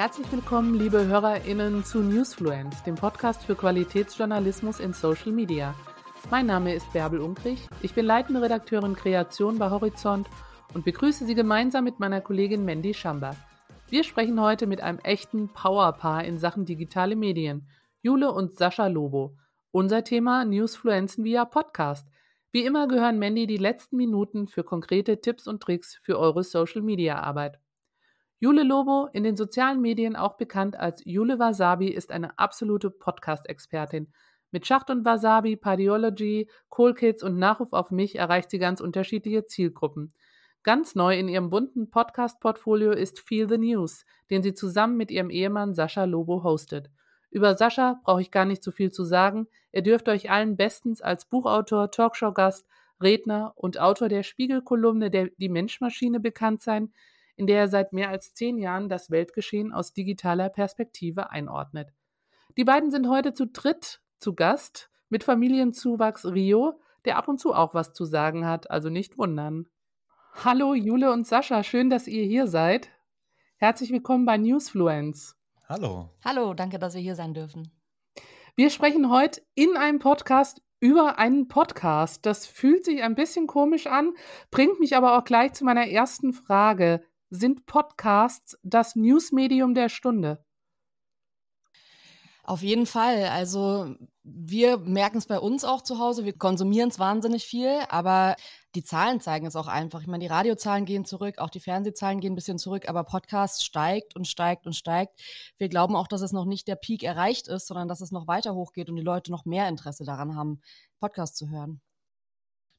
Herzlich 0.00 0.32
willkommen, 0.32 0.78
liebe 0.78 1.06
HörerInnen 1.06 1.84
zu 1.84 1.98
Newsfluence, 1.98 2.82
dem 2.84 2.94
Podcast 2.94 3.44
für 3.44 3.54
Qualitätsjournalismus 3.54 4.80
in 4.80 4.94
Social 4.94 5.30
Media. 5.30 5.74
Mein 6.30 6.46
Name 6.46 6.72
ist 6.72 6.90
Bärbel 6.94 7.20
Unkrich, 7.20 7.68
ich 7.82 7.92
bin 7.92 8.06
leitende 8.06 8.40
Redakteurin 8.40 8.96
Kreation 8.96 9.58
bei 9.58 9.68
Horizont 9.68 10.26
und 10.72 10.86
begrüße 10.86 11.26
Sie 11.26 11.34
gemeinsam 11.34 11.84
mit 11.84 12.00
meiner 12.00 12.22
Kollegin 12.22 12.64
Mandy 12.64 12.94
Schambach. 12.94 13.36
Wir 13.90 14.02
sprechen 14.02 14.40
heute 14.40 14.66
mit 14.66 14.80
einem 14.80 15.00
echten 15.00 15.50
Powerpaar 15.50 16.24
in 16.24 16.38
Sachen 16.38 16.64
digitale 16.64 17.14
Medien, 17.14 17.68
Jule 18.00 18.32
und 18.32 18.56
Sascha 18.56 18.86
Lobo. 18.86 19.36
Unser 19.70 20.02
Thema 20.02 20.46
Newsfluenzen 20.46 21.24
via 21.24 21.44
Podcast. 21.44 22.08
Wie 22.52 22.64
immer 22.64 22.88
gehören 22.88 23.18
Mandy 23.18 23.46
die 23.46 23.58
letzten 23.58 23.98
Minuten 23.98 24.48
für 24.48 24.64
konkrete 24.64 25.20
Tipps 25.20 25.46
und 25.46 25.62
Tricks 25.62 26.00
für 26.02 26.18
eure 26.18 26.42
Social 26.42 26.80
Media 26.80 27.20
Arbeit. 27.20 27.60
Jule 28.42 28.62
Lobo, 28.62 29.06
in 29.12 29.22
den 29.22 29.36
sozialen 29.36 29.82
Medien 29.82 30.16
auch 30.16 30.38
bekannt 30.38 30.74
als 30.74 31.02
Jule 31.04 31.38
Wasabi, 31.38 31.88
ist 31.88 32.10
eine 32.10 32.38
absolute 32.38 32.90
Podcast-Expertin. 32.90 34.10
Mit 34.50 34.66
Schacht 34.66 34.88
und 34.88 35.04
Wasabi, 35.04 35.56
Pardiology, 35.56 36.48
Cool 36.74 36.94
Kids 36.94 37.22
und 37.22 37.36
Nachruf 37.36 37.74
auf 37.74 37.90
mich 37.90 38.16
erreicht 38.16 38.48
sie 38.50 38.58
ganz 38.58 38.80
unterschiedliche 38.80 39.44
Zielgruppen. 39.44 40.14
Ganz 40.62 40.94
neu 40.94 41.18
in 41.18 41.28
ihrem 41.28 41.50
bunten 41.50 41.90
Podcast-Portfolio 41.90 42.92
ist 42.92 43.20
Feel 43.20 43.46
the 43.46 43.58
News, 43.58 44.06
den 44.30 44.42
sie 44.42 44.54
zusammen 44.54 44.96
mit 44.96 45.10
ihrem 45.10 45.28
Ehemann 45.28 45.74
Sascha 45.74 46.04
Lobo 46.04 46.42
hostet. 46.42 46.90
Über 47.30 47.58
Sascha 47.58 48.00
brauche 48.04 48.22
ich 48.22 48.30
gar 48.30 48.46
nicht 48.46 48.64
so 48.64 48.70
viel 48.70 48.90
zu 48.90 49.04
sagen. 49.04 49.48
Er 49.70 49.82
dürfte 49.82 50.12
euch 50.12 50.30
allen 50.30 50.56
bestens 50.56 51.02
als 51.02 51.26
Buchautor, 51.26 51.90
Talkshow-Gast, 51.90 52.66
Redner 53.02 53.52
und 53.56 53.78
Autor 53.78 54.08
der 54.08 54.22
Spiegelkolumne 54.22 55.10
der 55.10 55.28
Die 55.36 55.50
Menschmaschine 55.50 56.20
bekannt 56.20 56.62
sein, 56.62 56.90
in 57.40 57.46
der 57.46 57.60
er 57.60 57.68
seit 57.68 57.94
mehr 57.94 58.10
als 58.10 58.34
zehn 58.34 58.58
Jahren 58.58 58.90
das 58.90 59.10
Weltgeschehen 59.10 59.72
aus 59.72 59.94
digitaler 59.94 60.50
Perspektive 60.50 61.30
einordnet. 61.30 61.88
Die 62.58 62.64
beiden 62.64 62.90
sind 62.90 63.08
heute 63.08 63.32
zu 63.32 63.46
dritt 63.46 64.02
zu 64.18 64.34
Gast 64.34 64.90
mit 65.08 65.24
Familienzuwachs 65.24 66.26
Rio, 66.26 66.78
der 67.06 67.16
ab 67.16 67.28
und 67.28 67.40
zu 67.40 67.54
auch 67.54 67.72
was 67.72 67.94
zu 67.94 68.04
sagen 68.04 68.44
hat, 68.44 68.70
also 68.70 68.90
nicht 68.90 69.16
wundern. 69.16 69.70
Hallo 70.44 70.74
Jule 70.74 71.10
und 71.10 71.26
Sascha, 71.26 71.62
schön, 71.62 71.88
dass 71.88 72.06
ihr 72.06 72.24
hier 72.24 72.46
seid. 72.46 72.90
Herzlich 73.56 73.90
willkommen 73.90 74.26
bei 74.26 74.36
Newsfluence. 74.36 75.34
Hallo. 75.66 76.10
Hallo, 76.22 76.52
danke, 76.52 76.78
dass 76.78 76.92
wir 76.92 77.00
hier 77.00 77.14
sein 77.14 77.32
dürfen. 77.32 77.72
Wir 78.54 78.68
sprechen 78.68 79.10
heute 79.10 79.40
in 79.54 79.78
einem 79.78 79.98
Podcast 79.98 80.60
über 80.78 81.18
einen 81.18 81.48
Podcast. 81.48 82.26
Das 82.26 82.46
fühlt 82.46 82.84
sich 82.84 83.02
ein 83.02 83.14
bisschen 83.14 83.46
komisch 83.46 83.86
an, 83.86 84.12
bringt 84.50 84.78
mich 84.78 84.94
aber 84.94 85.16
auch 85.16 85.24
gleich 85.24 85.54
zu 85.54 85.64
meiner 85.64 85.86
ersten 85.88 86.34
Frage. 86.34 87.02
Sind 87.30 87.64
Podcasts 87.64 88.58
das 88.64 88.96
Newsmedium 88.96 89.74
der 89.74 89.88
Stunde? 89.88 90.44
Auf 92.42 92.62
jeden 92.62 92.86
Fall. 92.86 93.26
Also 93.26 93.94
wir 94.24 94.78
merken 94.78 95.18
es 95.18 95.26
bei 95.26 95.38
uns 95.38 95.64
auch 95.64 95.82
zu 95.82 96.00
Hause. 96.00 96.24
Wir 96.24 96.36
konsumieren 96.36 96.88
es 96.88 96.98
wahnsinnig 96.98 97.44
viel, 97.44 97.80
aber 97.88 98.34
die 98.74 98.82
Zahlen 98.82 99.20
zeigen 99.20 99.46
es 99.46 99.54
auch 99.54 99.68
einfach. 99.68 100.00
Ich 100.00 100.08
meine, 100.08 100.24
die 100.24 100.30
Radiozahlen 100.30 100.84
gehen 100.84 101.04
zurück, 101.04 101.38
auch 101.38 101.50
die 101.50 101.60
Fernsehzahlen 101.60 102.18
gehen 102.18 102.32
ein 102.32 102.34
bisschen 102.34 102.58
zurück, 102.58 102.88
aber 102.88 103.04
Podcast 103.04 103.64
steigt 103.64 104.16
und 104.16 104.26
steigt 104.26 104.66
und 104.66 104.74
steigt. 104.74 105.20
Wir 105.58 105.68
glauben 105.68 105.94
auch, 105.94 106.08
dass 106.08 106.22
es 106.22 106.32
noch 106.32 106.46
nicht 106.46 106.66
der 106.66 106.74
Peak 106.76 107.04
erreicht 107.04 107.46
ist, 107.46 107.68
sondern 107.68 107.86
dass 107.86 108.00
es 108.00 108.10
noch 108.10 108.26
weiter 108.26 108.56
hochgeht 108.56 108.88
und 108.88 108.96
die 108.96 109.02
Leute 109.02 109.30
noch 109.30 109.44
mehr 109.44 109.68
Interesse 109.68 110.04
daran 110.04 110.34
haben, 110.34 110.60
Podcast 110.98 111.36
zu 111.36 111.48
hören. 111.48 111.80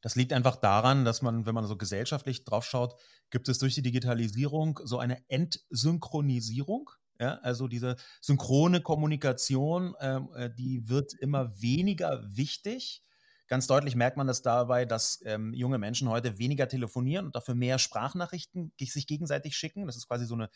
Das 0.01 0.15
liegt 0.15 0.33
einfach 0.33 0.55
daran, 0.55 1.05
dass 1.05 1.21
man, 1.21 1.45
wenn 1.45 1.55
man 1.55 1.67
so 1.67 1.77
gesellschaftlich 1.77 2.43
drauf 2.43 2.65
schaut, 2.65 2.95
gibt 3.29 3.49
es 3.49 3.59
durch 3.59 3.75
die 3.75 3.83
Digitalisierung 3.83 4.79
so 4.83 4.97
eine 4.97 5.23
Entsynchronisierung 5.29 6.89
ja, 7.21 7.35
also 7.43 7.67
diese 7.67 7.97
synchrone 8.19 8.81
Kommunikation, 8.81 9.93
ähm, 9.99 10.29
äh, 10.35 10.49
die 10.49 10.89
wird 10.89 11.13
immer 11.13 11.61
weniger 11.61 12.27
wichtig. 12.35 13.03
Ganz 13.47 13.67
deutlich 13.67 13.95
merkt 13.95 14.17
man 14.17 14.25
das 14.25 14.41
dabei, 14.41 14.85
dass 14.85 15.21
ähm, 15.25 15.53
junge 15.53 15.77
Menschen 15.77 16.09
heute 16.09 16.39
weniger 16.39 16.67
telefonieren 16.67 17.27
und 17.27 17.35
dafür 17.35 17.53
mehr 17.53 17.77
Sprachnachrichten 17.77 18.73
sich 18.79 19.05
gegenseitig 19.05 19.55
schicken. 19.55 19.85
Das 19.85 19.97
ist 19.97 20.07
quasi 20.07 20.25
so 20.25 20.33
eine 20.33 20.49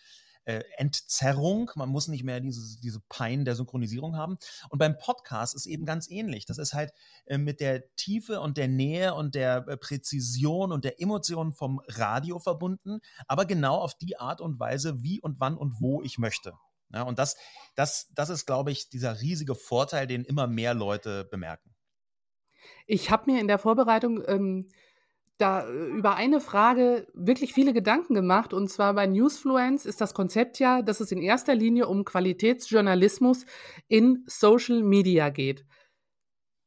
äh, 0.46 0.64
Entzerrung. 0.78 1.72
Man 1.76 1.90
muss 1.90 2.08
nicht 2.08 2.24
mehr 2.24 2.40
diese, 2.40 2.80
diese 2.80 3.02
Pein 3.10 3.46
der 3.46 3.56
Synchronisierung 3.56 4.16
haben. 4.16 4.38
Und 4.70 4.80
beim 4.80 4.98
Podcast 4.98 5.56
ist 5.56 5.66
eben 5.66 5.86
ganz 5.86 6.10
ähnlich. 6.10 6.46
Das 6.46 6.58
ist 6.58 6.74
halt 6.74 6.94
äh, 7.26 7.38
mit 7.38 7.60
der 7.60 7.94
Tiefe 7.96 8.40
und 8.42 8.58
der 8.58 8.68
Nähe 8.68 9.14
und 9.14 9.36
der 9.36 9.68
äh, 9.68 9.78
Präzision 9.78 10.72
und 10.72 10.86
der 10.86 11.02
Emotion 11.02 11.52
vom 11.52 11.82
Radio 11.88 12.40
verbunden, 12.40 13.00
aber 13.28 13.46
genau 13.46 13.76
auf 13.76 13.96
die 13.96 14.18
Art 14.18 14.42
und 14.42 14.60
Weise, 14.60 15.04
wie 15.04 15.22
und 15.22 15.40
wann 15.40 15.58
und 15.58 15.82
wo 15.82 16.02
ich 16.02 16.18
möchte. 16.18 16.54
Ja, 16.94 17.04
und 17.04 17.20
das, 17.20 17.36
das, 17.76 18.12
das 18.14 18.30
ist, 18.30 18.46
glaube 18.46 18.72
ich, 18.72 18.90
dieser 18.90 19.20
riesige 19.22 19.56
Vorteil, 19.56 20.08
den 20.08 20.24
immer 20.24 20.48
mehr 20.48 20.74
Leute 20.74 21.26
bemerken. 21.26 21.76
Ich 22.86 23.10
habe 23.12 23.32
mir 23.32 23.42
in 23.42 23.48
der 23.48 23.60
Vorbereitung 23.60 24.24
ähm, 24.28 24.70
da 25.38 25.68
äh, 25.68 25.72
über 25.72 26.16
eine 26.16 26.40
Frage 26.40 27.08
wirklich 27.14 27.54
viele 27.54 27.74
Gedanken 27.74 28.14
gemacht. 28.14 28.54
Und 28.54 28.70
zwar 28.70 28.94
bei 28.94 29.08
Newsfluence 29.08 29.86
ist 29.86 30.02
das 30.02 30.14
Konzept 30.14 30.60
ja, 30.60 30.82
dass 30.82 31.00
es 31.00 31.12
in 31.12 31.22
erster 31.22 31.56
Linie 31.56 31.88
um 31.88 32.06
Qualitätsjournalismus 32.06 33.46
in 33.88 34.24
Social 34.28 34.84
Media 34.84 35.30
geht. 35.30 35.66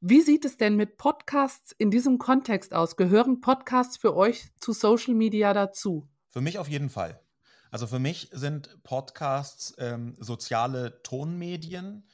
Wie 0.00 0.20
sieht 0.20 0.44
es 0.44 0.56
denn 0.56 0.76
mit 0.76 0.96
Podcasts 0.96 1.72
in 1.76 1.90
diesem 1.90 2.18
Kontext 2.18 2.72
aus? 2.72 2.96
Gehören 2.96 3.40
Podcasts 3.40 3.96
für 3.96 4.14
euch 4.14 4.46
zu 4.60 4.72
Social 4.72 5.14
Media 5.14 5.52
dazu? 5.52 6.08
Für 6.28 6.40
mich 6.40 6.58
auf 6.58 6.68
jeden 6.68 6.88
Fall. 6.88 7.20
Also 7.70 7.86
für 7.86 7.98
mich 7.98 8.30
sind 8.32 8.82
Podcasts 8.84 9.74
ähm, 9.78 10.16
soziale 10.20 11.02
Tonmedien 11.02 12.08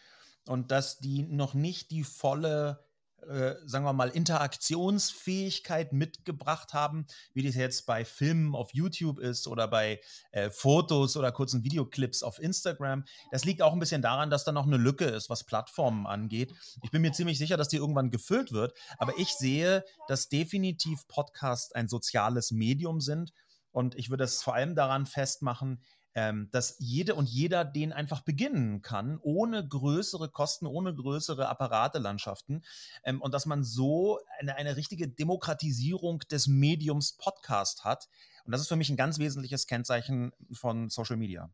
und 0.47 0.71
dass 0.71 0.99
die 0.99 1.23
noch 1.23 1.55
nicht 1.55 1.91
die 1.91 2.05
volle 2.05 2.84
äh, 3.29 3.57
sagen 3.67 3.85
wir 3.85 3.93
mal, 3.93 4.09
Interaktionsfähigkeit 4.09 5.93
mitgebracht 5.93 6.73
haben, 6.73 7.07
wie 7.33 7.43
das 7.43 7.55
jetzt 7.55 7.87
bei 7.87 8.05
Filmen 8.05 8.55
auf 8.55 8.75
YouTube 8.75 9.19
ist 9.19 9.47
oder 9.47 9.69
bei 9.69 10.01
äh, 10.33 10.51
Fotos 10.51 11.17
oder 11.17 11.33
kurzen 11.33 11.65
Videoclips 11.65 12.23
auf 12.23 12.39
Instagram. 12.39 13.05
Das 13.31 13.45
liegt 13.45 13.63
auch 13.63 13.73
ein 13.73 13.79
bisschen 13.79 14.03
daran, 14.03 14.31
dass 14.31 14.45
da 14.45 14.53
noch 14.53 14.67
eine 14.67 14.77
Lücke 14.77 15.07
ist, 15.07 15.31
was 15.31 15.45
Plattformen 15.45 16.07
angeht. 16.07 16.55
Ich 16.83 16.91
bin 16.91 17.03
mir 17.03 17.13
ziemlich 17.13 17.39
sicher, 17.39 17.57
dass 17.57 17.69
die 17.69 17.77
irgendwann 17.77 18.11
gefüllt 18.11 18.53
wird, 18.53 18.75
aber 18.99 19.19
ich 19.19 19.33
sehe, 19.35 19.85
dass 20.09 20.29
definitiv 20.29 21.07
Podcasts 21.09 21.73
ein 21.73 21.89
soziales 21.89 22.51
Medium 22.51 23.01
sind. 23.01 23.33
Und 23.71 23.97
ich 23.97 24.09
würde 24.09 24.23
es 24.23 24.41
vor 24.41 24.55
allem 24.55 24.77
daran 24.77 25.05
festmachen, 25.05 25.83
ähm, 26.15 26.49
dass 26.53 26.77
jede 26.79 27.15
und 27.15 27.29
jeder 27.29 27.65
den 27.65 27.93
einfach 27.93 28.21
beginnen 28.21 28.83
kann, 28.83 29.19
ohne 29.21 29.67
größere 29.67 30.29
Kosten, 30.29 30.67
ohne 30.67 30.95
größere 30.95 31.49
Apparatelandschaften 31.49 32.65
ähm, 33.05 33.21
und 33.21 33.35
dass 33.35 33.47
man 33.47 33.65
so 33.65 34.21
eine, 34.39 34.57
eine 34.57 34.77
richtige 34.77 35.09
Demokratisierung 35.09 36.21
des 36.31 36.47
Mediums 36.47 37.15
Podcast 37.17 37.85
hat. 37.85 38.09
Und 38.45 38.53
das 38.53 38.61
ist 38.61 38.69
für 38.69 38.77
mich 38.77 38.91
ein 38.91 38.97
ganz 38.97 39.19
wesentliches 39.19 39.67
Kennzeichen 39.67 40.33
von 40.53 40.89
Social 40.89 41.17
Media. 41.17 41.51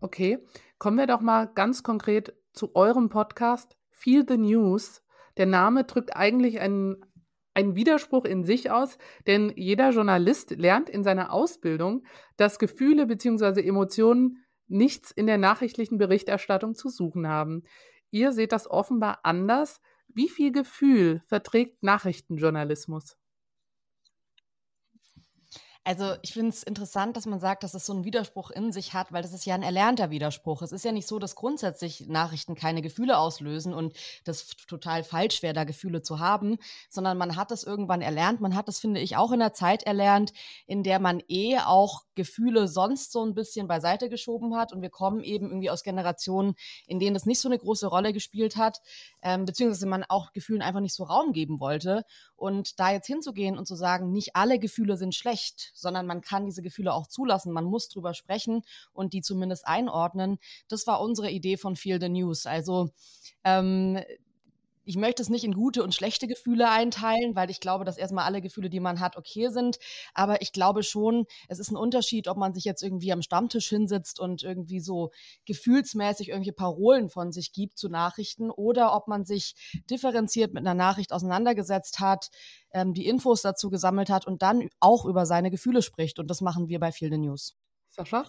Okay, 0.00 0.38
kommen 0.78 0.96
wir 0.96 1.08
doch 1.08 1.20
mal 1.20 1.46
ganz 1.46 1.82
konkret 1.82 2.32
zu 2.52 2.76
eurem 2.76 3.08
Podcast 3.08 3.76
Feel 3.90 4.24
the 4.28 4.36
News. 4.36 5.02
Der 5.36 5.46
Name 5.46 5.84
drückt 5.84 6.14
eigentlich 6.14 6.60
einen, 6.60 7.04
ein 7.58 7.74
Widerspruch 7.74 8.24
in 8.24 8.44
sich 8.44 8.70
aus, 8.70 8.98
denn 9.26 9.52
jeder 9.56 9.90
Journalist 9.90 10.52
lernt 10.52 10.88
in 10.88 11.02
seiner 11.02 11.32
Ausbildung, 11.32 12.04
dass 12.36 12.60
Gefühle 12.60 13.04
bzw. 13.06 13.66
Emotionen 13.66 14.44
nichts 14.68 15.10
in 15.10 15.26
der 15.26 15.38
nachrichtlichen 15.38 15.98
Berichterstattung 15.98 16.76
zu 16.76 16.88
suchen 16.88 17.26
haben. 17.26 17.64
Ihr 18.12 18.30
seht 18.30 18.52
das 18.52 18.70
offenbar 18.70 19.20
anders. 19.24 19.80
Wie 20.06 20.28
viel 20.28 20.52
Gefühl 20.52 21.20
verträgt 21.26 21.82
Nachrichtenjournalismus? 21.82 23.16
Also 25.84 26.16
ich 26.20 26.34
finde 26.34 26.50
es 26.50 26.62
interessant, 26.62 27.16
dass 27.16 27.24
man 27.24 27.40
sagt, 27.40 27.62
dass 27.62 27.72
es 27.72 27.86
so 27.86 27.94
einen 27.94 28.04
Widerspruch 28.04 28.50
in 28.50 28.72
sich 28.72 28.92
hat, 28.92 29.10
weil 29.10 29.22
das 29.22 29.32
ist 29.32 29.46
ja 29.46 29.54
ein 29.54 29.62
erlernter 29.62 30.10
Widerspruch. 30.10 30.60
Es 30.60 30.72
ist 30.72 30.84
ja 30.84 30.92
nicht 30.92 31.08
so, 31.08 31.18
dass 31.18 31.34
grundsätzlich 31.34 32.08
Nachrichten 32.08 32.54
keine 32.54 32.82
Gefühle 32.82 33.16
auslösen 33.16 33.72
und 33.72 33.94
das 34.24 34.48
total 34.66 35.02
falsch 35.02 35.42
wäre, 35.42 35.54
da 35.54 35.64
Gefühle 35.64 36.02
zu 36.02 36.18
haben, 36.18 36.58
sondern 36.90 37.16
man 37.16 37.36
hat 37.36 37.50
das 37.50 37.64
irgendwann 37.64 38.02
erlernt. 38.02 38.42
Man 38.42 38.54
hat 38.54 38.68
das, 38.68 38.80
finde 38.80 39.00
ich, 39.00 39.16
auch 39.16 39.32
in 39.32 39.40
der 39.40 39.54
Zeit 39.54 39.82
erlernt, 39.84 40.34
in 40.66 40.82
der 40.82 40.98
man 40.98 41.22
eh 41.26 41.58
auch 41.58 42.02
Gefühle 42.14 42.68
sonst 42.68 43.10
so 43.12 43.24
ein 43.24 43.34
bisschen 43.34 43.66
beiseite 43.66 44.10
geschoben 44.10 44.56
hat. 44.56 44.74
Und 44.74 44.82
wir 44.82 44.90
kommen 44.90 45.22
eben 45.22 45.48
irgendwie 45.48 45.70
aus 45.70 45.84
Generationen, 45.84 46.54
in 46.86 46.98
denen 46.98 47.14
das 47.14 47.24
nicht 47.24 47.40
so 47.40 47.48
eine 47.48 47.58
große 47.58 47.86
Rolle 47.86 48.12
gespielt 48.12 48.56
hat, 48.56 48.82
ähm, 49.22 49.46
beziehungsweise 49.46 49.86
man 49.86 50.04
auch 50.04 50.32
Gefühlen 50.32 50.60
einfach 50.60 50.80
nicht 50.80 50.94
so 50.94 51.04
Raum 51.04 51.32
geben 51.32 51.60
wollte. 51.60 52.04
Und 52.36 52.78
da 52.78 52.90
jetzt 52.92 53.06
hinzugehen 53.06 53.56
und 53.56 53.66
zu 53.66 53.74
sagen, 53.74 54.12
nicht 54.12 54.36
alle 54.36 54.58
Gefühle 54.58 54.98
sind 54.98 55.14
schlecht, 55.14 55.67
sondern 55.74 56.06
man 56.06 56.20
kann 56.20 56.46
diese 56.46 56.62
Gefühle 56.62 56.92
auch 56.92 57.06
zulassen. 57.06 57.52
Man 57.52 57.64
muss 57.64 57.88
drüber 57.88 58.14
sprechen 58.14 58.62
und 58.92 59.12
die 59.12 59.22
zumindest 59.22 59.66
einordnen. 59.66 60.38
Das 60.68 60.86
war 60.86 61.00
unsere 61.00 61.30
Idee 61.30 61.56
von 61.56 61.76
Feel 61.76 62.00
the 62.00 62.08
News. 62.08 62.46
Also 62.46 62.90
ähm, 63.44 63.98
ich 64.88 64.96
möchte 64.96 65.20
es 65.20 65.28
nicht 65.28 65.44
in 65.44 65.52
gute 65.52 65.82
und 65.82 65.94
schlechte 65.94 66.26
Gefühle 66.26 66.70
einteilen, 66.70 67.36
weil 67.36 67.50
ich 67.50 67.60
glaube, 67.60 67.84
dass 67.84 67.98
erstmal 67.98 68.24
alle 68.24 68.40
Gefühle, 68.40 68.70
die 68.70 68.80
man 68.80 69.00
hat, 69.00 69.18
okay 69.18 69.50
sind. 69.50 69.78
Aber 70.14 70.40
ich 70.40 70.50
glaube 70.50 70.82
schon, 70.82 71.26
es 71.46 71.58
ist 71.58 71.70
ein 71.70 71.76
Unterschied, 71.76 72.26
ob 72.26 72.38
man 72.38 72.54
sich 72.54 72.64
jetzt 72.64 72.82
irgendwie 72.82 73.12
am 73.12 73.20
Stammtisch 73.20 73.68
hinsetzt 73.68 74.18
und 74.18 74.42
irgendwie 74.42 74.80
so 74.80 75.10
gefühlsmäßig 75.44 76.28
irgendwelche 76.28 76.54
Parolen 76.54 77.10
von 77.10 77.32
sich 77.32 77.52
gibt 77.52 77.76
zu 77.76 77.90
Nachrichten 77.90 78.50
oder 78.50 78.96
ob 78.96 79.08
man 79.08 79.26
sich 79.26 79.82
differenziert 79.90 80.54
mit 80.54 80.62
einer 80.62 80.72
Nachricht 80.72 81.12
auseinandergesetzt 81.12 82.00
hat, 82.00 82.30
ähm, 82.70 82.94
die 82.94 83.06
Infos 83.06 83.42
dazu 83.42 83.68
gesammelt 83.68 84.08
hat 84.08 84.26
und 84.26 84.40
dann 84.40 84.70
auch 84.80 85.04
über 85.04 85.26
seine 85.26 85.50
Gefühle 85.50 85.82
spricht. 85.82 86.18
Und 86.18 86.30
das 86.30 86.40
machen 86.40 86.68
wir 86.68 86.80
bei 86.80 86.92
Fielde 86.92 87.18
News. 87.18 87.58
Sascha? 87.90 88.24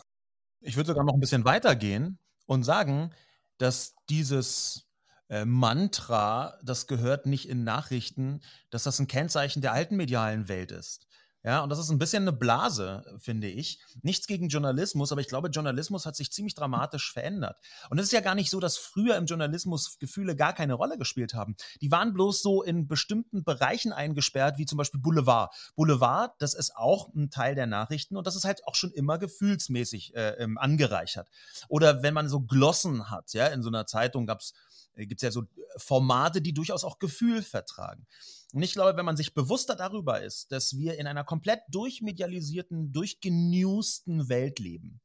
Ich 0.60 0.76
würde 0.76 0.88
sogar 0.88 1.06
noch 1.06 1.14
ein 1.14 1.22
bisschen 1.22 1.46
weitergehen 1.46 2.20
und 2.48 2.64
sagen, 2.64 3.12
dass 3.60 3.96
dieses 4.10 4.89
äh, 5.30 5.46
Mantra, 5.46 6.58
das 6.64 6.88
gehört 6.88 7.26
nicht 7.26 7.48
in 7.48 7.64
Nachrichten, 7.64 8.42
dass 8.70 8.84
das 8.84 9.00
ein 9.00 9.08
Kennzeichen 9.08 9.62
der 9.62 9.74
alten 9.74 9.96
medialen 9.96 10.48
Welt 10.48 10.72
ist. 10.72 11.08
Ja, 11.42 11.64
und 11.64 11.70
das 11.70 11.80
ist 11.80 11.90
ein 11.90 12.00
bisschen 12.00 12.24
eine 12.24 12.34
Blase, 12.34 13.18
finde 13.18 13.48
ich. 13.48 13.80
Nichts 14.02 14.28
gegen 14.28 14.50
Journalismus, 14.50 15.14
aber 15.14 15.22
ich 15.22 15.30
glaube, 15.30 15.48
Journalismus 15.48 16.06
hat 16.06 16.18
sich 16.18 16.34
ziemlich 16.34 16.54
dramatisch 16.54 17.14
verändert. 17.14 17.58
Und 17.90 17.98
es 17.98 18.08
ist 18.08 18.12
ja 18.12 18.20
gar 18.20 18.36
nicht 18.36 18.50
so, 18.50 18.60
dass 18.60 18.78
früher 18.78 19.16
im 19.16 19.26
Journalismus 19.26 20.00
Gefühle 20.00 20.36
gar 20.36 20.52
keine 20.52 20.74
Rolle 20.74 20.98
gespielt 20.98 21.34
haben. 21.34 21.56
Die 21.82 21.92
waren 21.92 22.14
bloß 22.14 22.42
so 22.42 22.62
in 22.62 22.88
bestimmten 22.88 23.46
Bereichen 23.46 23.94
eingesperrt, 23.94 24.58
wie 24.58 24.66
zum 24.66 24.78
Beispiel 24.78 25.00
Boulevard. 25.00 25.56
Boulevard, 25.78 26.34
das 26.40 26.54
ist 26.54 26.76
auch 26.76 27.14
ein 27.16 27.30
Teil 27.30 27.56
der 27.56 27.68
Nachrichten 27.68 28.18
und 28.18 28.28
das 28.28 28.36
ist 28.36 28.44
halt 28.44 28.68
auch 28.68 28.76
schon 28.76 28.92
immer 28.92 29.18
gefühlsmäßig 29.18 30.16
äh, 30.16 30.32
ähm, 30.40 30.58
angereichert. 30.58 31.30
Oder 31.70 32.04
wenn 32.04 32.14
man 32.14 32.28
so 32.28 32.42
Glossen 32.42 33.10
hat, 33.10 33.32
ja, 33.32 33.48
in 33.48 33.64
so 33.64 33.70
einer 33.70 33.86
Zeitung 33.86 34.26
gab 34.26 34.42
es 34.42 34.54
äh, 34.96 35.06
gibt 35.06 35.22
es 35.22 35.24
ja 35.24 35.32
so 35.32 35.44
Formate, 35.78 36.42
die 36.42 36.54
durchaus 36.54 36.84
auch 36.84 37.00
Gefühl 37.00 37.44
vertragen. 37.44 38.06
Und 38.54 38.64
ich 38.64 38.74
glaube, 38.74 38.98
wenn 38.98 39.06
man 39.06 39.18
sich 39.18 39.34
bewusster 39.34 39.76
darüber 39.76 40.22
ist, 40.22 40.52
dass 40.52 40.76
wir 40.76 40.98
in 40.98 41.06
einer 41.06 41.24
komplett 41.24 41.62
durchmedialisierten, 41.70 42.92
durchgenewsten 42.92 44.28
Welt 44.28 44.60
leben. 44.60 45.02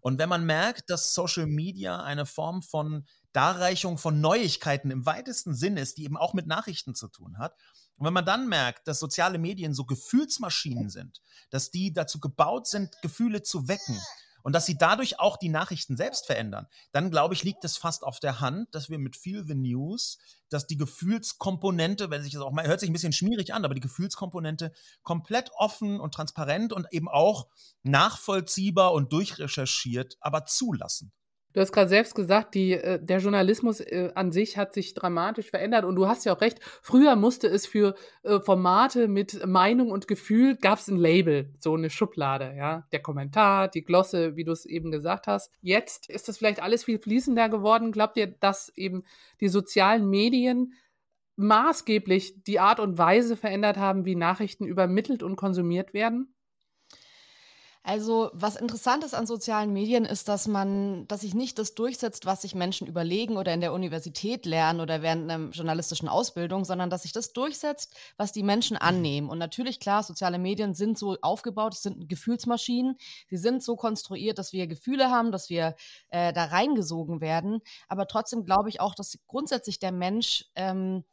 Und 0.00 0.18
wenn 0.18 0.28
man 0.28 0.44
merkt, 0.44 0.90
dass 0.90 1.14
Social 1.14 1.46
Media 1.46 2.02
eine 2.02 2.26
Form 2.26 2.62
von 2.62 3.04
Darreichung 3.32 3.98
von 3.98 4.20
Neuigkeiten 4.20 4.90
im 4.90 5.06
weitesten 5.06 5.54
Sinn 5.54 5.76
ist, 5.76 5.98
die 5.98 6.04
eben 6.04 6.16
auch 6.16 6.34
mit 6.34 6.46
Nachrichten 6.46 6.94
zu 6.94 7.08
tun 7.08 7.38
hat. 7.38 7.56
Und 7.96 8.06
wenn 8.06 8.12
man 8.12 8.24
dann 8.24 8.48
merkt, 8.48 8.86
dass 8.86 9.00
soziale 9.00 9.38
Medien 9.38 9.74
so 9.74 9.84
Gefühlsmaschinen 9.84 10.88
sind, 10.88 11.20
dass 11.50 11.70
die 11.70 11.92
dazu 11.92 12.20
gebaut 12.20 12.66
sind, 12.66 12.94
Gefühle 13.02 13.42
zu 13.42 13.68
wecken, 13.68 14.00
und 14.44 14.52
dass 14.52 14.66
sie 14.66 14.76
dadurch 14.76 15.18
auch 15.18 15.38
die 15.38 15.48
Nachrichten 15.48 15.96
selbst 15.96 16.26
verändern, 16.26 16.68
dann 16.92 17.10
glaube 17.10 17.32
ich, 17.32 17.42
liegt 17.44 17.64
es 17.64 17.78
fast 17.78 18.04
auf 18.04 18.20
der 18.20 18.40
Hand, 18.40 18.74
dass 18.74 18.90
wir 18.90 18.98
mit 18.98 19.16
Feel 19.16 19.42
the 19.44 19.54
News, 19.54 20.18
dass 20.54 20.66
die 20.66 20.76
Gefühlskomponente, 20.76 22.10
wenn 22.10 22.22
sich 22.22 22.32
das 22.32 22.42
auch 22.42 22.52
mal, 22.52 22.66
hört 22.66 22.80
sich 22.80 22.88
ein 22.88 22.92
bisschen 22.92 23.12
schmierig 23.12 23.52
an, 23.52 23.64
aber 23.64 23.74
die 23.74 23.80
Gefühlskomponente 23.80 24.72
komplett 25.02 25.50
offen 25.56 26.00
und 26.00 26.14
transparent 26.14 26.72
und 26.72 26.86
eben 26.92 27.08
auch 27.08 27.48
nachvollziehbar 27.82 28.92
und 28.92 29.12
durchrecherchiert, 29.12 30.16
aber 30.20 30.46
zulassen. 30.46 31.12
Du 31.54 31.60
hast 31.60 31.70
gerade 31.70 31.88
selbst 31.88 32.16
gesagt, 32.16 32.56
die, 32.56 32.72
äh, 32.72 32.98
der 33.00 33.18
Journalismus 33.18 33.78
äh, 33.78 34.10
an 34.16 34.32
sich 34.32 34.58
hat 34.58 34.74
sich 34.74 34.92
dramatisch 34.92 35.50
verändert 35.50 35.84
und 35.84 35.94
du 35.94 36.08
hast 36.08 36.24
ja 36.24 36.34
auch 36.34 36.40
recht. 36.40 36.58
Früher 36.82 37.14
musste 37.14 37.46
es 37.46 37.64
für 37.64 37.94
äh, 38.24 38.40
Formate 38.40 39.06
mit 39.06 39.46
Meinung 39.46 39.92
und 39.92 40.08
Gefühl 40.08 40.56
gab 40.56 40.80
es 40.80 40.88
ein 40.88 40.96
Label, 40.96 41.54
so 41.60 41.74
eine 41.74 41.90
Schublade, 41.90 42.54
ja, 42.58 42.88
der 42.90 43.00
Kommentar, 43.00 43.68
die 43.68 43.84
Glosse, 43.84 44.34
wie 44.34 44.42
du 44.42 44.50
es 44.50 44.66
eben 44.66 44.90
gesagt 44.90 45.28
hast. 45.28 45.52
Jetzt 45.62 46.10
ist 46.10 46.26
das 46.28 46.38
vielleicht 46.38 46.60
alles 46.60 46.82
viel 46.82 46.98
fließender 46.98 47.48
geworden. 47.48 47.92
Glaubt 47.92 48.16
ihr, 48.16 48.26
dass 48.26 48.70
eben 48.76 49.04
die 49.40 49.48
sozialen 49.48 50.10
Medien 50.10 50.74
maßgeblich 51.36 52.42
die 52.42 52.58
Art 52.58 52.80
und 52.80 52.98
Weise 52.98 53.36
verändert 53.36 53.76
haben, 53.76 54.04
wie 54.04 54.16
Nachrichten 54.16 54.64
übermittelt 54.64 55.22
und 55.22 55.36
konsumiert 55.36 55.94
werden? 55.94 56.33
Also, 57.86 58.30
was 58.32 58.56
interessant 58.56 59.04
ist 59.04 59.14
an 59.14 59.26
sozialen 59.26 59.70
Medien, 59.70 60.06
ist, 60.06 60.28
dass 60.28 60.48
man, 60.48 61.06
dass 61.06 61.20
sich 61.20 61.34
nicht 61.34 61.58
das 61.58 61.74
durchsetzt, 61.74 62.24
was 62.24 62.40
sich 62.40 62.54
Menschen 62.54 62.86
überlegen 62.86 63.36
oder 63.36 63.52
in 63.52 63.60
der 63.60 63.74
Universität 63.74 64.46
lernen 64.46 64.80
oder 64.80 65.02
während 65.02 65.30
einer 65.30 65.50
journalistischen 65.50 66.08
Ausbildung, 66.08 66.64
sondern 66.64 66.88
dass 66.88 67.02
sich 67.02 67.12
das 67.12 67.34
durchsetzt, 67.34 67.94
was 68.16 68.32
die 68.32 68.42
Menschen 68.42 68.78
annehmen. 68.78 69.28
Und 69.28 69.36
natürlich, 69.36 69.80
klar, 69.80 70.02
soziale 70.02 70.38
Medien 70.38 70.72
sind 70.72 70.98
so 70.98 71.18
aufgebaut, 71.20 71.74
es 71.74 71.82
sind 71.82 72.08
Gefühlsmaschinen. 72.08 72.96
Sie 73.28 73.36
sind 73.36 73.62
so 73.62 73.76
konstruiert, 73.76 74.38
dass 74.38 74.54
wir 74.54 74.66
Gefühle 74.66 75.10
haben, 75.10 75.30
dass 75.30 75.50
wir 75.50 75.74
äh, 76.08 76.32
da 76.32 76.44
reingesogen 76.46 77.20
werden. 77.20 77.60
Aber 77.88 78.06
trotzdem 78.06 78.46
glaube 78.46 78.70
ich 78.70 78.80
auch, 78.80 78.94
dass 78.94 79.18
grundsätzlich 79.26 79.78
der 79.78 79.92
Mensch 79.92 80.46
ähm, 80.54 81.04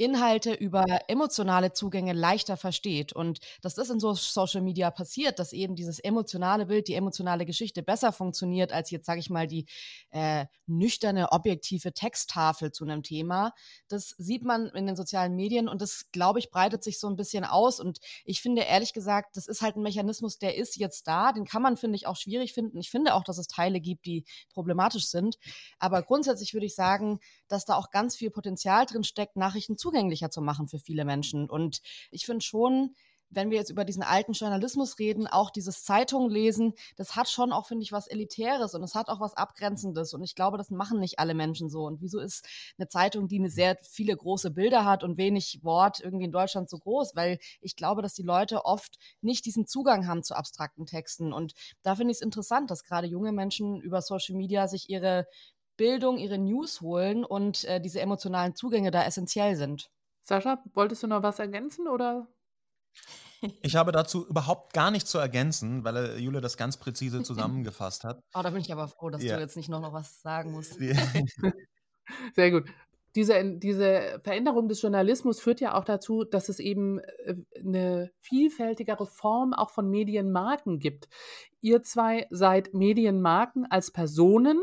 Inhalte 0.00 0.54
über 0.54 0.86
emotionale 1.08 1.74
Zugänge 1.74 2.14
leichter 2.14 2.56
versteht. 2.56 3.12
Und 3.12 3.40
das 3.60 3.76
in 3.90 4.00
so 4.00 4.14
Social 4.14 4.62
Media 4.62 4.90
passiert, 4.90 5.38
dass 5.38 5.52
eben 5.52 5.74
dieses 5.74 5.98
emotionale 5.98 6.66
Bild, 6.66 6.88
die 6.88 6.94
emotionale 6.94 7.44
Geschichte 7.44 7.82
besser 7.82 8.10
funktioniert 8.10 8.72
als 8.72 8.90
jetzt, 8.90 9.04
sage 9.04 9.20
ich 9.20 9.28
mal, 9.28 9.46
die 9.46 9.66
äh, 10.10 10.46
nüchterne, 10.66 11.32
objektive 11.32 11.92
Texttafel 11.92 12.72
zu 12.72 12.84
einem 12.84 13.02
Thema, 13.02 13.52
das 13.88 14.14
sieht 14.16 14.42
man 14.42 14.66
in 14.68 14.86
den 14.86 14.96
sozialen 14.96 15.36
Medien 15.36 15.68
und 15.68 15.82
das, 15.82 16.06
glaube 16.12 16.38
ich, 16.38 16.50
breitet 16.50 16.82
sich 16.82 16.98
so 16.98 17.08
ein 17.08 17.16
bisschen 17.16 17.44
aus. 17.44 17.78
Und 17.78 17.98
ich 18.24 18.40
finde 18.40 18.62
ehrlich 18.62 18.94
gesagt, 18.94 19.36
das 19.36 19.48
ist 19.48 19.60
halt 19.60 19.76
ein 19.76 19.82
Mechanismus, 19.82 20.38
der 20.38 20.56
ist 20.56 20.76
jetzt 20.76 21.08
da. 21.08 21.32
Den 21.32 21.44
kann 21.44 21.60
man, 21.60 21.76
finde 21.76 21.96
ich, 21.96 22.06
auch 22.06 22.16
schwierig 22.16 22.54
finden. 22.54 22.78
Ich 22.78 22.90
finde 22.90 23.14
auch, 23.14 23.24
dass 23.24 23.36
es 23.36 23.48
Teile 23.48 23.80
gibt, 23.80 24.06
die 24.06 24.24
problematisch 24.54 25.08
sind. 25.08 25.36
Aber 25.78 26.02
grundsätzlich 26.02 26.54
würde 26.54 26.66
ich 26.66 26.74
sagen, 26.74 27.20
dass 27.48 27.66
da 27.66 27.74
auch 27.74 27.90
ganz 27.90 28.16
viel 28.16 28.30
Potenzial 28.30 28.86
drin 28.86 29.04
steckt, 29.04 29.36
Nachrichten 29.36 29.76
zu 29.76 29.89
zugänglicher 29.90 30.30
zu 30.30 30.40
machen 30.40 30.68
für 30.68 30.78
viele 30.78 31.04
Menschen. 31.04 31.50
Und 31.50 31.80
ich 32.10 32.26
finde 32.26 32.44
schon, 32.44 32.94
wenn 33.32 33.50
wir 33.50 33.58
jetzt 33.58 33.70
über 33.70 33.84
diesen 33.84 34.02
alten 34.02 34.32
Journalismus 34.32 34.98
reden, 34.98 35.28
auch 35.28 35.50
dieses 35.50 35.84
Zeitung 35.84 36.28
lesen, 36.28 36.74
das 36.96 37.14
hat 37.14 37.28
schon 37.28 37.52
auch, 37.52 37.66
finde 37.66 37.84
ich, 37.84 37.92
was 37.92 38.08
Elitäres 38.08 38.74
und 38.74 38.82
es 38.82 38.96
hat 38.96 39.08
auch 39.08 39.20
was 39.20 39.36
Abgrenzendes. 39.36 40.14
Und 40.14 40.24
ich 40.24 40.34
glaube, 40.34 40.58
das 40.58 40.70
machen 40.70 40.98
nicht 40.98 41.20
alle 41.20 41.34
Menschen 41.34 41.70
so. 41.70 41.86
Und 41.86 42.00
wieso 42.00 42.18
ist 42.18 42.44
eine 42.76 42.88
Zeitung, 42.88 43.28
die 43.28 43.38
eine 43.38 43.50
sehr 43.50 43.78
viele 43.82 44.16
große 44.16 44.50
Bilder 44.50 44.84
hat 44.84 45.04
und 45.04 45.16
wenig 45.16 45.60
Wort 45.62 46.00
irgendwie 46.00 46.24
in 46.24 46.32
Deutschland 46.32 46.68
so 46.68 46.78
groß? 46.78 47.14
Weil 47.14 47.38
ich 47.60 47.76
glaube, 47.76 48.02
dass 48.02 48.14
die 48.14 48.24
Leute 48.24 48.64
oft 48.64 48.98
nicht 49.20 49.44
diesen 49.46 49.64
Zugang 49.64 50.08
haben 50.08 50.24
zu 50.24 50.34
abstrakten 50.34 50.86
Texten. 50.86 51.32
Und 51.32 51.54
da 51.82 51.94
finde 51.94 52.10
ich 52.10 52.18
es 52.18 52.22
interessant, 52.22 52.70
dass 52.70 52.82
gerade 52.82 53.06
junge 53.06 53.30
Menschen 53.30 53.80
über 53.80 54.02
Social 54.02 54.34
Media 54.34 54.66
sich 54.66 54.90
ihre 54.90 55.26
Bildung, 55.80 56.18
ihre 56.18 56.36
News 56.36 56.82
holen 56.82 57.24
und 57.24 57.64
äh, 57.64 57.80
diese 57.80 58.02
emotionalen 58.02 58.54
Zugänge 58.54 58.90
da 58.90 59.02
essentiell 59.02 59.56
sind. 59.56 59.90
Sascha, 60.24 60.62
wolltest 60.74 61.02
du 61.02 61.06
noch 61.06 61.22
was 61.22 61.38
ergänzen 61.38 61.88
oder? 61.88 62.28
Ich 63.62 63.76
habe 63.76 63.90
dazu 63.90 64.26
überhaupt 64.28 64.74
gar 64.74 64.90
nichts 64.90 65.10
zu 65.10 65.16
ergänzen, 65.16 65.82
weil 65.82 65.96
äh, 65.96 66.18
Jule 66.18 66.42
das 66.42 66.58
ganz 66.58 66.76
präzise 66.76 67.22
zusammengefasst 67.22 68.04
hat. 68.04 68.22
Oh, 68.34 68.42
da 68.42 68.50
bin 68.50 68.60
ich 68.60 68.70
aber 68.70 68.88
froh, 68.88 69.08
dass 69.08 69.22
ja. 69.22 69.36
du 69.36 69.40
jetzt 69.40 69.56
nicht 69.56 69.70
noch, 69.70 69.80
noch 69.80 69.94
was 69.94 70.20
sagen 70.20 70.52
musst. 70.52 70.74
Sehr 72.34 72.50
gut. 72.50 72.68
Diese, 73.14 73.42
diese 73.56 74.20
Veränderung 74.22 74.68
des 74.68 74.82
Journalismus 74.82 75.40
führt 75.40 75.62
ja 75.62 75.72
auch 75.78 75.84
dazu, 75.86 76.24
dass 76.24 76.50
es 76.50 76.58
eben 76.58 76.98
äh, 76.98 77.36
eine 77.58 78.10
vielfältigere 78.20 79.06
Form 79.06 79.54
auch 79.54 79.70
von 79.70 79.88
Medienmarken 79.88 80.78
gibt. 80.78 81.08
Ihr 81.62 81.82
zwei 81.82 82.26
seid 82.28 82.74
Medienmarken 82.74 83.64
als 83.64 83.90
Personen, 83.90 84.60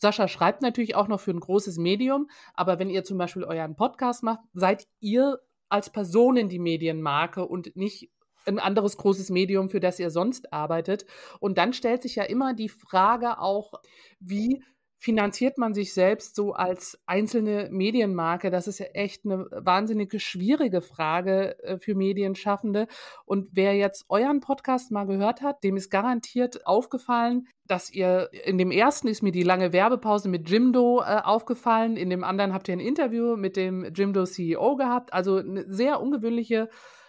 Sascha 0.00 0.28
schreibt 0.28 0.62
natürlich 0.62 0.94
auch 0.94 1.08
noch 1.08 1.20
für 1.20 1.30
ein 1.30 1.40
großes 1.40 1.76
Medium, 1.76 2.28
aber 2.54 2.78
wenn 2.78 2.88
ihr 2.90 3.04
zum 3.04 3.18
Beispiel 3.18 3.44
euren 3.44 3.76
Podcast 3.76 4.22
macht, 4.22 4.40
seid 4.54 4.86
ihr 5.00 5.38
als 5.68 5.90
Personen 5.90 6.48
die 6.48 6.58
Medienmarke 6.58 7.46
und 7.46 7.76
nicht 7.76 8.10
ein 8.46 8.58
anderes 8.58 8.96
großes 8.96 9.28
Medium, 9.28 9.68
für 9.68 9.80
das 9.80 10.00
ihr 10.00 10.10
sonst 10.10 10.52
arbeitet. 10.52 11.04
Und 11.38 11.58
dann 11.58 11.74
stellt 11.74 12.02
sich 12.02 12.16
ja 12.16 12.24
immer 12.24 12.54
die 12.54 12.70
Frage 12.70 13.38
auch, 13.38 13.74
wie 14.18 14.62
finanziert 15.00 15.56
man 15.56 15.72
sich 15.72 15.94
selbst 15.94 16.36
so 16.36 16.52
als 16.52 17.00
einzelne 17.06 17.70
Medienmarke? 17.72 18.50
Das 18.50 18.68
ist 18.68 18.80
ja 18.80 18.86
echt 18.92 19.24
eine 19.24 19.46
wahnsinnige 19.50 20.20
schwierige 20.20 20.82
Frage 20.82 21.58
äh, 21.64 21.78
für 21.78 21.94
Medienschaffende. 21.94 22.86
Und 23.24 23.48
wer 23.52 23.74
jetzt 23.74 24.04
euren 24.10 24.40
Podcast 24.40 24.90
mal 24.90 25.06
gehört 25.06 25.40
hat, 25.40 25.64
dem 25.64 25.78
ist 25.78 25.88
garantiert 25.88 26.66
aufgefallen, 26.66 27.48
dass 27.66 27.90
ihr 27.90 28.28
in 28.44 28.58
dem 28.58 28.70
ersten 28.70 29.08
ist 29.08 29.22
mir 29.22 29.32
die 29.32 29.42
lange 29.42 29.72
Werbepause 29.72 30.28
mit 30.28 30.50
Jimdo 30.50 31.00
äh, 31.00 31.22
aufgefallen, 31.24 31.96
in 31.96 32.10
dem 32.10 32.22
anderen 32.22 32.52
habt 32.52 32.68
ihr 32.68 32.74
ein 32.74 32.80
Interview 32.80 33.36
mit 33.36 33.56
dem 33.56 33.90
Jimdo 33.94 34.26
CEO 34.26 34.76
gehabt. 34.76 35.14
Also 35.14 35.42
sehr 35.66 36.02
ungewöhnliche 36.02 36.68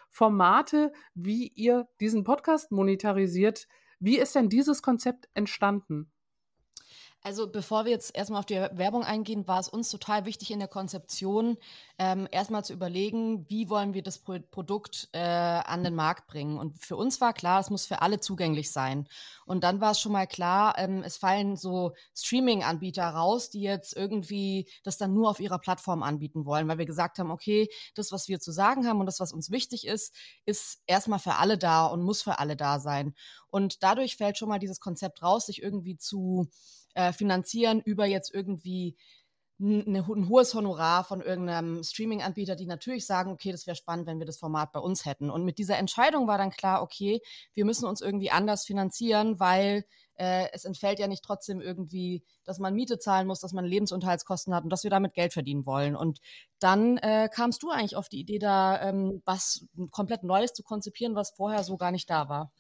Formate, 0.09 0.93
wie 1.13 1.49
ihr 1.49 1.89
diesen 1.99 2.23
Podcast 2.23 2.71
monetarisiert. 2.71 3.67
Wie 3.99 4.17
ist 4.17 4.33
denn 4.33 4.47
dieses 4.47 4.81
Konzept 4.81 5.27
entstanden? 5.33 6.09
Also 7.23 7.47
bevor 7.47 7.85
wir 7.85 7.91
jetzt 7.91 8.15
erstmal 8.15 8.39
auf 8.39 8.47
die 8.47 8.55
Werbung 8.55 9.03
eingehen, 9.03 9.47
war 9.47 9.59
es 9.59 9.69
uns 9.69 9.89
total 9.91 10.25
wichtig 10.25 10.49
in 10.49 10.57
der 10.57 10.67
Konzeption, 10.67 11.57
ähm, 11.99 12.27
erstmal 12.31 12.65
zu 12.65 12.73
überlegen, 12.73 13.47
wie 13.47 13.69
wollen 13.69 13.93
wir 13.93 14.01
das 14.01 14.17
Pro 14.17 14.39
Produkt 14.49 15.07
äh, 15.11 15.19
an 15.19 15.83
den 15.83 15.93
Markt 15.93 16.25
bringen. 16.25 16.57
Und 16.57 16.79
für 16.83 16.95
uns 16.95 17.21
war 17.21 17.33
klar, 17.33 17.59
es 17.59 17.69
muss 17.69 17.85
für 17.85 18.01
alle 18.01 18.19
zugänglich 18.19 18.71
sein. 18.71 19.07
Und 19.45 19.63
dann 19.63 19.81
war 19.81 19.91
es 19.91 19.99
schon 19.99 20.13
mal 20.13 20.25
klar, 20.25 20.73
ähm, 20.79 21.03
es 21.03 21.17
fallen 21.17 21.57
so 21.57 21.93
Streaming-Anbieter 22.15 23.07
raus, 23.07 23.51
die 23.51 23.61
jetzt 23.61 23.95
irgendwie 23.95 24.67
das 24.83 24.97
dann 24.97 25.13
nur 25.13 25.29
auf 25.29 25.39
ihrer 25.39 25.59
Plattform 25.59 26.01
anbieten 26.01 26.45
wollen, 26.45 26.67
weil 26.67 26.79
wir 26.79 26.87
gesagt 26.87 27.19
haben, 27.19 27.29
okay, 27.29 27.69
das, 27.93 28.11
was 28.11 28.29
wir 28.29 28.39
zu 28.39 28.51
sagen 28.51 28.87
haben 28.87 28.99
und 28.99 29.05
das, 29.05 29.19
was 29.19 29.31
uns 29.31 29.51
wichtig 29.51 29.85
ist, 29.85 30.15
ist 30.45 30.81
erstmal 30.87 31.19
für 31.19 31.35
alle 31.35 31.59
da 31.59 31.85
und 31.85 32.01
muss 32.01 32.23
für 32.23 32.39
alle 32.39 32.55
da 32.55 32.79
sein. 32.79 33.13
Und 33.51 33.83
dadurch 33.83 34.17
fällt 34.17 34.39
schon 34.39 34.49
mal 34.49 34.59
dieses 34.59 34.79
Konzept 34.79 35.21
raus, 35.21 35.45
sich 35.45 35.61
irgendwie 35.61 35.97
zu 35.97 36.49
äh, 36.93 37.13
finanzieren 37.13 37.81
über 37.81 38.05
jetzt 38.05 38.33
irgendwie 38.33 38.95
ein, 39.61 39.95
ein 39.95 40.29
hohes 40.29 40.53
Honorar 40.55 41.03
von 41.03 41.21
irgendeinem 41.21 41.83
Streaming-Anbieter, 41.83 42.55
die 42.55 42.65
natürlich 42.65 43.05
sagen, 43.05 43.31
okay, 43.31 43.51
das 43.51 43.67
wäre 43.67 43.75
spannend, 43.75 44.07
wenn 44.07 44.19
wir 44.19 44.25
das 44.25 44.39
Format 44.39 44.71
bei 44.71 44.79
uns 44.79 45.05
hätten. 45.05 45.29
Und 45.29 45.45
mit 45.45 45.59
dieser 45.59 45.77
Entscheidung 45.77 46.27
war 46.27 46.37
dann 46.37 46.51
klar, 46.51 46.81
okay, 46.81 47.21
wir 47.53 47.65
müssen 47.65 47.85
uns 47.85 48.01
irgendwie 48.01 48.31
anders 48.31 48.65
finanzieren, 48.65 49.39
weil 49.39 49.85
äh, 50.15 50.47
es 50.51 50.65
entfällt 50.65 50.99
ja 50.99 51.07
nicht 51.07 51.23
trotzdem 51.23 51.61
irgendwie, 51.61 52.23
dass 52.43 52.59
man 52.59 52.73
Miete 52.73 52.97
zahlen 52.99 53.27
muss, 53.27 53.39
dass 53.39 53.53
man 53.53 53.65
Lebensunterhaltskosten 53.65 54.53
hat 54.53 54.63
und 54.63 54.71
dass 54.71 54.83
wir 54.83 54.91
damit 54.91 55.13
Geld 55.13 55.33
verdienen 55.33 55.65
wollen. 55.65 55.95
Und 55.95 56.19
dann 56.59 56.97
äh, 56.97 57.29
kamst 57.31 57.61
du 57.63 57.69
eigentlich 57.69 57.95
auf 57.95 58.09
die 58.09 58.19
Idee, 58.19 58.39
da 58.39 58.81
ähm, 58.81 59.21
was 59.25 59.67
komplett 59.91 60.23
Neues 60.23 60.53
zu 60.53 60.63
konzipieren, 60.63 61.15
was 61.15 61.31
vorher 61.31 61.63
so 61.63 61.77
gar 61.77 61.91
nicht 61.91 62.09
da 62.09 62.27
war 62.29 62.51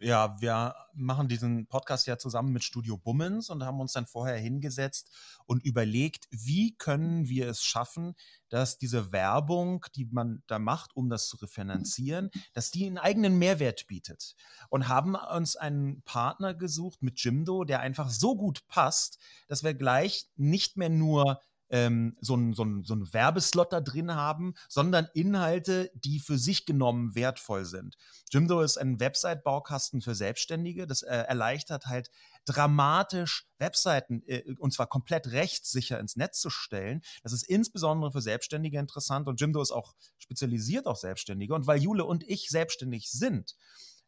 ja, 0.00 0.40
wir 0.40 0.74
machen 0.94 1.28
diesen 1.28 1.66
Podcast 1.66 2.06
ja 2.06 2.18
zusammen 2.18 2.52
mit 2.52 2.64
Studio 2.64 2.96
Bummens 2.96 3.50
und 3.50 3.64
haben 3.64 3.80
uns 3.80 3.92
dann 3.92 4.06
vorher 4.06 4.36
hingesetzt 4.36 5.10
und 5.46 5.64
überlegt, 5.64 6.26
wie 6.30 6.76
können 6.76 7.28
wir 7.28 7.48
es 7.48 7.62
schaffen, 7.62 8.14
dass 8.48 8.78
diese 8.78 9.12
Werbung, 9.12 9.84
die 9.94 10.06
man 10.06 10.42
da 10.46 10.58
macht, 10.58 10.96
um 10.96 11.10
das 11.10 11.28
zu 11.28 11.36
refinanzieren, 11.36 12.30
dass 12.52 12.70
die 12.70 12.86
einen 12.86 12.98
eigenen 12.98 13.38
Mehrwert 13.38 13.86
bietet. 13.86 14.34
Und 14.68 14.88
haben 14.88 15.14
uns 15.14 15.56
einen 15.56 16.02
Partner 16.02 16.54
gesucht 16.54 17.02
mit 17.02 17.22
Jimdo, 17.22 17.64
der 17.64 17.80
einfach 17.80 18.10
so 18.10 18.36
gut 18.36 18.66
passt, 18.68 19.18
dass 19.48 19.64
wir 19.64 19.74
gleich 19.74 20.28
nicht 20.36 20.76
mehr 20.76 20.90
nur 20.90 21.40
ähm, 21.70 22.16
so 22.20 22.34
einen 22.34 22.54
so 22.54 22.64
so 22.82 22.94
ein 22.94 23.12
Werbeslot 23.12 23.72
da 23.72 23.80
drin 23.80 24.14
haben, 24.14 24.54
sondern 24.68 25.08
Inhalte, 25.14 25.90
die 25.94 26.20
für 26.20 26.38
sich 26.38 26.66
genommen 26.66 27.14
wertvoll 27.14 27.64
sind. 27.64 27.96
Jimdo 28.30 28.60
ist 28.60 28.78
ein 28.78 29.00
Website-Baukasten 29.00 30.00
für 30.00 30.14
Selbstständige. 30.14 30.86
Das 30.86 31.02
äh, 31.02 31.14
erleichtert 31.14 31.86
halt 31.86 32.10
dramatisch 32.44 33.46
Webseiten 33.58 34.22
äh, 34.26 34.54
und 34.58 34.72
zwar 34.72 34.86
komplett 34.86 35.28
rechtssicher 35.28 36.00
ins 36.00 36.16
Netz 36.16 36.40
zu 36.40 36.50
stellen. 36.50 37.02
Das 37.22 37.32
ist 37.32 37.44
insbesondere 37.44 38.12
für 38.12 38.22
Selbstständige 38.22 38.78
interessant 38.78 39.28
und 39.28 39.40
Jimdo 39.40 39.60
ist 39.60 39.72
auch 39.72 39.94
spezialisiert 40.18 40.86
auf 40.86 40.98
Selbstständige. 40.98 41.54
Und 41.54 41.66
weil 41.66 41.80
Jule 41.80 42.04
und 42.04 42.22
ich 42.24 42.48
selbstständig 42.48 43.10
sind, 43.10 43.56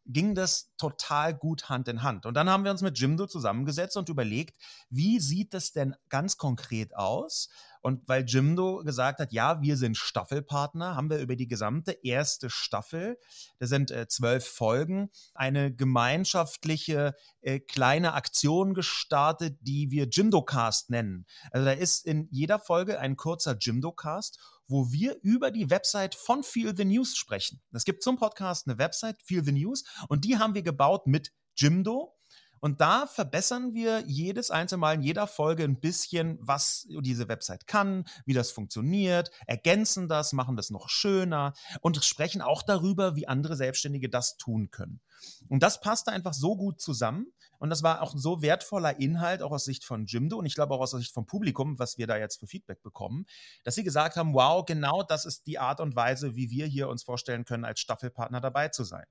ging 0.05 0.35
das 0.35 0.71
total 0.77 1.33
gut 1.33 1.69
Hand 1.69 1.87
in 1.87 2.03
Hand. 2.03 2.25
Und 2.25 2.33
dann 2.33 2.49
haben 2.49 2.63
wir 2.63 2.71
uns 2.71 2.81
mit 2.81 2.99
Jimdo 2.99 3.27
zusammengesetzt 3.27 3.97
und 3.97 4.09
überlegt, 4.09 4.61
wie 4.89 5.19
sieht 5.19 5.53
das 5.53 5.71
denn 5.71 5.95
ganz 6.09 6.37
konkret 6.37 6.95
aus? 6.95 7.49
Und 7.81 8.07
weil 8.07 8.25
Jimdo 8.25 8.83
gesagt 8.83 9.19
hat, 9.19 9.33
ja, 9.33 9.61
wir 9.61 9.75
sind 9.77 9.97
Staffelpartner, 9.97 10.95
haben 10.95 11.09
wir 11.09 11.19
über 11.19 11.35
die 11.35 11.47
gesamte 11.47 11.91
erste 12.03 12.49
Staffel, 12.49 13.17
das 13.59 13.69
sind 13.69 13.91
äh, 13.91 14.07
zwölf 14.07 14.47
Folgen, 14.47 15.09
eine 15.33 15.73
gemeinschaftliche 15.73 17.15
äh, 17.41 17.59
kleine 17.59 18.13
Aktion 18.13 18.73
gestartet, 18.73 19.57
die 19.61 19.91
wir 19.91 20.05
Jimdo-Cast 20.05 20.89
nennen. 20.89 21.25
Also 21.51 21.65
da 21.65 21.71
ist 21.71 22.05
in 22.05 22.27
jeder 22.31 22.59
Folge 22.59 22.99
ein 22.99 23.15
kurzer 23.15 23.57
Jimdo-Cast 23.59 24.39
wo 24.67 24.89
wir 24.89 25.17
über 25.21 25.51
die 25.51 25.69
Website 25.69 26.15
von 26.15 26.43
Feel 26.43 26.73
the 26.75 26.85
News 26.85 27.17
sprechen. 27.17 27.61
Es 27.73 27.83
gibt 27.83 28.01
zum 28.01 28.15
Podcast 28.15 28.67
eine 28.67 28.77
Website, 28.77 29.21
Feel 29.21 29.43
the 29.43 29.51
News, 29.51 29.83
und 30.07 30.23
die 30.23 30.37
haben 30.37 30.55
wir 30.55 30.63
gebaut 30.63 31.07
mit 31.07 31.33
Jimdo. 31.55 32.15
Und 32.61 32.79
da 32.79 33.07
verbessern 33.07 33.73
wir 33.73 34.03
jedes 34.07 34.51
einzelne 34.51 34.79
Mal 34.79 34.93
in 34.93 35.01
jeder 35.01 35.27
Folge 35.27 35.63
ein 35.63 35.79
bisschen, 35.79 36.37
was 36.39 36.87
diese 36.89 37.27
Website 37.27 37.67
kann, 37.67 38.05
wie 38.25 38.33
das 38.33 38.51
funktioniert, 38.51 39.31
ergänzen 39.47 40.07
das, 40.07 40.31
machen 40.31 40.55
das 40.55 40.69
noch 40.69 40.87
schöner 40.87 41.53
und 41.81 42.03
sprechen 42.05 42.41
auch 42.41 42.61
darüber, 42.61 43.15
wie 43.15 43.27
andere 43.27 43.55
Selbstständige 43.55 44.09
das 44.09 44.37
tun 44.37 44.69
können. 44.71 45.01
Und 45.49 45.63
das 45.63 45.81
passte 45.81 46.11
einfach 46.11 46.33
so 46.33 46.55
gut 46.55 46.79
zusammen, 46.79 47.33
und 47.61 47.69
das 47.69 47.83
war 47.83 48.01
auch 48.01 48.13
so 48.15 48.41
wertvoller 48.41 48.99
Inhalt, 48.99 49.43
auch 49.43 49.51
aus 49.51 49.65
Sicht 49.65 49.85
von 49.85 50.07
Jimdo 50.07 50.37
und 50.37 50.47
ich 50.47 50.55
glaube 50.55 50.73
auch 50.73 50.79
aus 50.79 50.91
Sicht 50.91 51.13
vom 51.13 51.27
Publikum, 51.27 51.77
was 51.77 51.99
wir 51.99 52.07
da 52.07 52.17
jetzt 52.17 52.39
für 52.39 52.47
Feedback 52.47 52.81
bekommen, 52.81 53.27
dass 53.63 53.75
sie 53.75 53.83
gesagt 53.83 54.15
haben, 54.15 54.33
wow, 54.33 54.65
genau 54.65 55.03
das 55.03 55.27
ist 55.27 55.45
die 55.45 55.59
Art 55.59 55.79
und 55.79 55.95
Weise, 55.95 56.35
wie 56.35 56.49
wir 56.49 56.65
hier 56.65 56.89
uns 56.89 57.03
vorstellen 57.03 57.45
können, 57.45 57.63
als 57.63 57.79
Staffelpartner 57.79 58.41
dabei 58.41 58.69
zu 58.69 58.83
sein. 58.83 59.05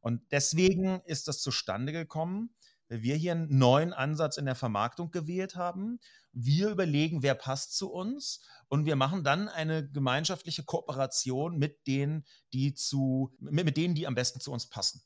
Und 0.00 0.22
deswegen 0.30 1.02
ist 1.04 1.28
das 1.28 1.42
zustande 1.42 1.92
gekommen, 1.92 2.54
wir 2.90 3.14
hier 3.16 3.32
einen 3.32 3.56
neuen 3.56 3.92
Ansatz 3.92 4.36
in 4.36 4.44
der 4.44 4.54
Vermarktung 4.54 5.10
gewählt 5.10 5.56
haben. 5.56 6.00
Wir 6.32 6.70
überlegen, 6.70 7.22
wer 7.22 7.34
passt 7.34 7.76
zu 7.76 7.90
uns 7.90 8.44
und 8.68 8.84
wir 8.84 8.96
machen 8.96 9.24
dann 9.24 9.48
eine 9.48 9.88
gemeinschaftliche 9.88 10.64
Kooperation 10.64 11.56
mit 11.56 11.86
denen, 11.86 12.24
die 12.52 12.74
zu, 12.74 13.34
mit, 13.38 13.64
mit 13.64 13.76
denen, 13.76 13.94
die 13.94 14.06
am 14.06 14.14
besten 14.14 14.40
zu 14.40 14.52
uns 14.52 14.68
passen. 14.68 15.02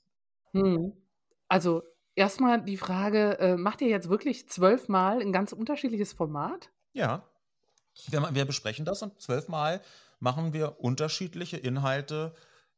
Hm. 0.53 0.93
Also 1.49 1.83
Erstmal 2.17 2.63
die 2.63 2.77
Frage, 2.77 3.39
äh, 3.41 3.57
macht 3.57 3.81
ihr 3.81 3.89
jetzt 3.89 4.09
wirklich 4.09 4.49
zwölfmal 4.49 5.21
ein 5.21 5.33
ganz 5.33 5.53
unterschiedliches 5.53 6.13
Format? 6.13 6.71
Ja. 6.93 7.29
Wir, 8.09 8.35
wir 8.35 8.45
besprechen 8.45 8.85
das 8.85 9.03
und 9.03 9.21
zwölfmal 9.21 9.81
machen 10.21 10.53
wir 10.53 10.81
unterschiedliche 10.81 11.57
Inhalte 11.57 12.35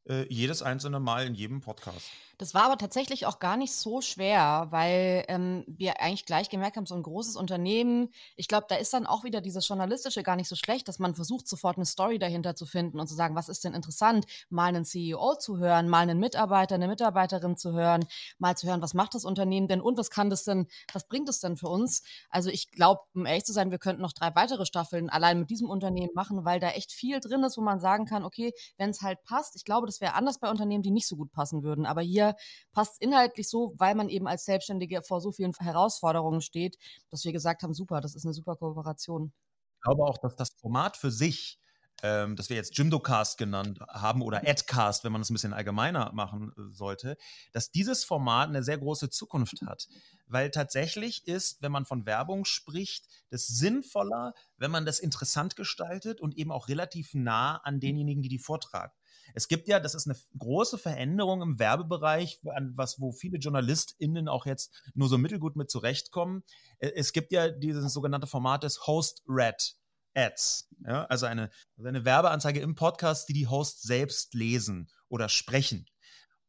äh, 0.07 0.25
jedes 0.33 0.61
einzelne 0.61 0.99
Mal 0.99 1.25
in 1.25 1.35
jedem 1.35 1.61
Podcast. 1.61 2.09
Das 2.39 2.53
war 2.53 2.65
aber 2.65 2.77
tatsächlich 2.77 3.25
auch 3.25 3.39
gar 3.39 3.57
nicht 3.57 3.73
so 3.73 3.99
schwer, 4.01 4.67
weil 4.69 5.25
ähm, 5.27 5.63
wir 5.65 5.99
eigentlich 6.01 6.25
gleich 6.25 6.49
gemerkt 6.49 6.77
haben, 6.77 6.85
so 6.85 6.93
ein 6.93 7.01
großes 7.01 7.35
Unternehmen, 7.35 8.09
ich 8.35 8.47
glaube, 8.47 8.67
da 8.69 8.75
ist 8.75 8.93
dann 8.93 9.07
auch 9.07 9.23
wieder 9.23 9.41
dieses 9.41 9.67
Journalistische 9.67 10.21
gar 10.21 10.35
nicht 10.35 10.47
so 10.47 10.55
schlecht, 10.55 10.87
dass 10.87 10.99
man 10.99 11.15
versucht, 11.15 11.47
sofort 11.47 11.77
eine 11.77 11.85
Story 11.87 12.19
dahinter 12.19 12.55
zu 12.55 12.67
finden 12.67 12.99
und 12.99 13.07
zu 13.07 13.15
sagen, 13.15 13.35
was 13.35 13.49
ist 13.49 13.63
denn 13.63 13.73
interessant, 13.73 14.27
mal 14.49 14.67
einen 14.67 14.85
CEO 14.85 15.35
zu 15.39 15.57
hören, 15.57 15.89
mal 15.89 16.01
einen 16.01 16.19
Mitarbeiter, 16.19 16.75
eine 16.75 16.87
Mitarbeiterin 16.87 17.57
zu 17.57 17.73
hören, 17.73 18.05
mal 18.37 18.55
zu 18.55 18.67
hören, 18.67 18.83
was 18.83 18.93
macht 18.93 19.15
das 19.15 19.25
Unternehmen 19.25 19.67
denn 19.67 19.81
und 19.81 19.97
was 19.97 20.11
kann 20.11 20.29
das 20.29 20.43
denn, 20.43 20.67
was 20.93 21.07
bringt 21.07 21.29
es 21.29 21.39
denn 21.39 21.57
für 21.57 21.69
uns? 21.69 22.03
Also 22.29 22.51
ich 22.51 22.69
glaube, 22.69 23.01
um 23.15 23.25
ehrlich 23.25 23.45
zu 23.45 23.53
sein, 23.53 23.71
wir 23.71 23.79
könnten 23.79 24.03
noch 24.03 24.13
drei 24.13 24.35
weitere 24.35 24.67
Staffeln 24.67 25.09
allein 25.09 25.39
mit 25.39 25.49
diesem 25.49 25.71
Unternehmen 25.71 26.11
machen, 26.13 26.45
weil 26.45 26.59
da 26.59 26.69
echt 26.69 26.91
viel 26.91 27.19
drin 27.19 27.43
ist, 27.43 27.57
wo 27.57 27.61
man 27.61 27.79
sagen 27.79 28.05
kann, 28.05 28.23
okay, 28.23 28.53
wenn 28.77 28.91
es 28.91 29.01
halt 29.01 29.23
passt, 29.23 29.55
ich 29.55 29.65
glaube, 29.65 29.87
das 29.87 29.96
wäre 30.01 30.13
anders 30.13 30.39
bei 30.39 30.49
Unternehmen, 30.49 30.83
die 30.83 30.91
nicht 30.91 31.07
so 31.07 31.15
gut 31.15 31.31
passen 31.31 31.63
würden, 31.63 31.85
aber 31.85 32.01
hier 32.01 32.35
passt 32.71 32.93
es 32.93 32.99
inhaltlich 32.99 33.49
so, 33.49 33.73
weil 33.77 33.95
man 33.95 34.09
eben 34.09 34.27
als 34.27 34.45
Selbstständige 34.45 35.01
vor 35.01 35.21
so 35.21 35.31
vielen 35.31 35.53
Herausforderungen 35.59 36.41
steht, 36.41 36.77
dass 37.09 37.23
wir 37.23 37.31
gesagt 37.31 37.63
haben, 37.63 37.73
super, 37.73 38.01
das 38.01 38.15
ist 38.15 38.25
eine 38.25 38.33
super 38.33 38.55
Kooperation. 38.55 39.33
Ich 39.75 39.81
glaube 39.81 40.03
auch, 40.03 40.17
dass 40.17 40.35
das 40.35 40.49
Format 40.59 40.97
für 40.97 41.11
sich 41.11 41.59
ähm, 42.03 42.35
das 42.35 42.49
wir 42.49 42.57
jetzt 42.57 42.77
Jimdocast 42.77 43.37
genannt 43.37 43.79
haben 43.89 44.21
oder 44.21 44.47
Adcast, 44.47 45.03
wenn 45.03 45.11
man 45.11 45.21
es 45.21 45.29
ein 45.29 45.33
bisschen 45.33 45.53
allgemeiner 45.53 46.11
machen 46.13 46.51
äh, 46.55 46.71
sollte, 46.71 47.17
dass 47.53 47.71
dieses 47.71 48.03
Format 48.03 48.49
eine 48.49 48.63
sehr 48.63 48.77
große 48.77 49.09
Zukunft 49.09 49.61
hat. 49.65 49.87
Weil 50.27 50.51
tatsächlich 50.51 51.25
ist, 51.27 51.61
wenn 51.61 51.71
man 51.71 51.85
von 51.85 52.05
Werbung 52.05 52.45
spricht, 52.45 53.07
das 53.29 53.47
sinnvoller, 53.47 54.33
wenn 54.57 54.71
man 54.71 54.85
das 54.85 54.99
interessant 54.99 55.55
gestaltet 55.55 56.21
und 56.21 56.37
eben 56.37 56.51
auch 56.51 56.67
relativ 56.67 57.13
nah 57.13 57.57
an 57.57 57.79
denjenigen, 57.79 58.21
die 58.21 58.29
die 58.29 58.39
vortragen. 58.39 58.93
Es 59.33 59.47
gibt 59.47 59.67
ja, 59.67 59.79
das 59.79 59.95
ist 59.95 60.07
eine 60.07 60.17
große 60.37 60.77
Veränderung 60.77 61.41
im 61.41 61.59
Werbebereich, 61.59 62.39
was, 62.75 62.99
wo 62.99 63.11
viele 63.11 63.37
JournalistInnen 63.37 64.27
auch 64.27 64.45
jetzt 64.45 64.71
nur 64.93 65.09
so 65.09 65.17
mittelgut 65.17 65.55
mit 65.55 65.69
zurechtkommen. 65.69 66.43
Äh, 66.79 66.91
es 66.95 67.13
gibt 67.13 67.31
ja 67.31 67.49
dieses 67.49 67.93
sogenannte 67.93 68.27
Format 68.27 68.63
des 68.63 68.87
Host-Red. 68.87 69.75
Ads, 70.17 70.67
ja, 70.87 71.05
also 71.05 71.27
eine, 71.27 71.51
eine 71.77 72.03
Werbeanzeige 72.03 72.59
im 72.59 72.73
Podcast, 72.73 73.29
die 73.29 73.33
die 73.33 73.45
Hosts 73.45 73.83
selbst 73.83 74.33
lesen 74.33 74.89
oder 75.09 75.29
sprechen. 75.29 75.85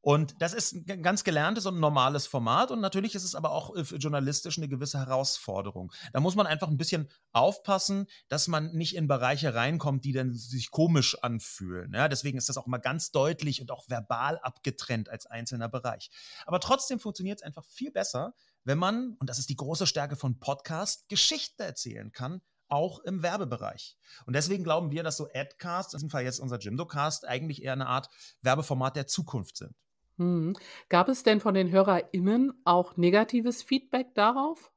Und 0.08 0.40
das 0.40 0.54
ist 0.54 0.72
ein 0.72 1.02
ganz 1.02 1.22
gelerntes 1.22 1.66
und 1.66 1.80
normales 1.80 2.26
Format 2.26 2.70
und 2.70 2.80
natürlich 2.80 3.14
ist 3.14 3.24
es 3.24 3.34
aber 3.34 3.50
auch 3.50 3.76
äh, 3.76 3.82
journalistisch 3.82 4.56
eine 4.56 4.66
gewisse 4.66 4.98
Herausforderung. 4.98 5.92
Da 6.14 6.20
muss 6.20 6.34
man 6.34 6.46
einfach 6.46 6.68
ein 6.68 6.78
bisschen 6.78 7.10
aufpassen, 7.32 8.06
dass 8.30 8.48
man 8.48 8.72
nicht 8.72 8.96
in 8.96 9.06
Bereiche 9.06 9.54
reinkommt, 9.54 10.06
die 10.06 10.12
dann 10.12 10.32
sich 10.32 10.70
komisch 10.70 11.22
anfühlen. 11.22 11.92
Ja, 11.92 12.08
deswegen 12.08 12.38
ist 12.38 12.48
das 12.48 12.56
auch 12.56 12.66
mal 12.66 12.78
ganz 12.78 13.10
deutlich 13.10 13.60
und 13.60 13.70
auch 13.70 13.86
verbal 13.90 14.38
abgetrennt 14.38 15.10
als 15.10 15.26
einzelner 15.26 15.68
Bereich. 15.68 16.10
Aber 16.46 16.58
trotzdem 16.58 16.98
funktioniert 16.98 17.40
es 17.40 17.42
einfach 17.42 17.66
viel 17.66 17.90
besser, 17.90 18.32
wenn 18.64 18.78
man, 18.78 19.14
und 19.18 19.28
das 19.28 19.38
ist 19.38 19.50
die 19.50 19.56
große 19.56 19.86
Stärke 19.86 20.16
von 20.16 20.40
Podcast, 20.40 21.10
Geschichten 21.10 21.60
erzählen 21.60 22.12
kann, 22.12 22.40
auch 22.68 23.00
im 23.00 23.22
Werbebereich. 23.22 23.98
Und 24.24 24.34
deswegen 24.34 24.64
glauben 24.64 24.90
wir, 24.90 25.02
dass 25.02 25.18
so 25.18 25.28
Adcast, 25.34 25.92
in 25.92 25.98
diesem 25.98 26.08
Fall 26.08 26.24
jetzt 26.24 26.40
unser 26.40 26.58
Jimdo-Cast, 26.58 27.28
eigentlich 27.28 27.62
eher 27.62 27.74
eine 27.74 27.88
Art 27.88 28.08
Werbeformat 28.40 28.96
der 28.96 29.06
Zukunft 29.06 29.58
sind. 29.58 29.76
Mhm. 30.18 30.54
Gab 30.88 31.08
es 31.08 31.22
denn 31.22 31.40
von 31.40 31.54
den 31.54 31.70
HörerInnen 31.70 32.52
auch 32.64 32.96
negatives 32.96 33.62
Feedback 33.62 34.14
darauf? 34.14 34.70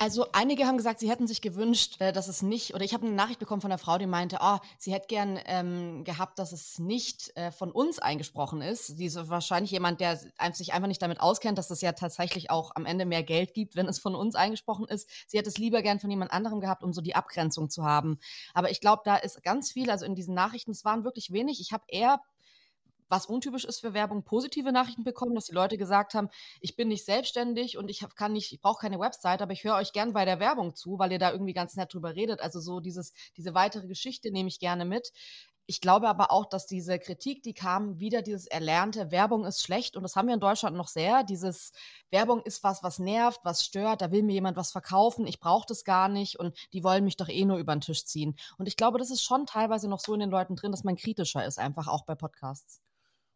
Also 0.00 0.26
einige 0.32 0.64
haben 0.66 0.76
gesagt, 0.76 1.00
sie 1.00 1.10
hätten 1.10 1.26
sich 1.26 1.40
gewünscht, 1.40 2.00
äh, 2.00 2.12
dass 2.12 2.28
es 2.28 2.40
nicht, 2.40 2.72
oder 2.72 2.84
ich 2.84 2.94
habe 2.94 3.04
eine 3.04 3.16
Nachricht 3.16 3.40
bekommen 3.40 3.60
von 3.60 3.72
einer 3.72 3.78
Frau, 3.78 3.98
die 3.98 4.06
meinte, 4.06 4.38
oh, 4.40 4.58
sie 4.78 4.92
hätte 4.92 5.08
gern 5.08 5.40
ähm, 5.44 6.04
gehabt, 6.04 6.38
dass 6.38 6.52
es 6.52 6.78
nicht 6.78 7.36
äh, 7.36 7.50
von 7.50 7.72
uns 7.72 7.98
eingesprochen 7.98 8.62
ist. 8.62 8.86
Sie 8.86 9.06
ist 9.06 9.28
wahrscheinlich 9.28 9.72
jemand, 9.72 10.00
der 10.00 10.16
sich 10.52 10.72
einfach 10.72 10.86
nicht 10.86 11.02
damit 11.02 11.20
auskennt, 11.20 11.58
dass 11.58 11.70
es 11.70 11.80
ja 11.80 11.92
tatsächlich 11.92 12.48
auch 12.48 12.76
am 12.76 12.86
Ende 12.86 13.06
mehr 13.06 13.24
Geld 13.24 13.54
gibt, 13.54 13.74
wenn 13.74 13.88
es 13.88 13.98
von 13.98 14.14
uns 14.14 14.36
eingesprochen 14.36 14.86
ist. 14.86 15.08
Sie 15.26 15.36
hätte 15.36 15.48
es 15.48 15.58
lieber 15.58 15.82
gern 15.82 15.98
von 15.98 16.10
jemand 16.10 16.32
anderem 16.32 16.60
gehabt, 16.60 16.84
um 16.84 16.92
so 16.92 17.00
die 17.00 17.16
Abgrenzung 17.16 17.68
zu 17.68 17.84
haben. 17.84 18.20
Aber 18.54 18.70
ich 18.70 18.80
glaube, 18.80 19.02
da 19.04 19.16
ist 19.16 19.42
ganz 19.42 19.72
viel, 19.72 19.90
also 19.90 20.06
in 20.06 20.14
diesen 20.14 20.34
Nachrichten, 20.34 20.70
es 20.70 20.84
waren 20.84 21.02
wirklich 21.02 21.32
wenig. 21.32 21.60
Ich 21.60 21.72
habe 21.72 21.84
eher 21.88 22.20
was 23.08 23.26
untypisch 23.26 23.64
ist 23.64 23.80
für 23.80 23.94
Werbung, 23.94 24.22
positive 24.22 24.72
Nachrichten 24.72 25.04
bekommen, 25.04 25.34
dass 25.34 25.46
die 25.46 25.54
Leute 25.54 25.78
gesagt 25.78 26.14
haben, 26.14 26.28
ich 26.60 26.76
bin 26.76 26.88
nicht 26.88 27.04
selbstständig 27.04 27.78
und 27.78 27.88
ich 27.88 28.04
kann 28.16 28.32
nicht, 28.32 28.52
ich 28.52 28.60
brauche 28.60 28.80
keine 28.80 28.98
Website, 28.98 29.42
aber 29.42 29.52
ich 29.52 29.64
höre 29.64 29.76
euch 29.76 29.92
gern 29.92 30.12
bei 30.12 30.24
der 30.24 30.40
Werbung 30.40 30.74
zu, 30.74 30.98
weil 30.98 31.12
ihr 31.12 31.18
da 31.18 31.32
irgendwie 31.32 31.52
ganz 31.52 31.76
nett 31.76 31.92
drüber 31.92 32.14
redet. 32.14 32.40
Also 32.40 32.60
so 32.60 32.80
dieses, 32.80 33.12
diese 33.36 33.54
weitere 33.54 33.86
Geschichte 33.86 34.30
nehme 34.30 34.48
ich 34.48 34.60
gerne 34.60 34.84
mit. 34.84 35.12
Ich 35.70 35.82
glaube 35.82 36.08
aber 36.08 36.32
auch, 36.32 36.46
dass 36.46 36.66
diese 36.66 36.98
Kritik, 36.98 37.42
die 37.42 37.52
kam, 37.52 38.00
wieder 38.00 38.22
dieses 38.22 38.46
erlernte, 38.46 39.10
Werbung 39.10 39.44
ist 39.44 39.60
schlecht 39.60 39.98
und 39.98 40.02
das 40.02 40.16
haben 40.16 40.26
wir 40.26 40.32
in 40.32 40.40
Deutschland 40.40 40.74
noch 40.74 40.88
sehr. 40.88 41.24
Dieses 41.24 41.72
Werbung 42.10 42.40
ist 42.40 42.64
was, 42.64 42.82
was 42.82 42.98
nervt, 42.98 43.40
was 43.44 43.62
stört, 43.62 44.00
da 44.00 44.10
will 44.10 44.22
mir 44.22 44.32
jemand 44.32 44.56
was 44.56 44.72
verkaufen, 44.72 45.26
ich 45.26 45.40
brauche 45.40 45.66
das 45.68 45.84
gar 45.84 46.08
nicht 46.08 46.38
und 46.38 46.56
die 46.72 46.82
wollen 46.84 47.04
mich 47.04 47.18
doch 47.18 47.28
eh 47.28 47.44
nur 47.44 47.58
über 47.58 47.76
den 47.76 47.82
Tisch 47.82 48.06
ziehen. 48.06 48.34
Und 48.56 48.66
ich 48.66 48.78
glaube, 48.78 48.96
das 48.96 49.10
ist 49.10 49.22
schon 49.22 49.44
teilweise 49.44 49.88
noch 49.88 50.00
so 50.00 50.14
in 50.14 50.20
den 50.20 50.30
Leuten 50.30 50.56
drin, 50.56 50.70
dass 50.72 50.84
man 50.84 50.96
kritischer 50.96 51.44
ist, 51.44 51.58
einfach 51.58 51.86
auch 51.86 52.06
bei 52.06 52.14
Podcasts. 52.14 52.80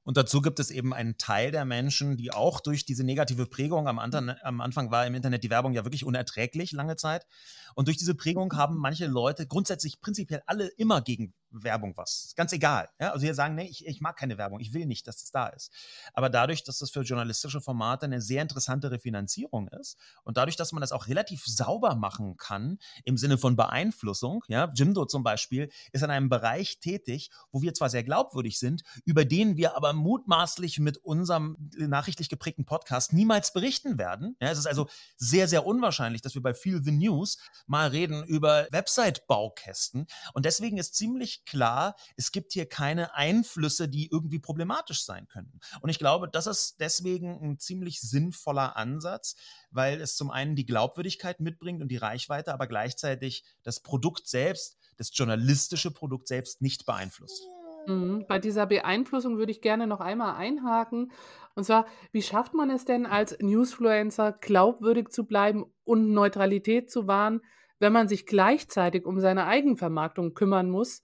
Und 0.04 0.16
dazu 0.16 0.40
gibt 0.40 0.58
es 0.58 0.70
eben 0.70 0.92
einen 0.92 1.16
Teil 1.16 1.52
der 1.52 1.64
Menschen, 1.64 2.16
die 2.16 2.32
auch 2.32 2.60
durch 2.60 2.84
diese 2.84 3.04
negative 3.04 3.46
Prägung 3.46 3.86
am, 3.86 3.98
Anfang, 3.98 4.30
am 4.42 4.60
Anfang 4.60 4.90
war 4.90 5.06
im 5.06 5.14
Internet 5.14 5.44
die 5.44 5.50
Werbung 5.50 5.72
ja 5.72 5.84
wirklich 5.84 6.04
unerträglich 6.04 6.72
lange 6.72 6.96
Zeit. 6.96 7.26
Und 7.74 7.86
durch 7.86 7.98
diese 7.98 8.14
Prägung 8.14 8.52
haben 8.54 8.76
manche 8.76 9.06
Leute 9.06 9.46
grundsätzlich 9.46 10.00
prinzipiell 10.00 10.42
alle 10.46 10.66
immer 10.76 11.02
gegen 11.02 11.34
Werbung 11.52 11.96
was. 11.96 12.32
Ganz 12.36 12.52
egal. 12.52 12.88
Ja? 13.00 13.12
Also 13.12 13.24
hier 13.24 13.34
sagen, 13.34 13.54
nee, 13.54 13.66
ich, 13.66 13.86
ich 13.86 14.00
mag 14.00 14.16
keine 14.16 14.38
Werbung, 14.38 14.60
ich 14.60 14.72
will 14.72 14.86
nicht, 14.86 15.06
dass 15.06 15.18
das 15.18 15.30
da 15.30 15.48
ist. 15.48 15.72
Aber 16.14 16.28
dadurch, 16.28 16.64
dass 16.64 16.78
das 16.78 16.90
für 16.90 17.02
journalistische 17.02 17.60
Formate 17.60 18.06
eine 18.06 18.20
sehr 18.20 18.42
interessante 18.42 18.90
Refinanzierung 18.90 19.68
ist 19.68 19.98
und 20.24 20.36
dadurch, 20.36 20.56
dass 20.56 20.72
man 20.72 20.80
das 20.80 20.92
auch 20.92 21.06
relativ 21.08 21.44
sauber 21.44 21.94
machen 21.94 22.36
kann 22.36 22.78
im 23.04 23.16
Sinne 23.16 23.38
von 23.38 23.56
Beeinflussung, 23.56 24.44
ja, 24.48 24.72
Jimdo 24.74 25.04
zum 25.06 25.22
Beispiel 25.22 25.70
ist 25.92 26.02
in 26.02 26.10
einem 26.10 26.28
Bereich 26.28 26.80
tätig, 26.80 27.30
wo 27.50 27.62
wir 27.62 27.74
zwar 27.74 27.90
sehr 27.90 28.04
glaubwürdig 28.04 28.58
sind, 28.58 28.82
über 29.04 29.24
den 29.24 29.56
wir 29.56 29.76
aber 29.76 29.92
mutmaßlich 29.92 30.78
mit 30.78 30.98
unserem 30.98 31.70
nachrichtlich 31.76 32.28
geprägten 32.28 32.64
Podcast 32.64 33.12
niemals 33.12 33.52
berichten 33.52 33.98
werden. 33.98 34.36
Ja, 34.40 34.50
es 34.50 34.58
ist 34.58 34.66
also 34.66 34.88
sehr, 35.16 35.48
sehr 35.48 35.66
unwahrscheinlich, 35.66 36.22
dass 36.22 36.34
wir 36.34 36.42
bei 36.42 36.54
Feel 36.54 36.82
the 36.82 36.92
News 36.92 37.38
mal 37.66 37.88
reden 37.88 38.24
über 38.24 38.66
Website-Baukästen. 38.70 40.06
Und 40.32 40.44
deswegen 40.44 40.78
ist 40.78 40.94
ziemlich 40.94 41.41
klar, 41.44 41.96
es 42.16 42.32
gibt 42.32 42.52
hier 42.52 42.66
keine 42.66 43.14
Einflüsse, 43.14 43.88
die 43.88 44.08
irgendwie 44.10 44.38
problematisch 44.38 45.04
sein 45.04 45.26
könnten. 45.28 45.60
Und 45.80 45.90
ich 45.90 45.98
glaube, 45.98 46.28
das 46.28 46.46
ist 46.46 46.80
deswegen 46.80 47.38
ein 47.42 47.58
ziemlich 47.58 48.00
sinnvoller 48.00 48.76
Ansatz, 48.76 49.36
weil 49.70 50.00
es 50.00 50.16
zum 50.16 50.30
einen 50.30 50.56
die 50.56 50.66
Glaubwürdigkeit 50.66 51.40
mitbringt 51.40 51.82
und 51.82 51.88
die 51.88 51.96
Reichweite, 51.96 52.52
aber 52.52 52.66
gleichzeitig 52.66 53.44
das 53.62 53.80
Produkt 53.80 54.28
selbst, 54.28 54.78
das 54.96 55.10
journalistische 55.14 55.90
Produkt 55.90 56.28
selbst 56.28 56.62
nicht 56.62 56.86
beeinflusst. 56.86 57.42
Mhm. 57.86 58.24
Bei 58.28 58.38
dieser 58.38 58.66
Beeinflussung 58.66 59.38
würde 59.38 59.52
ich 59.52 59.60
gerne 59.60 59.86
noch 59.86 60.00
einmal 60.00 60.36
einhaken. 60.36 61.12
Und 61.54 61.64
zwar, 61.64 61.86
wie 62.12 62.22
schafft 62.22 62.54
man 62.54 62.70
es 62.70 62.84
denn 62.84 63.06
als 63.06 63.36
Newsfluencer 63.40 64.32
glaubwürdig 64.32 65.08
zu 65.10 65.24
bleiben 65.24 65.66
und 65.84 66.12
Neutralität 66.12 66.90
zu 66.90 67.06
wahren, 67.06 67.42
wenn 67.78 67.92
man 67.92 68.08
sich 68.08 68.26
gleichzeitig 68.26 69.04
um 69.04 69.20
seine 69.20 69.46
Eigenvermarktung 69.46 70.34
kümmern 70.34 70.70
muss 70.70 71.02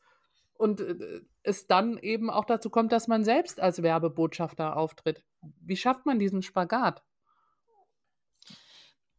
und 0.58 0.80
äh, 0.80 1.22
es 1.42 1.66
dann 1.66 1.96
eben 1.98 2.28
auch 2.28 2.44
dazu 2.44 2.68
kommt, 2.68 2.92
dass 2.92 3.08
man 3.08 3.24
selbst 3.24 3.60
als 3.60 3.82
Werbebotschafter 3.82 4.76
auftritt. 4.76 5.24
Wie 5.60 5.76
schafft 5.76 6.04
man 6.04 6.18
diesen 6.18 6.42
Spagat? 6.42 7.02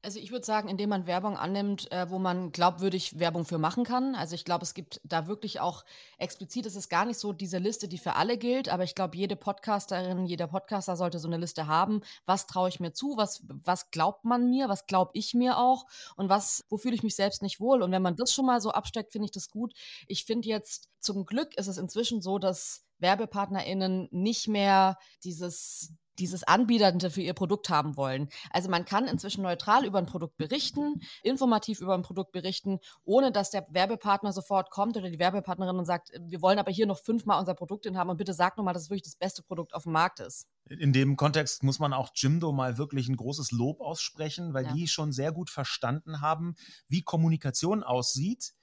Also 0.02 0.18
ich 0.20 0.32
würde 0.32 0.46
sagen, 0.46 0.70
indem 0.70 0.90
man 0.90 1.08
Werbung 1.08 1.36
annimmt, 1.36 1.92
äh, 1.92 2.10
wo 2.10 2.20
man 2.20 2.54
glaubwürdig 2.54 3.20
Werbung 3.20 3.44
für 3.44 3.58
machen 3.58 3.84
kann. 3.84 4.16
Also 4.16 4.34
ich 4.34 4.46
glaube, 4.46 4.64
es 4.64 4.74
gibt 4.74 5.02
da 5.04 5.28
wirklich 5.28 5.60
auch 5.60 5.84
explizit, 6.18 6.66
es 6.66 6.78
ist 6.78 6.88
gar 6.88 7.04
nicht 7.04 7.20
so 7.20 7.34
diese 7.34 7.58
Liste, 7.58 7.90
die 7.90 7.98
für 7.98 8.16
alle 8.16 8.38
gilt, 8.38 8.70
aber 8.70 8.86
ich 8.86 8.96
glaube, 8.96 9.18
jede 9.18 9.36
Podcasterin, 9.36 10.26
jeder 10.26 10.48
Podcaster 10.48 10.96
sollte 10.96 11.20
so 11.20 11.28
eine 11.28 11.36
Liste 11.36 11.68
haben. 11.68 12.02
Was 12.26 12.48
traue 12.48 12.70
ich 12.70 12.80
mir 12.80 12.94
zu? 12.94 13.18
Was, 13.18 13.44
was 13.48 13.92
glaubt 13.92 14.24
man 14.24 14.50
mir? 14.50 14.70
Was 14.70 14.86
glaube 14.86 15.12
ich 15.16 15.34
mir 15.34 15.58
auch? 15.58 15.86
Und 16.16 16.30
was, 16.30 16.64
wo 16.70 16.78
fühle 16.78 16.96
ich 16.96 17.04
mich 17.04 17.16
selbst 17.16 17.42
nicht 17.42 17.60
wohl? 17.60 17.82
Und 17.82 17.92
wenn 17.92 18.02
man 18.02 18.16
das 18.16 18.34
schon 18.34 18.46
mal 18.46 18.62
so 18.62 18.72
absteckt, 18.72 19.12
finde 19.12 19.26
ich 19.26 19.32
das 19.32 19.50
gut. 19.50 19.74
Ich 20.08 20.24
finde 20.24 20.48
jetzt, 20.48 20.88
zum 21.00 21.26
Glück 21.26 21.58
ist 21.58 21.68
es 21.68 21.78
inzwischen 21.78 22.22
so, 22.22 22.40
dass 22.40 22.86
WerbepartnerInnen 23.00 24.08
nicht 24.12 24.48
mehr 24.48 24.98
dieses 25.24 25.94
dieses 26.20 26.44
Anbieternde 26.44 27.10
für 27.10 27.22
ihr 27.22 27.34
Produkt 27.34 27.70
haben 27.70 27.98
wollen. 27.98 28.30
Also 28.52 28.70
man 28.70 28.86
kann 28.86 29.08
inzwischen 29.08 29.42
neutral 29.42 29.86
über 29.86 30.00
ein 30.00 30.06
Produkt 30.06 30.38
berichten, 30.38 31.02
informativ 31.24 31.82
über 31.82 31.94
ein 31.94 32.02
Produkt 32.02 32.32
berichten, 32.32 32.80
ohne 33.04 33.32
dass 33.32 33.50
der 33.50 33.66
Werbepartner 33.70 34.34
sofort 34.34 34.72
kommt 34.72 34.98
oder 34.98 35.10
die 35.10 35.20
Werbepartnerin 35.20 35.78
und 35.78 35.86
sagt, 35.86 36.12
wir 36.20 36.42
wollen 36.42 36.60
aber 36.60 36.72
hier 36.72 36.86
noch 36.86 37.00
fünfmal 37.00 37.40
unser 37.40 37.56
Produkt 37.56 37.86
in 37.86 37.98
haben 37.98 38.10
und 38.10 38.18
bitte 38.18 38.34
sag 38.34 38.58
nochmal, 38.58 38.74
dass 38.74 38.84
es 38.84 38.90
wirklich 38.90 39.04
das 39.04 39.16
beste 39.16 39.44
Produkt 39.44 39.74
auf 39.74 39.84
dem 39.84 39.94
Markt 39.94 40.20
ist. 40.20 40.48
In 40.70 40.94
dem 40.94 41.16
Kontext 41.16 41.64
muss 41.64 41.80
man 41.80 41.94
auch 41.94 42.10
Jimdo 42.14 42.52
mal 42.52 42.78
wirklich 42.78 43.10
ein 43.10 43.16
großes 43.16 43.52
Lob 43.52 43.82
aussprechen, 43.82 44.54
weil 44.54 44.66
ja. 44.66 44.74
die 44.74 44.88
schon 44.88 45.12
sehr 45.12 45.32
gut 45.32 45.50
verstanden 45.50 46.22
haben, 46.22 46.56
wie 46.88 47.02
Kommunikation 47.02 47.84
aussieht 47.84 48.54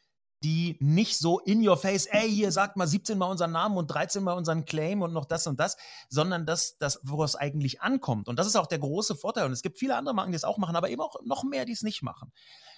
die 0.46 0.76
nicht 0.78 1.18
so 1.18 1.40
in 1.40 1.66
your 1.66 1.76
face, 1.76 2.06
ey, 2.06 2.30
hier 2.30 2.52
sagt 2.52 2.76
mal 2.76 2.86
17 2.86 3.18
mal 3.18 3.26
unseren 3.26 3.50
Namen 3.50 3.76
und 3.76 3.88
13 3.88 4.22
mal 4.22 4.34
unseren 4.34 4.64
Claim 4.64 5.02
und 5.02 5.12
noch 5.12 5.24
das 5.24 5.48
und 5.48 5.58
das, 5.58 5.76
sondern 6.08 6.46
das, 6.46 6.78
das 6.78 7.00
woraus 7.02 7.34
eigentlich 7.34 7.80
ankommt. 7.80 8.28
Und 8.28 8.38
das 8.38 8.46
ist 8.46 8.54
auch 8.54 8.68
der 8.68 8.78
große 8.78 9.16
Vorteil. 9.16 9.46
Und 9.46 9.50
es 9.50 9.62
gibt 9.62 9.80
viele 9.80 9.96
andere 9.96 10.14
Marken, 10.14 10.30
die 10.30 10.36
es 10.36 10.44
auch 10.44 10.56
machen, 10.56 10.76
aber 10.76 10.88
eben 10.88 11.02
auch 11.02 11.16
noch 11.24 11.42
mehr, 11.42 11.64
die 11.64 11.72
es 11.72 11.82
nicht 11.82 12.02
machen. 12.02 12.30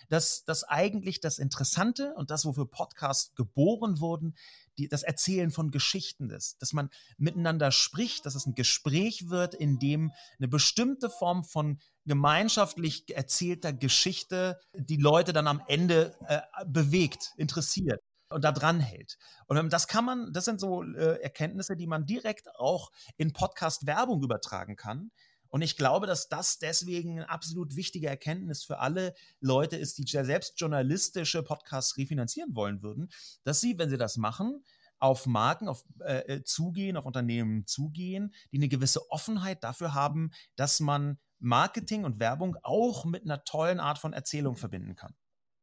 Dass, 0.08 0.44
dass 0.44 0.64
eigentlich 0.64 1.20
das 1.20 1.38
Interessante 1.38 2.14
und 2.14 2.30
das, 2.30 2.46
wofür 2.46 2.70
Podcasts 2.70 3.34
geboren 3.34 4.00
wurden, 4.00 4.34
die, 4.78 4.88
das 4.88 5.02
Erzählen 5.02 5.50
von 5.50 5.70
Geschichten 5.70 6.30
ist, 6.30 6.60
dass 6.62 6.72
man 6.72 6.90
miteinander 7.16 7.72
spricht, 7.72 8.24
dass 8.24 8.34
es 8.34 8.46
ein 8.46 8.54
Gespräch 8.54 9.28
wird, 9.28 9.54
in 9.54 9.78
dem 9.78 10.12
eine 10.38 10.48
bestimmte 10.48 11.10
Form 11.10 11.44
von 11.44 11.78
gemeinschaftlich 12.06 13.14
erzählter 13.14 13.72
Geschichte 13.72 14.58
die 14.74 14.96
Leute 14.96 15.32
dann 15.32 15.46
am 15.46 15.62
Ende 15.66 16.16
äh, 16.26 16.40
bewegt, 16.66 17.32
interessiert 17.36 18.00
und 18.30 18.44
da 18.44 18.52
dran 18.52 18.80
hält. 18.80 19.16
Und 19.46 19.72
das 19.72 19.88
kann 19.88 20.04
man, 20.04 20.32
das 20.32 20.44
sind 20.44 20.60
so 20.60 20.82
äh, 20.82 21.20
Erkenntnisse, 21.22 21.76
die 21.76 21.86
man 21.86 22.06
direkt 22.06 22.48
auch 22.56 22.90
in 23.16 23.32
Podcast-Werbung 23.32 24.22
übertragen 24.22 24.76
kann. 24.76 25.10
Und 25.48 25.62
ich 25.62 25.76
glaube, 25.76 26.06
dass 26.06 26.28
das 26.28 26.58
deswegen 26.58 27.12
eine 27.12 27.30
absolut 27.30 27.76
wichtige 27.76 28.08
Erkenntnis 28.08 28.64
für 28.64 28.78
alle 28.78 29.14
Leute 29.40 29.76
ist, 29.76 29.98
die 29.98 30.06
selbst 30.06 30.60
journalistische 30.60 31.42
Podcasts 31.42 31.96
refinanzieren 31.96 32.54
wollen 32.54 32.82
würden, 32.82 33.08
dass 33.44 33.60
sie, 33.60 33.78
wenn 33.78 33.90
sie 33.90 33.98
das 33.98 34.16
machen, 34.16 34.62
auf 34.98 35.26
Marken 35.26 35.68
auf, 35.68 35.84
äh, 36.00 36.36
äh 36.36 36.44
zugehen, 36.44 36.96
auf 36.96 37.06
Unternehmen 37.06 37.66
zugehen, 37.66 38.34
die 38.52 38.58
eine 38.58 38.68
gewisse 38.68 39.10
Offenheit 39.10 39.62
dafür 39.62 39.94
haben, 39.94 40.30
dass 40.56 40.80
man 40.80 41.18
Marketing 41.38 42.04
und 42.04 42.18
Werbung 42.18 42.56
auch 42.62 43.04
mit 43.04 43.22
einer 43.22 43.44
tollen 43.44 43.80
Art 43.80 43.98
von 43.98 44.12
Erzählung 44.12 44.56
verbinden 44.56 44.96
kann. 44.96 45.14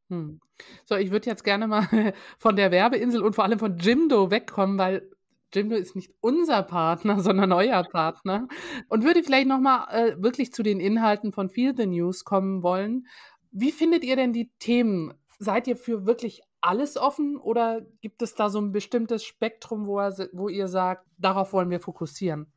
Hm. 0.10 0.40
So, 0.86 0.96
ich 0.96 1.12
würde 1.12 1.30
jetzt 1.30 1.44
gerne 1.44 1.68
mal 1.68 1.88
von 2.38 2.56
der 2.56 2.72
Werbeinsel 2.72 3.22
und 3.22 3.34
vor 3.34 3.44
allem 3.44 3.60
von 3.60 3.78
Jimdo 3.78 4.32
wegkommen, 4.32 4.78
weil 4.78 5.10
Jimdo 5.54 5.76
ist 5.76 5.96
nicht 5.96 6.12
unser 6.22 6.64
Partner, 6.64 7.20
sondern 7.22 7.52
euer 7.52 7.84
Partner. 7.84 8.48
Und 8.90 9.04
würde 9.04 9.24
vielleicht 9.24 9.48
nochmal 9.48 9.88
äh, 9.92 10.22
wirklich 10.22 10.54
zu 10.54 10.64
den 10.64 10.80
Inhalten 10.80 11.32
von 11.32 11.50
Feel 11.50 11.76
the 11.76 11.86
News 11.86 12.24
kommen 12.24 12.64
wollen. 12.64 13.08
Wie 13.52 13.72
findet 13.72 14.04
ihr 14.04 14.16
denn 14.16 14.34
die 14.34 14.52
Themen? 14.60 15.14
Seid 15.40 15.68
ihr 15.68 15.78
für 15.78 16.06
wirklich 16.06 16.42
alles 16.62 16.98
offen 16.98 17.38
oder 17.38 17.82
gibt 18.02 18.22
es 18.22 18.36
da 18.36 18.50
so 18.50 18.60
ein 18.60 18.72
bestimmtes 18.72 19.24
Spektrum, 19.24 19.86
wo, 19.86 20.00
er, 20.00 20.30
wo 20.34 20.50
ihr 20.50 20.68
sagt, 20.68 21.06
darauf 21.18 21.54
wollen 21.54 21.70
wir 21.70 21.80
fokussieren? 21.80 22.52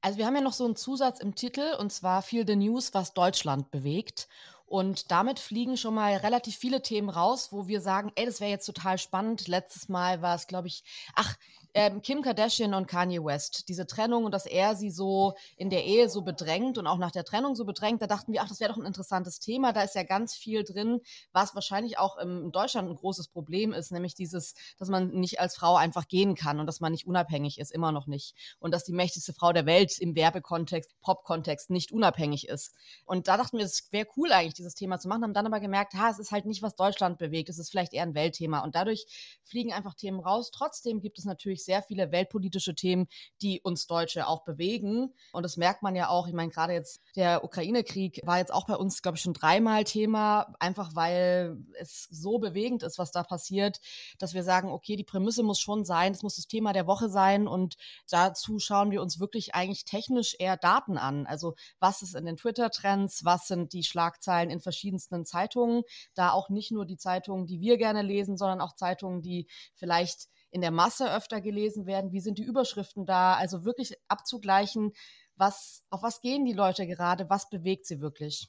Also 0.00 0.18
wir 0.18 0.26
haben 0.26 0.36
ja 0.36 0.42
noch 0.42 0.52
so 0.52 0.64
einen 0.64 0.76
Zusatz 0.76 1.20
im 1.20 1.34
Titel 1.34 1.74
und 1.78 1.90
zwar 1.90 2.22
Feel 2.22 2.46
the 2.46 2.56
News, 2.56 2.94
was 2.94 3.14
Deutschland 3.14 3.70
bewegt. 3.70 4.28
Und 4.66 5.10
damit 5.10 5.38
fliegen 5.38 5.76
schon 5.76 5.94
mal 5.94 6.14
relativ 6.16 6.56
viele 6.56 6.82
Themen 6.82 7.10
raus, 7.10 7.52
wo 7.52 7.68
wir 7.68 7.80
sagen, 7.80 8.12
ey, 8.14 8.24
das 8.26 8.40
wäre 8.40 8.50
jetzt 8.50 8.66
total 8.66 8.98
spannend. 8.98 9.46
Letztes 9.46 9.88
Mal 9.88 10.22
war 10.22 10.34
es, 10.34 10.46
glaube 10.46 10.68
ich, 10.68 10.84
ach, 11.14 11.36
ähm, 11.74 12.02
Kim 12.02 12.22
Kardashian 12.22 12.72
und 12.72 12.86
Kanye 12.86 13.22
West, 13.22 13.68
diese 13.68 13.86
Trennung 13.86 14.24
und 14.24 14.32
dass 14.32 14.46
er 14.46 14.76
sie 14.76 14.90
so 14.90 15.34
in 15.56 15.70
der 15.70 15.84
Ehe 15.84 16.08
so 16.08 16.22
bedrängt 16.22 16.78
und 16.78 16.86
auch 16.86 16.98
nach 16.98 17.10
der 17.10 17.24
Trennung 17.24 17.56
so 17.56 17.64
bedrängt, 17.64 18.00
da 18.00 18.06
dachten 18.06 18.32
wir, 18.32 18.42
ach, 18.42 18.48
das 18.48 18.60
wäre 18.60 18.72
doch 18.72 18.78
ein 18.78 18.86
interessantes 18.86 19.40
Thema. 19.40 19.72
Da 19.72 19.82
ist 19.82 19.96
ja 19.96 20.04
ganz 20.04 20.34
viel 20.34 20.62
drin, 20.62 21.00
was 21.32 21.54
wahrscheinlich 21.56 21.98
auch 21.98 22.16
in 22.18 22.52
Deutschland 22.52 22.88
ein 22.88 22.94
großes 22.94 23.26
Problem 23.28 23.72
ist, 23.72 23.90
nämlich 23.90 24.14
dieses, 24.14 24.54
dass 24.78 24.88
man 24.88 25.08
nicht 25.10 25.40
als 25.40 25.56
Frau 25.56 25.74
einfach 25.74 26.06
gehen 26.06 26.36
kann 26.36 26.60
und 26.60 26.66
dass 26.66 26.80
man 26.80 26.92
nicht 26.92 27.08
unabhängig 27.08 27.58
ist, 27.58 27.72
immer 27.72 27.90
noch 27.90 28.06
nicht. 28.06 28.36
Und 28.60 28.72
dass 28.72 28.84
die 28.84 28.92
mächtigste 28.92 29.32
Frau 29.32 29.52
der 29.52 29.66
Welt 29.66 29.98
im 29.98 30.14
Werbekontext, 30.14 30.94
Pop-Kontext 31.02 31.70
nicht 31.70 31.90
unabhängig 31.90 32.46
ist. 32.48 32.74
Und 33.04 33.26
da 33.26 33.36
dachten 33.36 33.58
wir, 33.58 33.64
es 33.64 33.88
wäre 33.90 34.06
cool 34.16 34.30
eigentlich, 34.30 34.54
dieses 34.54 34.76
Thema 34.76 35.00
zu 35.00 35.08
machen, 35.08 35.24
haben 35.24 35.34
dann 35.34 35.46
aber 35.46 35.58
gemerkt, 35.58 35.94
ha, 35.94 36.08
es 36.10 36.20
ist 36.20 36.30
halt 36.30 36.46
nicht, 36.46 36.62
was 36.62 36.76
Deutschland 36.76 37.18
bewegt, 37.18 37.48
es 37.48 37.58
ist 37.58 37.70
vielleicht 37.70 37.94
eher 37.94 38.04
ein 38.04 38.14
Weltthema. 38.14 38.60
Und 38.60 38.76
dadurch 38.76 39.06
fliegen 39.42 39.72
einfach 39.72 39.94
Themen 39.94 40.20
raus. 40.20 40.52
Trotzdem 40.52 41.00
gibt 41.00 41.18
es 41.18 41.24
natürlich 41.24 41.63
sehr 41.64 41.82
viele 41.82 42.12
weltpolitische 42.12 42.74
Themen, 42.74 43.06
die 43.42 43.60
uns 43.62 43.86
Deutsche 43.86 44.26
auch 44.26 44.44
bewegen. 44.44 45.12
Und 45.32 45.42
das 45.42 45.56
merkt 45.56 45.82
man 45.82 45.94
ja 45.94 46.08
auch. 46.08 46.26
Ich 46.26 46.34
meine, 46.34 46.50
gerade 46.50 46.72
jetzt 46.72 47.00
der 47.16 47.44
Ukraine-Krieg 47.44 48.20
war 48.24 48.38
jetzt 48.38 48.52
auch 48.52 48.66
bei 48.66 48.76
uns, 48.76 49.02
glaube 49.02 49.16
ich, 49.16 49.22
schon 49.22 49.34
dreimal 49.34 49.84
Thema, 49.84 50.54
einfach 50.60 50.94
weil 50.94 51.56
es 51.78 52.06
so 52.10 52.38
bewegend 52.38 52.82
ist, 52.82 52.98
was 52.98 53.10
da 53.10 53.22
passiert, 53.22 53.80
dass 54.18 54.34
wir 54.34 54.42
sagen, 54.42 54.70
okay, 54.70 54.96
die 54.96 55.04
Prämisse 55.04 55.42
muss 55.42 55.60
schon 55.60 55.84
sein, 55.84 56.12
es 56.12 56.22
muss 56.22 56.36
das 56.36 56.46
Thema 56.46 56.72
der 56.72 56.86
Woche 56.86 57.08
sein. 57.08 57.46
Und 57.48 57.76
dazu 58.08 58.58
schauen 58.58 58.90
wir 58.90 59.02
uns 59.02 59.20
wirklich 59.20 59.54
eigentlich 59.54 59.84
technisch 59.84 60.36
eher 60.38 60.56
Daten 60.56 60.98
an. 60.98 61.26
Also 61.26 61.54
was 61.80 62.02
ist 62.02 62.14
in 62.14 62.26
den 62.26 62.36
Twitter-Trends, 62.36 63.24
was 63.24 63.46
sind 63.46 63.72
die 63.72 63.82
Schlagzeilen 63.82 64.50
in 64.50 64.60
verschiedensten 64.60 65.24
Zeitungen, 65.24 65.82
da 66.14 66.30
auch 66.32 66.48
nicht 66.48 66.70
nur 66.70 66.86
die 66.86 66.96
Zeitungen, 66.96 67.46
die 67.46 67.60
wir 67.60 67.76
gerne 67.76 68.02
lesen, 68.02 68.36
sondern 68.36 68.60
auch 68.60 68.74
Zeitungen, 68.74 69.22
die 69.22 69.46
vielleicht 69.74 70.28
in 70.54 70.60
der 70.60 70.70
Masse 70.70 71.12
öfter 71.12 71.40
gelesen 71.40 71.84
werden? 71.84 72.12
Wie 72.12 72.20
sind 72.20 72.38
die 72.38 72.44
Überschriften 72.44 73.06
da? 73.06 73.34
Also 73.34 73.64
wirklich 73.64 73.94
abzugleichen, 74.06 74.92
was, 75.36 75.82
auf 75.90 76.02
was 76.02 76.20
gehen 76.20 76.44
die 76.44 76.52
Leute 76.52 76.86
gerade? 76.86 77.28
Was 77.28 77.50
bewegt 77.50 77.86
sie 77.86 78.00
wirklich? 78.00 78.48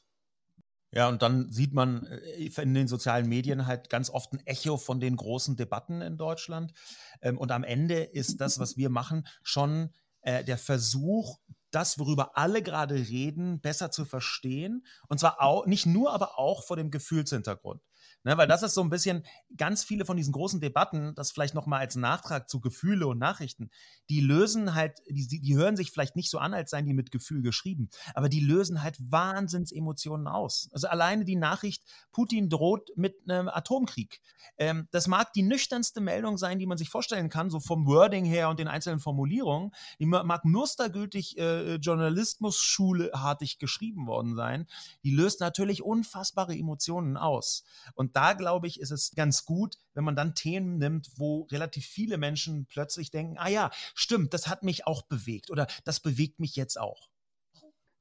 Ja, 0.91 1.09
und 1.09 1.23
dann 1.23 1.51
sieht 1.51 1.73
man 1.73 2.05
äh, 2.05 2.45
in 2.61 2.73
den 2.75 2.87
sozialen 2.87 3.27
Medien 3.27 3.65
halt 3.65 3.89
ganz 3.89 4.11
oft 4.11 4.31
ein 4.33 4.45
Echo 4.45 4.77
von 4.77 4.99
den 4.99 5.15
großen 5.15 5.57
Debatten 5.57 6.01
in 6.01 6.15
Deutschland. 6.15 6.73
Ähm, 7.21 7.39
und 7.39 7.51
am 7.51 7.63
Ende 7.63 8.03
ist 8.03 8.39
das, 8.39 8.59
was 8.59 8.77
wir 8.77 8.89
machen, 8.89 9.27
schon 9.41 9.89
äh, 10.21 10.43
der 10.43 10.59
Versuch, 10.59 11.39
das, 11.75 11.99
worüber 11.99 12.37
alle 12.37 12.61
gerade 12.61 12.95
reden, 12.95 13.59
besser 13.59 13.91
zu 13.91 14.05
verstehen. 14.05 14.85
Und 15.07 15.19
zwar 15.19 15.41
auch, 15.41 15.65
nicht 15.65 15.85
nur, 15.85 16.13
aber 16.13 16.39
auch 16.39 16.63
vor 16.63 16.77
dem 16.77 16.91
Gefühlshintergrund. 16.91 17.81
Ne, 18.25 18.35
weil 18.37 18.47
das 18.47 18.63
ist 18.63 18.73
so 18.73 18.81
ein 18.81 18.89
bisschen 18.89 19.23
ganz 19.55 19.83
viele 19.83 20.03
von 20.03 20.17
diesen 20.17 20.33
großen 20.33 20.59
Debatten, 20.59 21.13
das 21.13 21.31
vielleicht 21.31 21.53
nochmal 21.53 21.81
als 21.81 21.95
Nachtrag 21.95 22.49
zu 22.49 22.59
Gefühle 22.59 23.05
und 23.05 23.19
Nachrichten, 23.19 23.69
die 24.09 24.19
lösen 24.19 24.73
halt, 24.73 24.97
die, 25.07 25.27
die 25.27 25.55
hören 25.55 25.77
sich 25.77 25.91
vielleicht 25.91 26.15
nicht 26.15 26.31
so 26.31 26.39
an, 26.39 26.55
als 26.55 26.71
seien 26.71 26.87
die 26.87 26.95
mit 26.95 27.11
Gefühl 27.11 27.43
geschrieben, 27.43 27.91
aber 28.15 28.27
die 28.27 28.39
lösen 28.39 28.81
halt 28.81 28.97
Wahnsinnsemotionen 28.99 30.27
aus. 30.27 30.69
Also 30.71 30.87
alleine 30.87 31.23
die 31.23 31.35
Nachricht, 31.35 31.83
Putin 32.11 32.49
droht 32.49 32.89
mit 32.95 33.15
einem 33.29 33.47
Atomkrieg. 33.47 34.21
Ähm, 34.57 34.87
das 34.89 35.07
mag 35.07 35.31
die 35.33 35.43
nüchternste 35.43 36.01
Meldung 36.01 36.39
sein, 36.39 36.57
die 36.57 36.65
man 36.65 36.79
sich 36.79 36.89
vorstellen 36.89 37.29
kann, 37.29 37.51
so 37.51 37.59
vom 37.59 37.85
Wording 37.85 38.25
her 38.25 38.49
und 38.49 38.59
den 38.59 38.67
einzelnen 38.67 38.99
Formulierungen. 38.99 39.69
Die 39.99 40.07
mag 40.07 40.45
mustergültig 40.45 41.37
äh, 41.37 41.41
Journalismus-schuleartig 41.75 43.59
geschrieben 43.59 44.07
worden 44.07 44.35
sein. 44.35 44.67
Die 45.03 45.11
löst 45.11 45.39
natürlich 45.39 45.83
unfassbare 45.83 46.55
Emotionen 46.55 47.17
aus. 47.17 47.63
Und 47.93 48.15
da 48.15 48.33
glaube 48.33 48.67
ich, 48.67 48.79
ist 48.79 48.91
es 48.91 49.11
ganz 49.15 49.45
gut, 49.45 49.77
wenn 49.93 50.03
man 50.03 50.15
dann 50.15 50.35
Themen 50.35 50.77
nimmt, 50.77 51.09
wo 51.17 51.47
relativ 51.51 51.85
viele 51.85 52.17
Menschen 52.17 52.67
plötzlich 52.67 53.11
denken, 53.11 53.37
ah 53.37 53.49
ja, 53.49 53.71
stimmt, 53.93 54.33
das 54.33 54.47
hat 54.47 54.63
mich 54.63 54.87
auch 54.87 55.03
bewegt 55.03 55.49
oder 55.49 55.67
das 55.83 55.99
bewegt 55.99 56.39
mich 56.39 56.55
jetzt 56.55 56.79
auch. 56.79 57.09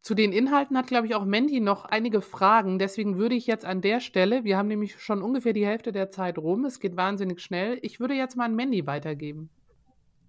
Zu 0.04 0.14
den 0.14 0.32
Inhalten 0.32 0.76
hat, 0.76 0.88
glaube 0.88 1.06
ich, 1.06 1.14
auch 1.14 1.24
Mandy 1.24 1.60
noch 1.60 1.86
einige 1.86 2.20
Fragen. 2.20 2.78
Deswegen 2.78 3.16
würde 3.16 3.36
ich 3.36 3.46
jetzt 3.46 3.64
an 3.64 3.80
der 3.80 4.00
Stelle, 4.00 4.44
wir 4.44 4.58
haben 4.58 4.68
nämlich 4.68 5.00
schon 5.00 5.22
ungefähr 5.22 5.54
die 5.54 5.64
Hälfte 5.64 5.92
der 5.92 6.10
Zeit 6.10 6.36
rum, 6.36 6.66
es 6.66 6.78
geht 6.78 6.94
wahnsinnig 6.94 7.40
schnell, 7.40 7.78
ich 7.80 8.00
würde 8.00 8.12
jetzt 8.12 8.36
mal 8.36 8.44
an 8.44 8.54
Mandy 8.54 8.86
weitergeben. 8.86 9.48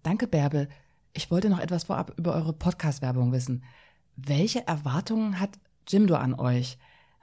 Danke, 0.02 0.28
Bärbel. 0.28 0.70
Ich 1.18 1.32
wollte 1.32 1.50
noch 1.50 1.60
etwas 1.60 1.86
vorab 1.86 2.12
über 2.18 2.36
eure 2.36 2.52
Podcast-Werbung 2.52 3.32
wissen. 3.32 3.64
Welche 4.18 4.68
Erwartungen 4.68 5.40
hat 5.40 5.58
Jimdo 5.88 6.16
an 6.16 6.34
euch? 6.34 6.78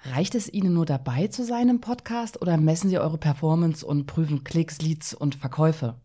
Reicht 0.04 0.34
es 0.34 0.50
Ihnen 0.50 0.72
nur 0.72 0.86
dabei 0.86 1.26
zu 1.26 1.44
sein 1.44 1.68
im 1.68 1.82
Podcast 1.82 2.40
oder 2.40 2.56
messen 2.56 2.88
Sie 2.88 2.98
eure 2.98 3.18
Performance 3.18 3.84
und 3.84 4.06
prüfen 4.06 4.44
Klicks, 4.44 4.80
Leads 4.80 5.12
und 5.12 5.34
Verkäufe? 5.34 6.00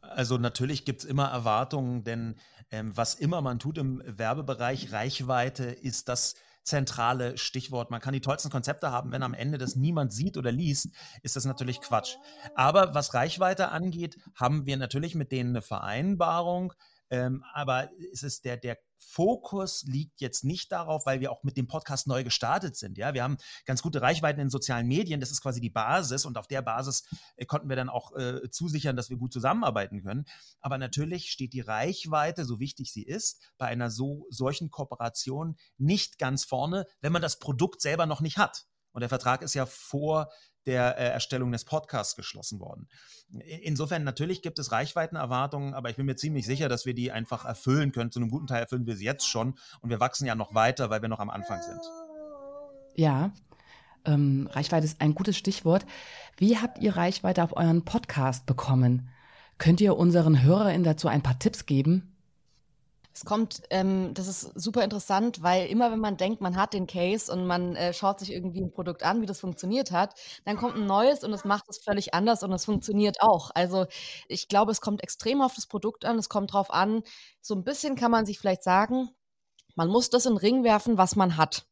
Also 0.00 0.38
natürlich 0.38 0.86
gibt 0.86 1.00
es 1.00 1.04
immer 1.04 1.26
Erwartungen, 1.26 2.04
denn 2.04 2.36
ähm, 2.70 2.96
was 2.96 3.14
immer 3.14 3.42
man 3.42 3.58
tut 3.58 3.76
im 3.76 4.02
Werbebereich, 4.06 4.90
Reichweite 4.90 5.64
ist 5.64 6.08
das 6.08 6.36
zentrale 6.62 7.36
Stichwort. 7.36 7.90
Man 7.90 8.00
kann 8.00 8.14
die 8.14 8.22
tollsten 8.22 8.48
Konzepte 8.48 8.90
haben, 8.90 9.12
wenn 9.12 9.22
am 9.22 9.34
Ende 9.34 9.58
das 9.58 9.76
niemand 9.76 10.14
sieht 10.14 10.38
oder 10.38 10.52
liest, 10.52 10.88
ist 11.22 11.36
das 11.36 11.44
natürlich 11.44 11.82
Quatsch. 11.82 12.16
Aber 12.54 12.94
was 12.94 13.12
Reichweite 13.12 13.68
angeht, 13.68 14.16
haben 14.34 14.64
wir 14.64 14.78
natürlich 14.78 15.14
mit 15.14 15.32
denen 15.32 15.50
eine 15.50 15.62
Vereinbarung. 15.62 16.72
Ähm, 17.10 17.44
aber 17.52 17.90
es 18.12 18.22
ist 18.22 18.44
der, 18.44 18.56
der 18.56 18.78
Fokus 19.00 19.82
liegt 19.86 20.20
jetzt 20.20 20.44
nicht 20.44 20.70
darauf, 20.70 21.06
weil 21.06 21.20
wir 21.20 21.32
auch 21.32 21.42
mit 21.42 21.56
dem 21.56 21.66
Podcast 21.66 22.06
neu 22.06 22.22
gestartet 22.22 22.76
sind. 22.76 22.98
Ja, 22.98 23.14
wir 23.14 23.22
haben 23.22 23.38
ganz 23.64 23.82
gute 23.82 24.02
Reichweiten 24.02 24.40
in 24.40 24.50
sozialen 24.50 24.86
Medien. 24.86 25.20
Das 25.20 25.30
ist 25.30 25.40
quasi 25.40 25.60
die 25.60 25.70
Basis 25.70 26.24
und 26.24 26.38
auf 26.38 26.46
der 26.46 26.62
Basis 26.62 27.04
äh, 27.36 27.46
konnten 27.46 27.68
wir 27.68 27.76
dann 27.76 27.88
auch 27.88 28.14
äh, 28.14 28.50
zusichern, 28.50 28.96
dass 28.96 29.10
wir 29.10 29.16
gut 29.16 29.32
zusammenarbeiten 29.32 30.02
können. 30.02 30.26
Aber 30.60 30.78
natürlich 30.78 31.30
steht 31.30 31.52
die 31.52 31.60
Reichweite, 31.60 32.44
so 32.44 32.60
wichtig 32.60 32.92
sie 32.92 33.02
ist, 33.02 33.40
bei 33.58 33.66
einer 33.66 33.90
so 33.90 34.26
solchen 34.30 34.70
Kooperation 34.70 35.56
nicht 35.78 36.18
ganz 36.18 36.44
vorne, 36.44 36.86
wenn 37.00 37.12
man 37.12 37.22
das 37.22 37.38
Produkt 37.38 37.80
selber 37.80 38.06
noch 38.06 38.20
nicht 38.20 38.38
hat. 38.38 38.66
Und 38.92 39.00
der 39.00 39.08
Vertrag 39.08 39.42
ist 39.42 39.54
ja 39.54 39.66
vor 39.66 40.30
der 40.66 40.98
äh, 40.98 41.08
Erstellung 41.08 41.52
des 41.52 41.64
Podcasts 41.64 42.16
geschlossen 42.16 42.60
worden. 42.60 42.88
Insofern 43.62 44.04
natürlich 44.04 44.42
gibt 44.42 44.58
es 44.58 44.72
Reichweitenerwartungen, 44.72 45.74
aber 45.74 45.90
ich 45.90 45.96
bin 45.96 46.06
mir 46.06 46.16
ziemlich 46.16 46.46
sicher, 46.46 46.68
dass 46.68 46.84
wir 46.84 46.94
die 46.94 47.12
einfach 47.12 47.44
erfüllen 47.44 47.92
können. 47.92 48.10
Zu 48.10 48.20
einem 48.20 48.30
guten 48.30 48.46
Teil 48.46 48.60
erfüllen 48.60 48.86
wir 48.86 48.96
sie 48.96 49.04
jetzt 49.04 49.28
schon 49.28 49.54
und 49.80 49.90
wir 49.90 50.00
wachsen 50.00 50.26
ja 50.26 50.34
noch 50.34 50.54
weiter, 50.54 50.90
weil 50.90 51.02
wir 51.02 51.08
noch 51.08 51.20
am 51.20 51.30
Anfang 51.30 51.62
sind. 51.62 51.80
Ja, 52.96 53.32
ähm, 54.04 54.48
Reichweite 54.50 54.84
ist 54.84 55.00
ein 55.00 55.14
gutes 55.14 55.36
Stichwort. 55.36 55.86
Wie 56.36 56.58
habt 56.58 56.78
ihr 56.78 56.96
Reichweite 56.96 57.44
auf 57.44 57.56
euren 57.56 57.84
Podcast 57.84 58.46
bekommen? 58.46 59.08
Könnt 59.58 59.80
ihr 59.80 59.96
unseren 59.96 60.42
HörerInnen 60.42 60.84
dazu 60.84 61.08
ein 61.08 61.22
paar 61.22 61.38
Tipps 61.38 61.66
geben? 61.66 62.09
Es 63.12 63.24
kommt, 63.24 63.62
ähm, 63.70 64.14
das 64.14 64.28
ist 64.28 64.52
super 64.54 64.84
interessant, 64.84 65.42
weil 65.42 65.66
immer 65.66 65.90
wenn 65.90 65.98
man 65.98 66.16
denkt, 66.16 66.40
man 66.40 66.56
hat 66.56 66.72
den 66.74 66.86
Case 66.86 67.32
und 67.32 67.44
man 67.46 67.74
äh, 67.74 67.92
schaut 67.92 68.20
sich 68.20 68.32
irgendwie 68.32 68.60
ein 68.60 68.70
Produkt 68.70 69.02
an, 69.02 69.20
wie 69.20 69.26
das 69.26 69.40
funktioniert 69.40 69.90
hat, 69.90 70.14
dann 70.44 70.56
kommt 70.56 70.76
ein 70.76 70.86
neues 70.86 71.24
und 71.24 71.32
es 71.32 71.44
macht 71.44 71.64
es 71.68 71.78
völlig 71.78 72.14
anders 72.14 72.42
und 72.44 72.52
es 72.52 72.64
funktioniert 72.64 73.20
auch. 73.20 73.50
Also 73.54 73.86
ich 74.28 74.46
glaube, 74.48 74.70
es 74.70 74.80
kommt 74.80 75.02
extrem 75.02 75.42
auf 75.42 75.54
das 75.54 75.66
Produkt 75.66 76.04
an, 76.04 76.18
es 76.18 76.28
kommt 76.28 76.52
drauf 76.52 76.70
an, 76.72 77.02
so 77.40 77.54
ein 77.54 77.64
bisschen 77.64 77.96
kann 77.96 78.12
man 78.12 78.26
sich 78.26 78.38
vielleicht 78.38 78.62
sagen, 78.62 79.10
man 79.74 79.88
muss 79.88 80.10
das 80.10 80.26
in 80.26 80.34
den 80.34 80.38
Ring 80.38 80.64
werfen, 80.64 80.96
was 80.98 81.16
man 81.16 81.36
hat. 81.36 81.66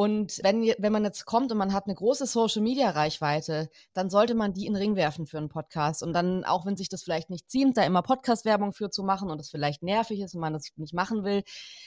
Und 0.00 0.40
wenn, 0.44 0.62
wenn 0.78 0.92
man 0.94 1.04
jetzt 1.04 1.26
kommt 1.26 1.52
und 1.52 1.58
man 1.58 1.74
hat 1.74 1.84
eine 1.84 1.94
große 1.94 2.24
Social-Media-Reichweite, 2.24 3.68
dann 3.92 4.08
sollte 4.08 4.34
man 4.34 4.54
die 4.54 4.64
in 4.64 4.72
den 4.72 4.80
Ring 4.80 4.96
werfen 4.96 5.26
für 5.26 5.36
einen 5.36 5.50
Podcast. 5.50 6.02
Und 6.02 6.14
dann, 6.14 6.42
auch 6.42 6.64
wenn 6.64 6.74
sich 6.74 6.88
das 6.88 7.02
vielleicht 7.02 7.28
nicht 7.28 7.50
ziemt, 7.50 7.76
da 7.76 7.84
immer 7.84 8.00
Podcast-Werbung 8.00 8.72
für 8.72 8.88
zu 8.88 9.02
machen 9.02 9.28
und 9.28 9.36
das 9.36 9.50
vielleicht 9.50 9.82
nervig 9.82 10.20
ist 10.20 10.34
und 10.34 10.40
man 10.40 10.54
das 10.54 10.70
nicht 10.76 10.94
machen 10.94 11.22
will, 11.22 11.42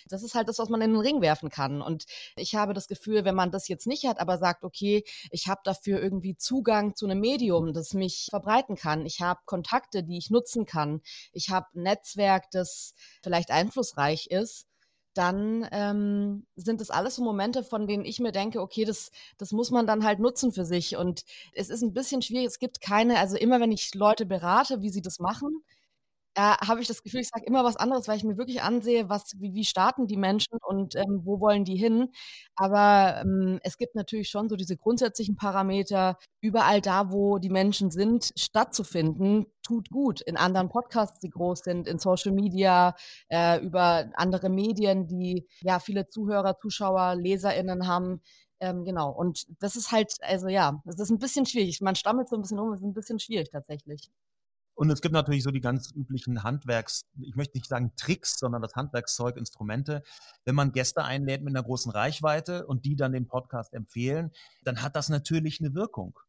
das 0.10 0.22
ist 0.22 0.36
halt 0.36 0.48
das, 0.48 0.60
was 0.60 0.70
man 0.70 0.80
in 0.82 0.92
den 0.92 1.00
Ring 1.00 1.22
werfen 1.22 1.50
kann. 1.50 1.82
Und 1.82 2.06
ich 2.36 2.54
habe 2.54 2.76
das 2.76 2.88
Gefühl, 2.88 3.26
wenn 3.26 3.34
man 3.34 3.50
das 3.50 3.68
jetzt 3.68 3.88
nicht 3.88 4.06
hat, 4.06 4.20
aber 4.20 4.38
sagt, 4.38 4.64
okay, 4.64 5.04
ich 5.32 5.48
habe 5.48 5.62
dafür 5.64 6.00
irgendwie 6.00 6.38
Zugang 6.38 6.94
zu 6.96 7.08
einem 7.08 7.20
Medium, 7.20 7.74
das 7.74 7.96
mich 7.96 8.28
verbreiten 8.30 8.76
kann. 8.76 9.08
Ich 9.08 9.22
habe 9.22 9.40
Kontakte, 9.46 10.04
die 10.04 10.20
ich 10.20 10.30
nutzen 10.30 10.68
kann. 10.68 11.02
Ich 11.32 11.50
habe 11.50 11.66
ein 11.74 11.82
Netzwerk, 11.82 12.52
das 12.52 12.94
vielleicht 13.24 13.50
einflussreich 13.50 14.28
ist 14.28 14.68
dann 15.14 15.68
ähm, 15.72 16.46
sind 16.56 16.82
das 16.82 16.90
alles 16.90 17.16
so 17.16 17.24
Momente, 17.24 17.64
von 17.64 17.88
denen 17.88 18.06
ich 18.06 18.20
mir 18.20 18.32
denke, 18.32 18.62
okay, 18.62 18.86
das, 18.86 19.12
das 19.38 19.52
muss 19.52 19.72
man 19.72 19.88
dann 19.88 20.04
halt 20.04 20.20
nutzen 20.20 20.52
für 20.52 20.66
sich. 20.66 20.98
Und 20.98 21.24
es 21.54 21.70
ist 21.70 21.82
ein 21.84 21.94
bisschen 21.94 22.22
schwierig. 22.22 22.48
Es 22.48 22.60
gibt 22.60 22.82
keine, 22.82 23.20
also 23.20 23.38
immer 23.38 23.60
wenn 23.60 23.72
ich 23.72 23.94
Leute 23.96 24.26
berate, 24.26 24.82
wie 24.82 24.90
sie 24.90 25.02
das 25.02 25.20
machen, 25.20 25.64
äh, 26.36 26.42
habe 26.42 26.82
ich 26.82 26.88
das 26.88 27.04
Gefühl, 27.04 27.22
ich 27.22 27.30
sage 27.30 27.46
immer 27.46 27.64
was 27.64 27.76
anderes, 27.76 28.08
weil 28.08 28.18
ich 28.18 28.24
mir 28.24 28.38
wirklich 28.38 28.62
ansehe, 28.64 29.10
was, 29.10 29.34
wie, 29.40 29.54
wie 29.54 29.64
starten 29.66 30.08
die 30.08 30.18
Menschen 30.18 30.58
und 30.62 30.96
ähm, 30.96 31.22
wo 31.24 31.40
wollen 31.40 31.64
die 31.64 31.76
hin. 31.76 32.10
Aber 32.56 33.22
ähm, 33.22 33.60
es 33.64 33.78
gibt 33.78 33.96
natürlich 33.96 34.30
schon 34.30 34.50
so 34.50 34.56
diese 34.56 34.78
grundsätzlichen 34.78 35.36
Parameter, 35.36 36.18
überall 36.42 36.82
da, 36.82 37.12
wo 37.12 37.38
die 37.38 37.50
Menschen 37.50 37.92
sind, 37.92 38.32
stattzufinden, 38.38 39.46
tut 39.62 39.90
gut. 39.90 40.22
In 40.22 40.38
anderen 40.38 40.70
Podcasts, 40.70 41.20
die 41.20 41.30
groß 41.30 41.60
sind, 41.60 41.88
in 41.88 42.00
Social 42.00 42.32
Media, 42.32 42.96
äh, 43.30 43.60
über 43.64 44.10
andere 44.16 44.50
Medien, 44.50 45.08
die 45.08 45.48
ja 45.62 45.80
viele 45.80 46.08
Zuhörer, 46.10 46.58
Zuschauer, 46.60 47.16
LeserInnen 47.16 47.88
haben. 47.88 48.22
Ähm, 48.60 48.86
genau. 48.86 49.12
Und 49.12 49.46
das 49.62 49.76
ist 49.76 49.92
halt, 49.92 50.14
also 50.22 50.48
ja, 50.48 50.82
es 50.86 51.00
ist 51.00 51.10
ein 51.12 51.20
bisschen 51.20 51.46
schwierig. 51.46 51.82
Man 51.82 51.96
stammelt 51.96 52.30
so 52.30 52.36
ein 52.36 52.42
bisschen 52.42 52.60
um, 52.60 52.74
es 52.74 52.80
ist 52.80 52.86
ein 52.86 52.94
bisschen 52.94 53.20
schwierig 53.20 53.50
tatsächlich. 53.52 54.10
Und 54.76 54.90
es 54.90 55.02
gibt 55.02 55.14
natürlich 55.14 55.44
so 55.44 55.52
die 55.52 55.62
ganz 55.62 55.92
üblichen 55.92 56.44
Handwerks, 56.44 57.06
ich 57.22 57.36
möchte 57.36 57.58
nicht 57.58 57.68
sagen 57.68 57.94
Tricks, 57.96 58.38
sondern 58.40 58.62
das 58.62 58.76
Handwerkszeug, 58.76 59.38
Instrumente. 59.38 60.04
Wenn 60.46 60.56
man 60.56 60.72
Gäste 60.72 61.04
einlädt 61.04 61.44
mit 61.44 61.56
einer 61.56 61.64
großen 61.64 61.92
Reichweite 61.92 62.66
und 62.66 62.86
die 62.86 62.96
dann 62.96 63.14
den 63.14 63.28
Podcast 63.28 63.74
empfehlen, 63.74 64.32
dann 64.64 64.82
hat 64.82 64.96
das 64.96 65.10
natürlich 65.10 65.60
eine 65.60 65.76
Wirkung. 65.76 66.20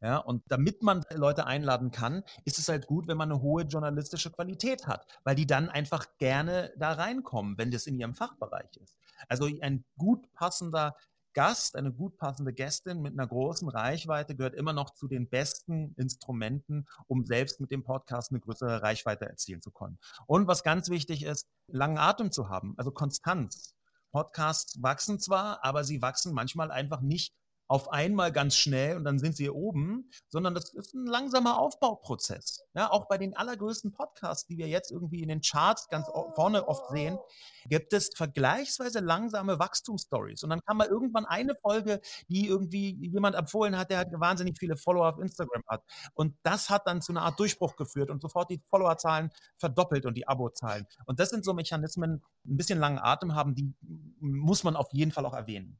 Ja, 0.00 0.18
und 0.18 0.44
damit 0.46 0.80
man 0.82 1.04
Leute 1.12 1.46
einladen 1.46 1.90
kann, 1.90 2.22
ist 2.44 2.60
es 2.60 2.68
halt 2.68 2.86
gut, 2.86 3.08
wenn 3.08 3.16
man 3.16 3.32
eine 3.32 3.42
hohe 3.42 3.64
journalistische 3.64 4.30
Qualität 4.30 4.86
hat, 4.86 5.04
weil 5.24 5.34
die 5.34 5.46
dann 5.46 5.68
einfach 5.68 6.06
gerne 6.18 6.72
da 6.76 6.92
reinkommen, 6.92 7.58
wenn 7.58 7.72
das 7.72 7.88
in 7.88 7.98
ihrem 7.98 8.14
Fachbereich 8.14 8.76
ist. 8.76 8.96
Also 9.26 9.48
ein 9.60 9.84
gut 9.96 10.32
passender 10.34 10.94
Gast, 11.38 11.76
eine 11.76 11.92
gut 11.92 12.18
passende 12.18 12.52
Gästin 12.52 13.00
mit 13.00 13.12
einer 13.12 13.28
großen 13.28 13.68
Reichweite 13.68 14.34
gehört 14.34 14.56
immer 14.56 14.72
noch 14.72 14.90
zu 14.90 15.06
den 15.06 15.28
besten 15.28 15.94
Instrumenten, 15.96 16.88
um 17.06 17.24
selbst 17.24 17.60
mit 17.60 17.70
dem 17.70 17.84
Podcast 17.84 18.32
eine 18.32 18.40
größere 18.40 18.82
Reichweite 18.82 19.26
erzielen 19.26 19.62
zu 19.62 19.70
können. 19.70 20.00
Und 20.26 20.48
was 20.48 20.64
ganz 20.64 20.90
wichtig 20.90 21.22
ist, 21.22 21.46
langen 21.68 21.96
Atem 21.96 22.32
zu 22.32 22.48
haben, 22.48 22.74
also 22.76 22.90
Konstanz. 22.90 23.76
Podcasts 24.10 24.82
wachsen 24.82 25.20
zwar, 25.20 25.64
aber 25.64 25.84
sie 25.84 26.02
wachsen 26.02 26.34
manchmal 26.34 26.72
einfach 26.72 27.02
nicht 27.02 27.32
auf 27.68 27.92
einmal 27.92 28.32
ganz 28.32 28.56
schnell 28.56 28.96
und 28.96 29.04
dann 29.04 29.18
sind 29.18 29.36
sie 29.36 29.50
oben, 29.50 30.10
sondern 30.28 30.54
das 30.54 30.72
ist 30.72 30.94
ein 30.94 31.06
langsamer 31.06 31.58
Aufbauprozess. 31.58 32.64
Ja, 32.74 32.90
auch 32.90 33.08
bei 33.08 33.18
den 33.18 33.36
allergrößten 33.36 33.92
Podcasts, 33.92 34.46
die 34.46 34.56
wir 34.56 34.68
jetzt 34.68 34.90
irgendwie 34.90 35.22
in 35.22 35.28
den 35.28 35.42
Charts 35.42 35.88
ganz 35.88 36.08
vorne 36.34 36.66
oft 36.66 36.88
sehen, 36.90 37.18
gibt 37.66 37.92
es 37.92 38.10
vergleichsweise 38.16 39.00
langsame 39.00 39.58
Wachstumsstories. 39.58 40.42
Und 40.42 40.50
dann 40.50 40.60
kann 40.64 40.78
man 40.78 40.88
irgendwann 40.88 41.26
eine 41.26 41.54
Folge, 41.56 42.00
die 42.28 42.48
irgendwie 42.48 42.96
jemand 43.06 43.36
empfohlen 43.36 43.76
hat, 43.76 43.90
der 43.90 43.98
halt 43.98 44.08
wahnsinnig 44.12 44.56
viele 44.58 44.78
Follower 44.78 45.10
auf 45.10 45.18
Instagram 45.18 45.62
hat. 45.68 45.82
Und 46.14 46.36
das 46.42 46.70
hat 46.70 46.86
dann 46.86 47.02
zu 47.02 47.12
einer 47.12 47.22
Art 47.22 47.38
Durchbruch 47.38 47.76
geführt 47.76 48.08
und 48.08 48.22
sofort 48.22 48.50
die 48.50 48.62
Followerzahlen 48.70 49.30
verdoppelt 49.58 50.06
und 50.06 50.14
die 50.14 50.26
Abozahlen. 50.26 50.86
Und 51.04 51.20
das 51.20 51.28
sind 51.28 51.44
so 51.44 51.52
Mechanismen, 51.52 52.22
ein 52.46 52.56
bisschen 52.56 52.78
langen 52.78 52.98
Atem 52.98 53.34
haben, 53.34 53.54
die 53.54 53.74
muss 54.20 54.64
man 54.64 54.74
auf 54.74 54.88
jeden 54.92 55.12
Fall 55.12 55.26
auch 55.26 55.34
erwähnen. 55.34 55.78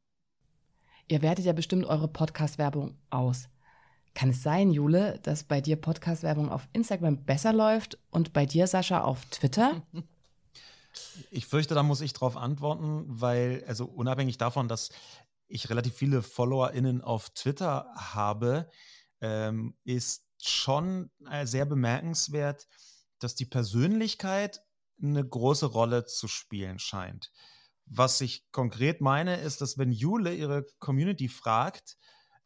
Ihr 1.08 1.22
wertet 1.22 1.46
ja 1.46 1.54
bestimmt 1.54 1.86
eure 1.86 2.06
Podcast-Werbung 2.06 2.94
aus. 3.08 3.48
Kann 4.14 4.30
es 4.30 4.42
sein, 4.42 4.70
Jule, 4.70 5.18
dass 5.22 5.42
bei 5.42 5.62
dir 5.62 5.76
Podcast-Werbung 5.76 6.50
auf 6.50 6.68
Instagram 6.74 7.24
besser 7.24 7.54
läuft 7.54 7.98
und 8.10 8.34
bei 8.34 8.44
dir, 8.44 8.66
Sascha, 8.66 9.02
auf 9.02 9.24
Twitter? 9.26 9.82
Ich 11.30 11.46
fürchte, 11.46 11.74
da 11.74 11.84
muss 11.84 12.00
ich 12.00 12.12
drauf 12.12 12.36
antworten, 12.36 13.04
weil, 13.06 13.62
also 13.68 13.84
unabhängig 13.84 14.36
davon, 14.38 14.66
dass 14.66 14.88
ich 15.46 15.70
relativ 15.70 15.94
viele 15.94 16.22
FollowerInnen 16.22 17.02
auf 17.02 17.30
Twitter 17.30 17.86
habe, 17.94 18.68
ähm, 19.20 19.76
ist 19.84 20.24
schon 20.42 21.10
äh, 21.30 21.46
sehr 21.46 21.66
bemerkenswert, 21.66 22.66
dass 23.20 23.36
die 23.36 23.44
Persönlichkeit 23.44 24.62
eine 25.00 25.24
große 25.24 25.66
Rolle 25.66 26.04
zu 26.04 26.26
spielen 26.26 26.80
scheint. 26.80 27.30
Was 27.90 28.20
ich 28.20 28.44
konkret 28.52 29.00
meine, 29.00 29.36
ist, 29.36 29.60
dass 29.60 29.78
wenn 29.78 29.92
Jule 29.92 30.34
ihre 30.34 30.66
Community 30.78 31.28
fragt, 31.28 31.96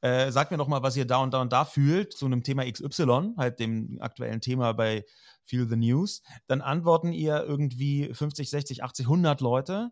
äh, 0.01 0.31
sagt 0.33 0.51
mir 0.51 0.57
doch 0.57 0.69
mal, 0.69 0.83
was 0.83 0.97
ihr 0.97 1.07
da 1.07 1.19
und 1.19 1.33
da 1.33 1.41
und 1.41 1.53
da 1.53 1.65
fühlt 1.65 2.13
zu 2.13 2.27
einem 2.27 2.43
Thema 2.43 2.65
XY, 2.71 3.35
halt 3.37 3.61
dem 3.61 3.99
aktuellen 4.01 4.41
Thema 4.41 4.73
bei 4.73 5.05
Feel 5.45 5.69
the 5.69 5.77
News, 5.77 6.23
dann 6.47 6.61
antworten 6.61 7.13
ihr 7.13 7.43
irgendwie 7.45 8.13
50, 8.13 8.51
60, 8.51 8.83
80, 8.83 9.07
100 9.07 9.41
Leute 9.41 9.91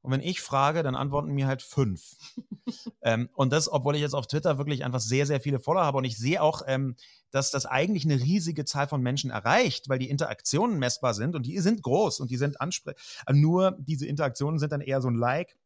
und 0.00 0.10
wenn 0.10 0.20
ich 0.20 0.40
frage, 0.40 0.82
dann 0.82 0.96
antworten 0.96 1.32
mir 1.32 1.46
halt 1.46 1.62
fünf. 1.62 2.16
ähm, 3.02 3.28
und 3.34 3.52
das, 3.52 3.70
obwohl 3.70 3.94
ich 3.94 4.00
jetzt 4.00 4.14
auf 4.14 4.26
Twitter 4.26 4.58
wirklich 4.58 4.84
einfach 4.84 5.00
sehr, 5.00 5.26
sehr 5.26 5.40
viele 5.40 5.60
Follower 5.60 5.84
habe. 5.84 5.98
Und 5.98 6.04
ich 6.04 6.16
sehe 6.16 6.42
auch, 6.42 6.62
ähm, 6.66 6.96
dass 7.30 7.50
das 7.50 7.66
eigentlich 7.66 8.04
eine 8.04 8.20
riesige 8.20 8.64
Zahl 8.64 8.88
von 8.88 9.02
Menschen 9.02 9.30
erreicht, 9.30 9.88
weil 9.88 9.98
die 9.98 10.10
Interaktionen 10.10 10.78
messbar 10.78 11.14
sind 11.14 11.36
und 11.36 11.46
die 11.46 11.58
sind 11.60 11.82
groß 11.82 12.20
und 12.20 12.30
die 12.30 12.36
sind 12.36 12.60
ansprechend. 12.60 13.00
Nur 13.30 13.76
diese 13.78 14.06
Interaktionen 14.06 14.58
sind 14.58 14.72
dann 14.72 14.80
eher 14.80 15.00
so 15.00 15.08
ein 15.08 15.16
Like 15.16 15.56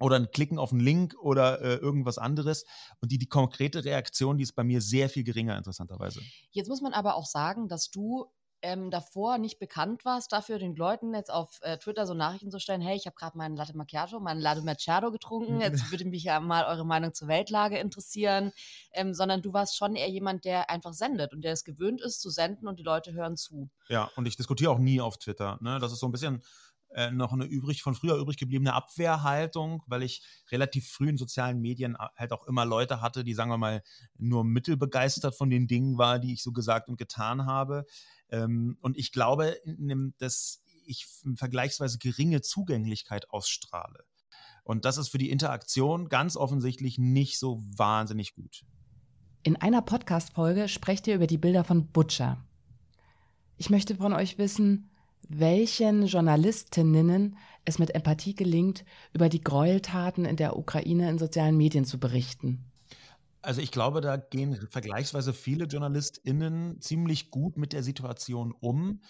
oder 0.00 0.16
ein 0.16 0.30
Klicken 0.30 0.58
auf 0.58 0.72
einen 0.72 0.80
Link 0.80 1.14
oder 1.20 1.60
äh, 1.60 1.74
irgendwas 1.76 2.18
anderes. 2.18 2.64
Und 3.00 3.12
die, 3.12 3.18
die 3.18 3.28
konkrete 3.28 3.84
Reaktion, 3.84 4.38
die 4.38 4.42
ist 4.44 4.54
bei 4.54 4.64
mir 4.64 4.80
sehr 4.80 5.08
viel 5.08 5.24
geringer, 5.24 5.56
interessanterweise. 5.56 6.20
Jetzt 6.50 6.68
muss 6.68 6.80
man 6.80 6.92
aber 6.92 7.14
auch 7.14 7.26
sagen, 7.26 7.68
dass 7.68 7.90
du 7.90 8.26
ähm, 8.62 8.90
davor 8.90 9.38
nicht 9.38 9.58
bekannt 9.58 10.04
warst, 10.04 10.32
dafür 10.32 10.58
den 10.58 10.76
Leuten 10.76 11.14
jetzt 11.14 11.30
auf 11.30 11.58
äh, 11.62 11.78
Twitter 11.78 12.06
so 12.06 12.14
Nachrichten 12.14 12.50
zu 12.50 12.60
stellen, 12.60 12.80
hey, 12.80 12.96
ich 12.96 13.06
habe 13.06 13.16
gerade 13.16 13.36
meinen 13.36 13.56
Latte 13.56 13.76
Macchiato, 13.76 14.20
meinen 14.20 14.40
Latte 14.40 14.62
Macchiato 14.62 15.10
getrunken, 15.10 15.60
jetzt 15.60 15.90
würde 15.90 16.04
mich 16.04 16.24
ja 16.24 16.40
mal 16.40 16.64
eure 16.64 16.84
Meinung 16.84 17.14
zur 17.14 17.28
Weltlage 17.28 17.78
interessieren, 17.78 18.52
ähm, 18.92 19.14
sondern 19.14 19.42
du 19.42 19.52
warst 19.52 19.76
schon 19.76 19.96
eher 19.96 20.08
jemand, 20.08 20.44
der 20.44 20.70
einfach 20.70 20.92
sendet 20.92 21.32
und 21.32 21.42
der 21.42 21.52
es 21.52 21.64
gewöhnt 21.64 22.00
ist 22.00 22.20
zu 22.20 22.30
senden 22.30 22.68
und 22.68 22.78
die 22.78 22.84
Leute 22.84 23.12
hören 23.12 23.36
zu. 23.36 23.68
Ja, 23.88 24.10
und 24.16 24.26
ich 24.26 24.36
diskutiere 24.36 24.70
auch 24.70 24.78
nie 24.78 25.00
auf 25.00 25.18
Twitter. 25.18 25.58
Ne? 25.60 25.78
Das 25.80 25.92
ist 25.92 26.00
so 26.00 26.06
ein 26.06 26.12
bisschen 26.12 26.42
äh, 26.92 27.10
noch 27.10 27.32
eine 27.32 27.44
übrig, 27.44 27.82
von 27.82 27.94
früher 27.94 28.16
übrig 28.16 28.36
gebliebene 28.36 28.72
Abwehrhaltung, 28.72 29.82
weil 29.86 30.02
ich 30.02 30.22
relativ 30.50 30.88
früh 30.88 31.08
in 31.08 31.16
sozialen 31.16 31.60
Medien 31.60 31.96
halt 32.16 32.32
auch 32.32 32.46
immer 32.46 32.64
Leute 32.64 33.00
hatte, 33.00 33.24
die, 33.24 33.34
sagen 33.34 33.50
wir 33.50 33.58
mal, 33.58 33.82
nur 34.18 34.44
mittelbegeistert 34.44 35.36
von 35.36 35.50
den 35.50 35.66
Dingen 35.66 35.98
war, 35.98 36.18
die 36.18 36.32
ich 36.32 36.42
so 36.42 36.52
gesagt 36.52 36.88
und 36.88 36.96
getan 36.96 37.46
habe. 37.46 37.86
Ähm, 38.30 38.76
und 38.80 38.96
ich 38.96 39.12
glaube, 39.12 39.56
dass 40.18 40.62
ich 40.84 41.06
vergleichsweise 41.36 41.98
geringe 41.98 42.40
Zugänglichkeit 42.40 43.30
ausstrahle. 43.30 44.04
Und 44.64 44.84
das 44.84 44.98
ist 44.98 45.08
für 45.08 45.18
die 45.18 45.30
Interaktion 45.30 46.08
ganz 46.08 46.36
offensichtlich 46.36 46.98
nicht 46.98 47.38
so 47.38 47.62
wahnsinnig 47.76 48.34
gut. 48.34 48.64
In 49.42 49.56
einer 49.56 49.82
Podcast-Folge 49.82 50.68
sprecht 50.68 51.06
ihr 51.06 51.14
über 51.14 51.26
die 51.26 51.38
Bilder 51.38 51.64
von 51.64 51.90
Butcher. 51.92 52.44
Ich 53.56 53.70
möchte 53.70 53.96
von 53.96 54.12
euch 54.12 54.38
wissen, 54.38 54.89
welchen 55.30 56.06
Journalistinnen 56.06 57.36
es 57.64 57.78
mit 57.78 57.94
Empathie 57.94 58.34
gelingt, 58.34 58.84
über 59.12 59.28
die 59.28 59.40
Gräueltaten 59.40 60.24
in 60.24 60.36
der 60.36 60.58
Ukraine 60.58 61.08
in 61.08 61.18
sozialen 61.18 61.56
Medien 61.56 61.84
zu 61.84 62.00
berichten. 62.00 62.64
Also 63.40 63.60
ich 63.60 63.70
glaube, 63.70 64.00
da 64.00 64.16
gehen 64.16 64.58
vergleichsweise 64.70 65.32
viele 65.32 65.64
JournalistInnen 65.64 66.80
ziemlich 66.80 67.30
gut 67.30 67.56
mit 67.56 67.72
der 67.72 67.82
Situation 67.82 68.52
um. 68.60 69.00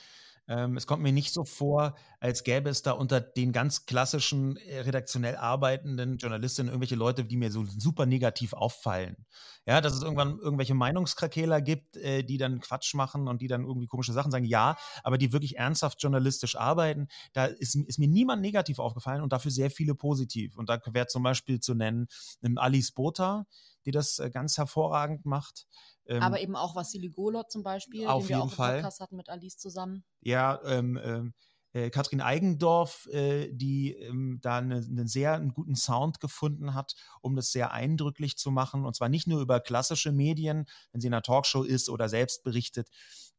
Ähm, 0.51 0.77
es 0.77 0.89
kommt 0.89 1.01
mir 1.01 1.13
nicht 1.13 1.33
so 1.33 1.45
vor, 1.45 1.95
als 2.19 2.43
gäbe 2.43 2.71
es 2.71 2.83
da 2.83 2.91
unter 2.91 3.21
den 3.21 3.53
ganz 3.53 3.87
klassischen 3.87 4.57
äh, 4.57 4.81
redaktionell 4.81 5.37
arbeitenden 5.37 6.17
Journalistinnen 6.17 6.71
irgendwelche 6.71 6.97
Leute, 6.97 7.25
die 7.25 7.37
mir 7.37 7.53
so 7.53 7.65
super 7.65 8.05
negativ 8.05 8.53
auffallen. 8.53 9.27
Ja, 9.65 9.81
dass 9.81 9.95
es 9.95 10.03
irgendwann 10.03 10.41
irgendwelche 10.41 10.75
Meinungskrakeler 10.75 11.61
gibt, 11.61 11.97
äh, 11.99 12.25
die 12.25 12.37
dann 12.37 12.59
Quatsch 12.59 12.95
machen 12.95 13.29
und 13.29 13.43
die 13.43 13.47
dann 13.47 13.63
irgendwie 13.63 13.87
komische 13.87 14.13
Sachen 14.13 14.33
sagen. 14.33 14.45
Ja, 14.45 14.77
aber 15.05 15.19
die 15.19 15.33
wirklich 15.33 15.57
ernsthaft 15.57 16.03
journalistisch 16.03 16.57
arbeiten, 16.57 17.07
da 17.33 17.45
ist, 17.45 17.77
ist 17.77 18.01
mir 18.01 18.09
niemand 18.09 18.43
negativ 18.43 18.81
aufgefallen 18.81 19.23
und 19.23 19.33
dafür 19.33 19.53
sehr 19.53 19.71
viele 19.71 19.95
positiv. 19.95 20.57
Und 20.57 20.69
da 20.69 20.81
wäre 20.91 21.07
zum 21.07 21.23
Beispiel 21.23 21.61
zu 21.61 21.75
nennen 21.75 22.09
Alice 22.57 22.91
Botha, 22.91 23.47
die 23.87 23.90
das 23.90 24.19
äh, 24.19 24.31
ganz 24.31 24.59
hervorragend 24.59 25.25
macht. 25.27 25.66
Ähm, 26.07 26.23
Aber 26.23 26.40
eben 26.40 26.57
auch 26.57 26.75
Vassili 26.75 27.09
Golot 27.09 27.51
zum 27.51 27.62
Beispiel, 27.62 28.07
auf 28.07 28.25
den 28.25 28.29
wir 28.29 28.37
jeden 28.37 28.49
auch 28.49 28.55
Fall. 28.55 28.77
Podcast 28.77 29.01
hatten 29.01 29.16
mit 29.16 29.29
Alice 29.29 29.59
zusammen. 29.59 30.05
Ja, 30.21 30.61
ähm, 30.64 30.99
ähm, 31.03 31.35
äh, 31.73 31.90
Katrin 31.90 32.21
Eigendorf, 32.21 33.07
äh, 33.12 33.53
die 33.53 33.93
ähm, 33.93 34.38
da 34.43 34.59
eine, 34.59 34.77
einen 34.77 35.07
sehr 35.07 35.35
einen 35.35 35.53
guten 35.53 35.77
Sound 35.77 36.21
gefunden 36.21 36.75
hat, 36.75 36.95
um 37.21 37.37
das 37.37 37.53
sehr 37.53 37.73
eindrücklich 37.73 38.37
zu 38.37 38.51
machen. 38.51 38.85
Und 38.85 38.97
zwar 38.97 39.09
nicht 39.09 39.29
nur 39.29 39.40
über 39.40 39.61
klassische 39.61 40.11
Medien, 40.11 40.66
wenn 40.93 41.01
sie 41.01 41.07
in 41.07 41.14
einer 41.14 41.23
Talkshow 41.23 41.62
ist 41.62 41.88
oder 41.88 42.09
selbst 42.09 42.43
berichtet, 42.43 42.88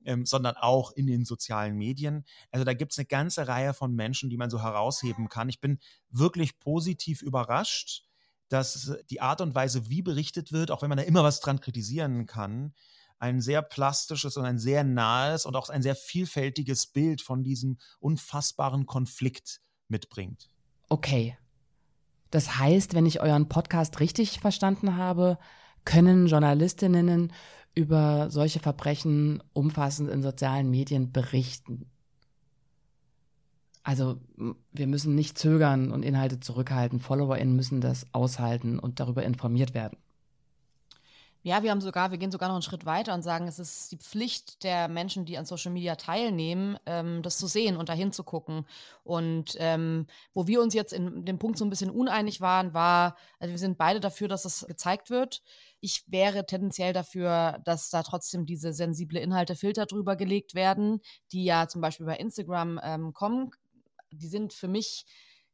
ähm, 0.05 0.25
sondern 0.25 0.55
auch 0.55 0.91
in 0.93 1.07
den 1.07 1.25
sozialen 1.25 1.75
Medien. 1.75 2.25
Also 2.51 2.63
da 2.63 2.73
gibt 2.73 2.93
es 2.93 2.97
eine 2.97 3.05
ganze 3.05 3.47
Reihe 3.47 3.73
von 3.73 3.93
Menschen, 3.93 4.29
die 4.29 4.37
man 4.37 4.49
so 4.49 4.61
herausheben 4.61 5.27
kann. 5.27 5.49
Ich 5.49 5.59
bin 5.59 5.79
wirklich 6.09 6.57
positiv 6.59 7.21
überrascht 7.21 8.05
dass 8.51 8.91
die 9.09 9.21
Art 9.21 9.41
und 9.41 9.55
Weise, 9.55 9.89
wie 9.89 10.01
berichtet 10.01 10.51
wird, 10.51 10.71
auch 10.71 10.81
wenn 10.81 10.89
man 10.89 10.97
da 10.97 11.03
immer 11.03 11.23
was 11.23 11.39
dran 11.39 11.61
kritisieren 11.61 12.25
kann, 12.25 12.73
ein 13.19 13.39
sehr 13.39 13.61
plastisches 13.61 14.35
und 14.35 14.45
ein 14.45 14.57
sehr 14.57 14.83
nahes 14.83 15.45
und 15.45 15.55
auch 15.55 15.69
ein 15.69 15.83
sehr 15.83 15.95
vielfältiges 15.95 16.87
Bild 16.87 17.21
von 17.21 17.43
diesem 17.43 17.77
unfassbaren 17.99 18.87
Konflikt 18.87 19.61
mitbringt. 19.87 20.49
Okay. 20.89 21.37
Das 22.31 22.57
heißt, 22.57 22.95
wenn 22.95 23.05
ich 23.05 23.21
euren 23.21 23.47
Podcast 23.47 23.99
richtig 23.99 24.39
verstanden 24.39 24.95
habe, 24.95 25.37
können 25.85 26.27
Journalistinnen 26.27 27.31
über 27.75 28.29
solche 28.29 28.59
Verbrechen 28.59 29.43
umfassend 29.53 30.09
in 30.09 30.23
sozialen 30.23 30.69
Medien 30.69 31.11
berichten. 31.11 31.90
Also 33.83 34.17
wir 34.71 34.87
müssen 34.87 35.15
nicht 35.15 35.37
zögern 35.37 35.91
und 35.91 36.03
Inhalte 36.03 36.39
zurückhalten. 36.39 36.99
FollowerInnen 36.99 37.55
müssen 37.55 37.81
das 37.81 38.05
aushalten 38.13 38.77
und 38.77 38.99
darüber 38.99 39.23
informiert 39.23 39.73
werden. 39.73 39.97
Ja, 41.43 41.63
wir 41.63 41.71
haben 41.71 41.81
sogar, 41.81 42.11
wir 42.11 42.19
gehen 42.19 42.29
sogar 42.29 42.49
noch 42.49 42.55
einen 42.55 42.61
Schritt 42.61 42.85
weiter 42.85 43.15
und 43.15 43.23
sagen, 43.23 43.47
es 43.47 43.57
ist 43.57 43.91
die 43.91 43.97
Pflicht 43.97 44.63
der 44.63 44.87
Menschen, 44.87 45.25
die 45.25 45.39
an 45.39 45.45
Social 45.45 45.71
Media 45.71 45.95
teilnehmen, 45.95 46.77
ähm, 46.85 47.23
das 47.23 47.39
zu 47.39 47.47
sehen 47.47 47.77
und 47.77 47.89
dahin 47.89 48.11
zu 48.11 48.23
gucken. 48.23 48.67
Und 49.03 49.55
ähm, 49.57 50.05
wo 50.35 50.45
wir 50.45 50.61
uns 50.61 50.75
jetzt 50.75 50.93
in 50.93 51.25
dem 51.25 51.39
Punkt 51.39 51.57
so 51.57 51.65
ein 51.65 51.71
bisschen 51.71 51.89
uneinig 51.89 52.41
waren, 52.41 52.75
war, 52.75 53.15
also 53.39 53.53
wir 53.53 53.57
sind 53.57 53.79
beide 53.79 53.99
dafür, 53.99 54.27
dass 54.27 54.45
es 54.45 54.67
gezeigt 54.67 55.09
wird. 55.09 55.41
Ich 55.79 56.03
wäre 56.05 56.45
tendenziell 56.45 56.93
dafür, 56.93 57.57
dass 57.65 57.89
da 57.89 58.03
trotzdem 58.03 58.45
diese 58.45 58.71
sensible 58.71 59.19
Inhalte 59.19 59.55
Filter 59.55 59.87
drüber 59.87 60.15
gelegt 60.15 60.53
werden, 60.53 61.01
die 61.31 61.43
ja 61.43 61.67
zum 61.67 61.81
Beispiel 61.81 62.05
bei 62.05 62.17
Instagram 62.17 62.79
ähm, 62.83 63.13
kommen. 63.13 63.49
Die 64.11 64.27
sind 64.27 64.53
für 64.53 64.67
mich 64.67 65.05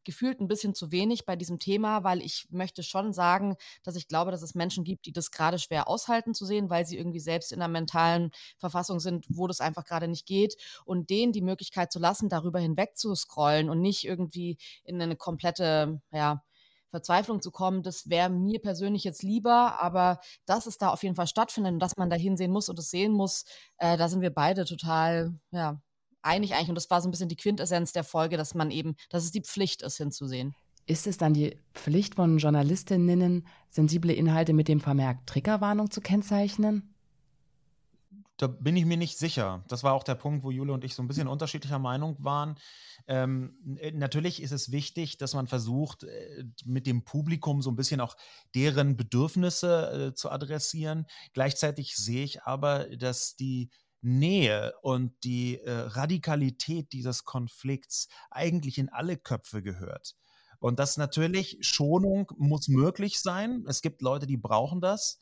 gefühlt 0.07 0.39
ein 0.39 0.47
bisschen 0.47 0.73
zu 0.73 0.91
wenig 0.93 1.25
bei 1.25 1.35
diesem 1.35 1.59
Thema, 1.59 2.05
weil 2.05 2.21
ich 2.21 2.47
möchte 2.49 2.81
schon 2.81 3.11
sagen, 3.11 3.57
dass 3.83 3.97
ich 3.97 4.07
glaube, 4.07 4.31
dass 4.31 4.41
es 4.41 4.55
Menschen 4.55 4.85
gibt, 4.85 5.05
die 5.05 5.11
das 5.11 5.31
gerade 5.31 5.59
schwer 5.59 5.89
aushalten 5.89 6.33
zu 6.33 6.45
sehen, 6.45 6.69
weil 6.69 6.85
sie 6.85 6.97
irgendwie 6.97 7.19
selbst 7.19 7.51
in 7.51 7.61
einer 7.61 7.67
mentalen 7.71 8.31
Verfassung 8.57 9.01
sind, 9.01 9.25
wo 9.27 9.47
das 9.47 9.59
einfach 9.59 9.83
gerade 9.83 10.07
nicht 10.07 10.25
geht. 10.25 10.55
Und 10.85 11.09
denen 11.09 11.33
die 11.33 11.41
Möglichkeit 11.41 11.91
zu 11.91 11.99
lassen, 11.99 12.29
darüber 12.29 12.59
hinweg 12.59 12.97
zu 12.97 13.13
scrollen 13.15 13.69
und 13.69 13.81
nicht 13.81 14.05
irgendwie 14.05 14.57
in 14.85 15.01
eine 15.01 15.17
komplette, 15.17 16.01
ja, 16.13 16.41
Verzweiflung 16.89 17.41
zu 17.41 17.51
kommen, 17.51 17.83
das 17.83 18.09
wäre 18.09 18.29
mir 18.29 18.61
persönlich 18.61 19.03
jetzt 19.03 19.23
lieber, 19.23 19.81
aber 19.81 20.21
dass 20.45 20.67
es 20.67 20.77
da 20.77 20.87
auf 20.87 21.03
jeden 21.03 21.15
Fall 21.15 21.27
stattfindet 21.27 21.73
und 21.73 21.79
dass 21.79 21.97
man 21.97 22.09
da 22.09 22.15
hinsehen 22.15 22.51
muss 22.51 22.69
und 22.69 22.79
es 22.79 22.89
sehen 22.89 23.11
muss, 23.11 23.43
äh, 23.77 23.97
da 23.97 24.07
sind 24.07 24.21
wir 24.21 24.33
beide 24.33 24.63
total, 24.63 25.37
ja, 25.51 25.81
einig 26.27 26.53
eigentlich. 26.53 26.69
Und 26.69 26.75
das 26.75 26.89
war 26.89 27.01
so 27.01 27.07
ein 27.07 27.11
bisschen 27.11 27.29
die 27.29 27.35
Quintessenz 27.35 27.93
der 27.93 28.03
Folge, 28.03 28.37
dass 28.37 28.53
man 28.53 28.69
eben, 28.71 28.95
dass 29.09 29.23
es 29.23 29.31
die 29.31 29.41
Pflicht 29.41 29.81
ist, 29.81 29.97
hinzusehen. 29.97 30.55
Ist 30.85 31.07
es 31.07 31.17
dann 31.17 31.33
die 31.33 31.59
Pflicht 31.73 32.15
von 32.15 32.37
Journalistinnen, 32.37 33.45
sensible 33.69 34.13
Inhalte 34.13 34.53
mit 34.53 34.67
dem 34.67 34.79
Vermerk 34.79 35.25
Triggerwarnung 35.25 35.91
zu 35.91 35.99
kennzeichnen? 35.99 36.93
Da 38.37 38.45
bin 38.45 38.77
ich 38.77 38.85
mir 38.85 38.97
nicht 38.97 39.17
sicher. 39.17 39.63
Das 39.67 39.83
war 39.83 39.93
auch 39.93 40.03
der 40.03 40.13
Punkt, 40.13 40.43
wo 40.43 40.51
Jule 40.51 40.71
und 40.71 40.83
ich 40.83 40.93
so 40.93 41.01
ein 41.01 41.07
bisschen 41.07 41.27
unterschiedlicher 41.27 41.79
Meinung 41.79 42.15
waren. 42.19 42.55
Ähm, 43.07 43.57
äh, 43.79 43.91
natürlich 43.91 44.43
ist 44.43 44.51
es 44.51 44.71
wichtig, 44.71 45.17
dass 45.17 45.33
man 45.33 45.47
versucht, 45.47 46.03
äh, 46.03 46.43
mit 46.63 46.85
dem 46.85 47.03
Publikum 47.03 47.63
so 47.63 47.71
ein 47.71 47.75
bisschen 47.75 47.99
auch 47.99 48.15
deren 48.53 48.95
Bedürfnisse 48.95 50.09
äh, 50.11 50.13
zu 50.13 50.29
adressieren. 50.29 51.07
Gleichzeitig 51.33 51.95
sehe 51.95 52.23
ich 52.23 52.43
aber, 52.43 52.85
dass 52.95 53.35
die 53.35 53.71
Nähe 54.01 54.73
und 54.81 55.23
die 55.23 55.59
äh, 55.59 55.71
Radikalität 55.71 56.93
dieses 56.93 57.23
Konflikts 57.23 58.07
eigentlich 58.29 58.77
in 58.77 58.89
alle 58.89 59.17
Köpfe 59.17 59.61
gehört. 59.61 60.15
Und 60.59 60.79
das 60.79 60.97
natürlich, 60.97 61.59
Schonung 61.61 62.31
muss 62.37 62.67
möglich 62.67 63.19
sein. 63.19 63.63
Es 63.67 63.81
gibt 63.81 64.01
Leute, 64.01 64.25
die 64.27 64.37
brauchen 64.37 64.81
das. 64.81 65.19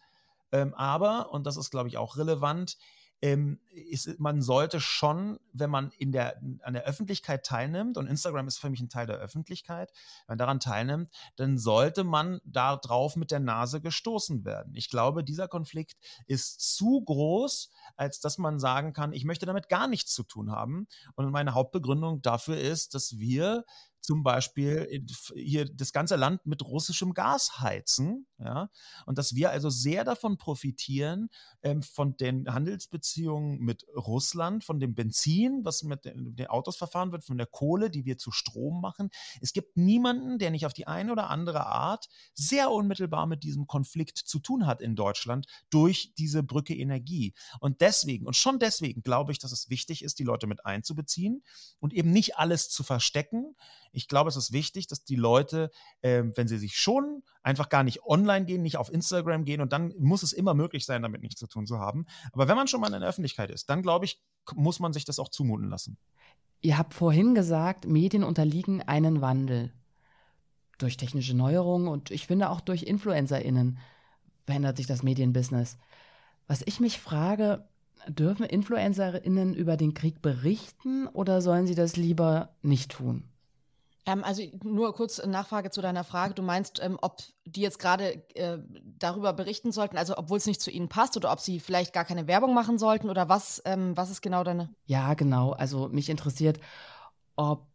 Ähm, 0.51 0.73
aber, 0.73 1.31
und 1.31 1.45
das 1.45 1.57
ist, 1.57 1.71
glaube 1.71 1.89
ich, 1.89 1.97
auch 1.97 2.17
relevant, 2.17 2.77
ähm, 3.21 3.59
ist, 3.69 4.19
man 4.19 4.41
sollte 4.41 4.79
schon, 4.79 5.39
wenn 5.53 5.69
man 5.69 5.91
in 5.97 6.11
der, 6.11 6.41
an 6.61 6.73
der 6.73 6.83
Öffentlichkeit 6.83 7.45
teilnimmt, 7.45 7.97
und 7.97 8.07
Instagram 8.07 8.47
ist 8.47 8.57
für 8.57 8.69
mich 8.69 8.81
ein 8.81 8.89
Teil 8.89 9.07
der 9.07 9.17
Öffentlichkeit, 9.17 9.91
wenn 10.25 10.33
man 10.33 10.37
daran 10.37 10.59
teilnimmt, 10.59 11.09
dann 11.35 11.57
sollte 11.57 12.03
man 12.03 12.39
darauf 12.45 13.15
mit 13.15 13.31
der 13.31 13.39
Nase 13.39 13.81
gestoßen 13.81 14.45
werden. 14.45 14.75
Ich 14.75 14.89
glaube, 14.89 15.23
dieser 15.23 15.47
Konflikt 15.47 15.97
ist 16.27 16.75
zu 16.75 17.01
groß, 17.03 17.71
als 17.95 18.19
dass 18.19 18.37
man 18.37 18.59
sagen 18.59 18.93
kann, 18.93 19.13
ich 19.13 19.25
möchte 19.25 19.45
damit 19.45 19.69
gar 19.69 19.87
nichts 19.87 20.13
zu 20.13 20.23
tun 20.23 20.51
haben. 20.51 20.87
Und 21.15 21.29
meine 21.31 21.53
Hauptbegründung 21.53 22.21
dafür 22.21 22.57
ist, 22.57 22.93
dass 22.93 23.17
wir 23.17 23.65
zum 24.05 24.23
Beispiel 24.23 25.03
hier 25.35 25.65
das 25.65 25.91
ganze 25.91 26.15
Land 26.15 26.45
mit 26.45 26.63
russischem 26.63 27.13
Gas 27.13 27.59
heizen, 27.59 28.27
ja, 28.37 28.69
und 29.05 29.17
dass 29.17 29.35
wir 29.35 29.51
also 29.51 29.69
sehr 29.69 30.03
davon 30.03 30.37
profitieren, 30.37 31.29
ähm, 31.63 31.81
von 31.81 32.17
den 32.17 32.53
Handelsbeziehungen 32.53 33.59
mit 33.59 33.85
Russland, 33.95 34.63
von 34.63 34.79
dem 34.79 34.93
Benzin, 34.93 35.61
was 35.63 35.83
mit 35.83 36.05
den, 36.05 36.35
den, 36.35 36.47
Autos 36.47 36.77
verfahren 36.77 37.11
wird, 37.11 37.23
von 37.23 37.37
der 37.37 37.47
Kohle, 37.47 37.89
die 37.89 38.05
wir 38.05 38.17
zu 38.17 38.31
Strom 38.31 38.81
machen. 38.81 39.09
Es 39.41 39.53
gibt 39.53 39.77
niemanden, 39.77 40.37
der 40.37 40.51
nicht 40.51 40.65
auf 40.65 40.73
die 40.73 40.87
eine 40.87 41.11
oder 41.11 41.29
andere 41.29 41.65
Art 41.65 42.07
sehr 42.33 42.71
unmittelbar 42.71 43.25
mit 43.25 43.43
diesem 43.43 43.67
Konflikt 43.67 44.17
zu 44.17 44.39
tun 44.39 44.65
hat 44.65 44.81
in 44.81 44.95
Deutschland 44.95 45.47
durch 45.69 46.13
diese 46.17 46.43
Brücke 46.43 46.75
Energie. 46.75 47.33
Und 47.59 47.81
deswegen, 47.81 48.25
und 48.25 48.35
schon 48.35 48.59
deswegen 48.59 49.01
glaube 49.01 49.31
ich, 49.31 49.39
dass 49.39 49.51
es 49.51 49.69
wichtig 49.69 50.03
ist, 50.03 50.19
die 50.19 50.23
Leute 50.23 50.47
mit 50.47 50.65
einzubeziehen 50.65 51.43
und 51.79 51.93
eben 51.93 52.11
nicht 52.11 52.37
alles 52.37 52.69
zu 52.69 52.83
verstecken. 52.83 53.55
Ich 53.95 54.07
glaube, 54.07 54.29
es 54.29 54.35
ist 54.35 54.51
wichtig, 54.51 54.87
dass 54.87 55.03
die 55.03 55.15
Leute, 55.15 55.71
äh, 56.01 56.23
wenn 56.35 56.47
sie 56.47 56.57
sich 56.57 56.77
schon 56.77 57.23
einfach 57.41 57.69
gar 57.69 57.83
nicht 57.83 58.03
online 58.03 58.45
gehen, 58.45 58.61
nicht 58.61 58.77
auf 58.77 58.91
Instagram 58.91 59.45
gehen 59.45 59.61
und 59.61 59.73
dann 59.73 59.93
muss 59.97 60.23
es 60.23 60.33
immer 60.33 60.53
möglich 60.53 60.85
sein, 60.85 61.01
damit 61.01 61.21
nichts 61.21 61.39
zu 61.39 61.47
tun 61.47 61.65
zu 61.65 61.79
haben. 61.79 62.05
Aber 62.31 62.47
wenn 62.47 62.55
man 62.55 62.67
schon 62.67 62.81
mal 62.81 62.93
in 62.93 62.99
der 62.99 63.09
Öffentlichkeit 63.09 63.49
ist, 63.49 63.69
dann 63.69 63.81
glaube 63.81 64.05
ich, 64.05 64.21
muss 64.53 64.79
man 64.79 64.93
sich 64.93 65.05
das 65.05 65.19
auch 65.19 65.29
zumuten 65.29 65.69
lassen. 65.69 65.97
Ihr 66.61 66.77
habt 66.77 66.93
vorhin 66.93 67.35
gesagt, 67.35 67.85
Medien 67.85 68.23
unterliegen 68.23 68.81
einen 68.81 69.21
Wandel. 69.21 69.71
Durch 70.77 70.97
technische 70.97 71.35
Neuerungen 71.35 71.87
und 71.87 72.11
ich 72.11 72.27
finde 72.27 72.49
auch 72.49 72.59
durch 72.59 72.83
InfluencerInnen 72.83 73.77
verändert 74.45 74.77
sich 74.77 74.87
das 74.87 75.03
Medienbusiness. 75.03 75.77
Was 76.47 76.61
ich 76.65 76.79
mich 76.79 76.99
frage, 76.99 77.67
dürfen 78.07 78.45
InfluencerInnen 78.45 79.53
über 79.53 79.77
den 79.77 79.93
Krieg 79.93 80.21
berichten 80.21 81.07
oder 81.07 81.41
sollen 81.41 81.67
sie 81.67 81.75
das 81.75 81.95
lieber 81.95 82.55
nicht 82.61 82.91
tun? 82.91 83.23
Ähm, 84.05 84.23
also 84.23 84.43
nur 84.63 84.93
kurz 84.93 85.23
Nachfrage 85.25 85.71
zu 85.71 85.81
deiner 85.81 86.03
Frage. 86.03 86.33
Du 86.33 86.43
meinst, 86.43 86.79
ähm, 86.81 86.97
ob 87.01 87.17
die 87.45 87.61
jetzt 87.61 87.79
gerade 87.79 88.23
äh, 88.35 88.59
darüber 88.99 89.33
berichten 89.33 89.71
sollten, 89.71 89.97
also 89.97 90.17
obwohl 90.17 90.37
es 90.37 90.45
nicht 90.45 90.61
zu 90.61 90.71
ihnen 90.71 90.89
passt 90.89 91.17
oder 91.17 91.31
ob 91.31 91.39
sie 91.39 91.59
vielleicht 91.59 91.93
gar 91.93 92.05
keine 92.05 92.27
Werbung 92.27 92.53
machen 92.53 92.77
sollten 92.77 93.09
oder 93.09 93.29
was, 93.29 93.61
ähm, 93.65 93.97
was 93.97 94.11
ist 94.11 94.21
genau 94.21 94.43
deine? 94.43 94.69
Ja, 94.85 95.13
genau. 95.15 95.51
Also 95.51 95.89
mich 95.89 96.09
interessiert, 96.09 96.59
ob 97.35 97.65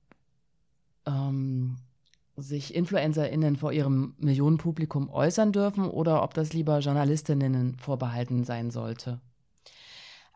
ähm, 1.06 1.76
sich 2.36 2.74
InfluencerInnen 2.74 3.56
vor 3.56 3.72
ihrem 3.72 4.14
Millionenpublikum 4.18 5.10
äußern 5.10 5.52
dürfen 5.52 5.88
oder 5.88 6.22
ob 6.22 6.34
das 6.34 6.52
lieber 6.52 6.78
JournalistInnen 6.78 7.76
vorbehalten 7.76 8.44
sein 8.44 8.70
sollte. 8.70 9.20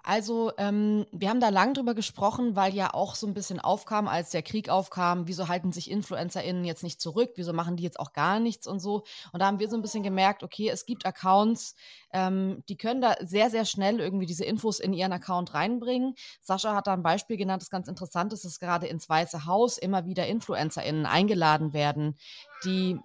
Also, 0.06 0.52
ähm, 0.58 1.06
wir 1.12 1.30
haben 1.30 1.40
da 1.40 1.48
lang 1.48 1.72
drüber 1.72 1.94
gesprochen, 1.94 2.54
weil 2.56 2.74
ja 2.74 2.92
auch 2.92 3.14
so 3.14 3.26
ein 3.26 3.32
bisschen 3.32 3.58
aufkam, 3.58 4.06
als 4.06 4.28
der 4.28 4.42
Krieg 4.42 4.68
aufkam, 4.68 5.26
wieso 5.26 5.48
halten 5.48 5.72
sich 5.72 5.90
InfluencerInnen 5.90 6.66
jetzt 6.66 6.82
nicht 6.82 7.00
zurück, 7.00 7.30
wieso 7.36 7.54
machen 7.54 7.76
die 7.76 7.84
jetzt 7.84 7.98
auch 7.98 8.12
gar 8.12 8.38
nichts 8.38 8.66
und 8.66 8.80
so. 8.80 9.04
Und 9.32 9.40
da 9.40 9.46
haben 9.46 9.60
wir 9.60 9.70
so 9.70 9.76
ein 9.76 9.82
bisschen 9.82 10.02
gemerkt, 10.02 10.42
okay, 10.42 10.68
es 10.68 10.84
gibt 10.84 11.06
Accounts, 11.06 11.74
ähm, 12.12 12.62
die 12.68 12.76
können 12.76 13.00
da 13.00 13.14
sehr, 13.20 13.48
sehr 13.48 13.64
schnell 13.64 13.98
irgendwie 13.98 14.26
diese 14.26 14.44
Infos 14.44 14.78
in 14.78 14.92
ihren 14.92 15.12
Account 15.12 15.54
reinbringen. 15.54 16.14
Sascha 16.42 16.74
hat 16.74 16.86
da 16.86 16.92
ein 16.92 17.02
Beispiel 17.02 17.38
genannt, 17.38 17.62
das 17.62 17.70
ganz 17.70 17.88
interessant 17.88 18.34
ist, 18.34 18.44
dass 18.44 18.60
gerade 18.60 18.86
ins 18.86 19.08
Weiße 19.08 19.46
Haus 19.46 19.78
immer 19.78 20.04
wieder 20.04 20.26
InfluencerInnen 20.26 21.06
eingeladen 21.06 21.72
werden, 21.72 22.18
die 22.62 23.00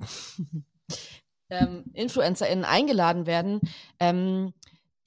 ähm, 1.50 1.84
InfluencerInnen 1.94 2.64
eingeladen 2.64 3.26
werden, 3.26 3.60
ähm, 4.00 4.52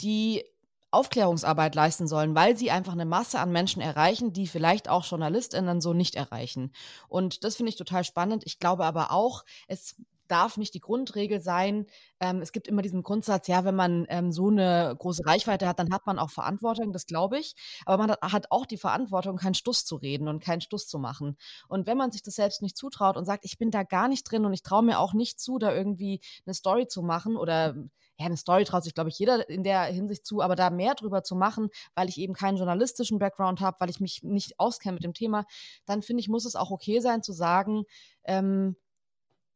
die 0.02 0.44
Aufklärungsarbeit 0.92 1.74
leisten 1.74 2.06
sollen, 2.08 2.36
weil 2.36 2.58
sie 2.58 2.70
einfach 2.70 2.94
eine 2.94 3.06
Masse 3.06 3.40
an 3.40 3.52
Menschen 3.52 3.82
erreichen, 3.82 4.34
die 4.34 4.46
vielleicht 4.46 4.90
auch 4.90 5.06
JournalistInnen 5.06 5.80
so 5.80 5.94
nicht 5.94 6.16
erreichen. 6.16 6.74
Und 7.08 7.46
das 7.46 7.56
finde 7.56 7.70
ich 7.70 7.78
total 7.78 8.04
spannend. 8.04 8.44
Ich 8.46 8.60
glaube 8.60 8.86
aber 8.86 9.12
auch, 9.12 9.46
es 9.68 9.96
darf 10.28 10.56
nicht 10.56 10.74
die 10.74 10.80
Grundregel 10.80 11.42
sein. 11.42 11.86
Ähm, 12.22 12.42
es 12.42 12.54
gibt 12.54 12.70
immer 12.70 12.82
diesen 12.82 13.04
Grundsatz, 13.04 13.48
ja, 13.48 13.66
wenn 13.66 13.76
man 13.76 14.06
ähm, 14.08 14.32
so 14.32 14.48
eine 14.48 14.96
große 14.98 15.26
Reichweite 15.26 15.68
hat, 15.68 15.78
dann 15.80 15.92
hat 15.92 16.06
man 16.06 16.20
auch 16.20 16.30
Verantwortung, 16.30 16.94
das 16.94 17.06
glaube 17.06 17.38
ich. 17.38 17.54
Aber 17.86 17.98
man 17.98 18.12
hat, 18.12 18.22
hat, 18.22 18.46
auch 18.50 18.66
die 18.66 18.78
Verantwortung, 18.78 19.36
keinen 19.36 19.56
Stuss 19.56 19.84
zu 19.84 19.98
reden 19.98 20.30
und 20.30 20.42
keinen 20.42 20.62
Stuss 20.62 20.88
zu 20.88 21.00
machen. 21.00 21.38
Und 21.68 21.86
wenn 21.86 21.98
man 21.98 22.12
sich 22.12 22.24
das 22.24 22.36
selbst 22.36 22.62
nicht 22.62 22.78
zutraut 22.78 23.18
und 23.18 23.26
sagt, 23.26 23.44
ich 23.44 23.58
bin 23.58 23.72
da 23.72 23.84
gar 23.84 24.08
nicht 24.08 24.24
drin 24.24 24.46
und 24.46 24.54
ich 24.54 24.64
traue 24.64 24.84
mir 24.84 25.00
auch 25.00 25.14
nicht 25.14 25.40
zu, 25.40 25.58
da 25.58 25.74
irgendwie 25.74 26.22
eine 26.46 26.54
Story 26.54 26.88
zu 26.88 27.02
machen 27.02 27.36
oder 27.36 27.76
ja, 28.19 28.26
eine 28.26 28.38
Story 28.38 28.65
traut 28.65 28.84
sich, 28.84 28.93
glaube 28.93 29.10
ich, 29.10 29.17
jeder 29.17 29.50
in 29.50 29.63
der 29.63 29.84
Hinsicht 29.84 30.26
zu, 30.26 30.41
aber 30.41 30.56
da 30.56 30.69
mehr 30.69 30.95
drüber 30.95 31.24
zu 31.24 31.36
machen, 31.36 31.69
weil 31.95 32.10
ich 32.10 32.17
eben 32.17 32.34
keinen 32.34 32.58
journalistischen 32.58 33.19
Background 33.19 33.62
habe, 33.62 33.78
weil 33.80 33.89
ich 33.89 34.00
mich 34.00 34.21
nicht 34.24 34.60
auskenne 34.60 34.93
mit 34.93 35.04
dem 35.04 35.13
Thema, 35.13 35.45
dann 35.86 36.02
finde 36.02 36.21
ich, 36.21 36.30
muss 36.30 36.45
es 36.45 36.56
auch 36.56 36.71
okay 36.71 37.00
sein 37.00 37.24
zu 37.24 37.34
sagen, 37.34 37.84
ähm, 38.24 38.76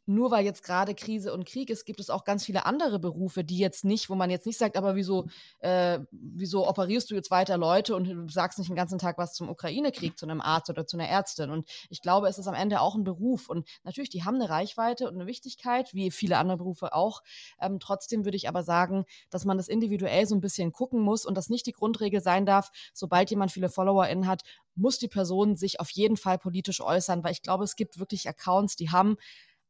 nur 0.05 0.31
weil 0.31 0.45
jetzt 0.45 0.63
gerade 0.63 0.93
Krise 0.93 1.33
und 1.33 1.45
Krieg 1.45 1.69
ist, 1.69 1.85
gibt 1.85 1.99
es 1.99 2.09
auch 2.09 2.23
ganz 2.23 2.45
viele 2.45 2.65
andere 2.65 2.99
Berufe, 2.99 3.43
die 3.43 3.57
jetzt 3.57 3.85
nicht, 3.85 4.09
wo 4.09 4.15
man 4.15 4.29
jetzt 4.29 4.45
nicht 4.45 4.57
sagt, 4.57 4.77
aber 4.77 4.95
wieso, 4.95 5.27
äh, 5.59 5.99
wieso 6.11 6.67
operierst 6.67 7.09
du 7.09 7.15
jetzt 7.15 7.31
weiter 7.31 7.57
Leute 7.57 7.95
und 7.95 8.31
sagst 8.31 8.59
nicht 8.59 8.69
den 8.69 8.75
ganzen 8.75 8.99
Tag 8.99 9.17
was 9.17 9.33
zum 9.33 9.49
Ukraine-Krieg, 9.49 10.17
zu 10.17 10.25
einem 10.25 10.41
Arzt 10.41 10.69
oder 10.69 10.85
zu 10.85 10.97
einer 10.97 11.09
Ärztin. 11.09 11.49
Und 11.49 11.67
ich 11.89 12.01
glaube, 12.01 12.27
es 12.27 12.37
ist 12.37 12.47
am 12.47 12.53
Ende 12.53 12.81
auch 12.81 12.95
ein 12.95 13.03
Beruf. 13.03 13.49
Und 13.49 13.67
natürlich, 13.83 14.09
die 14.09 14.23
haben 14.23 14.35
eine 14.35 14.49
Reichweite 14.49 15.07
und 15.07 15.15
eine 15.15 15.27
Wichtigkeit, 15.27 15.93
wie 15.93 16.11
viele 16.11 16.37
andere 16.37 16.57
Berufe 16.57 16.93
auch. 16.93 17.21
Ähm, 17.59 17.79
trotzdem 17.79 18.25
würde 18.25 18.37
ich 18.37 18.47
aber 18.47 18.63
sagen, 18.63 19.05
dass 19.29 19.45
man 19.45 19.57
das 19.57 19.67
individuell 19.67 20.27
so 20.27 20.35
ein 20.35 20.41
bisschen 20.41 20.71
gucken 20.71 21.01
muss 21.01 21.25
und 21.25 21.35
das 21.35 21.49
nicht 21.49 21.65
die 21.65 21.73
Grundregel 21.73 22.21
sein 22.21 22.45
darf, 22.45 22.71
sobald 22.93 23.29
jemand 23.29 23.51
viele 23.51 23.69
FollowerInnen 23.69 24.27
hat, 24.27 24.43
muss 24.75 24.99
die 24.99 25.07
Person 25.07 25.55
sich 25.55 25.79
auf 25.79 25.89
jeden 25.91 26.17
Fall 26.17 26.37
politisch 26.37 26.81
äußern, 26.81 27.23
weil 27.23 27.31
ich 27.31 27.41
glaube, 27.41 27.63
es 27.63 27.75
gibt 27.75 27.97
wirklich 27.97 28.27
Accounts, 28.27 28.75
die 28.75 28.91
haben 28.91 29.17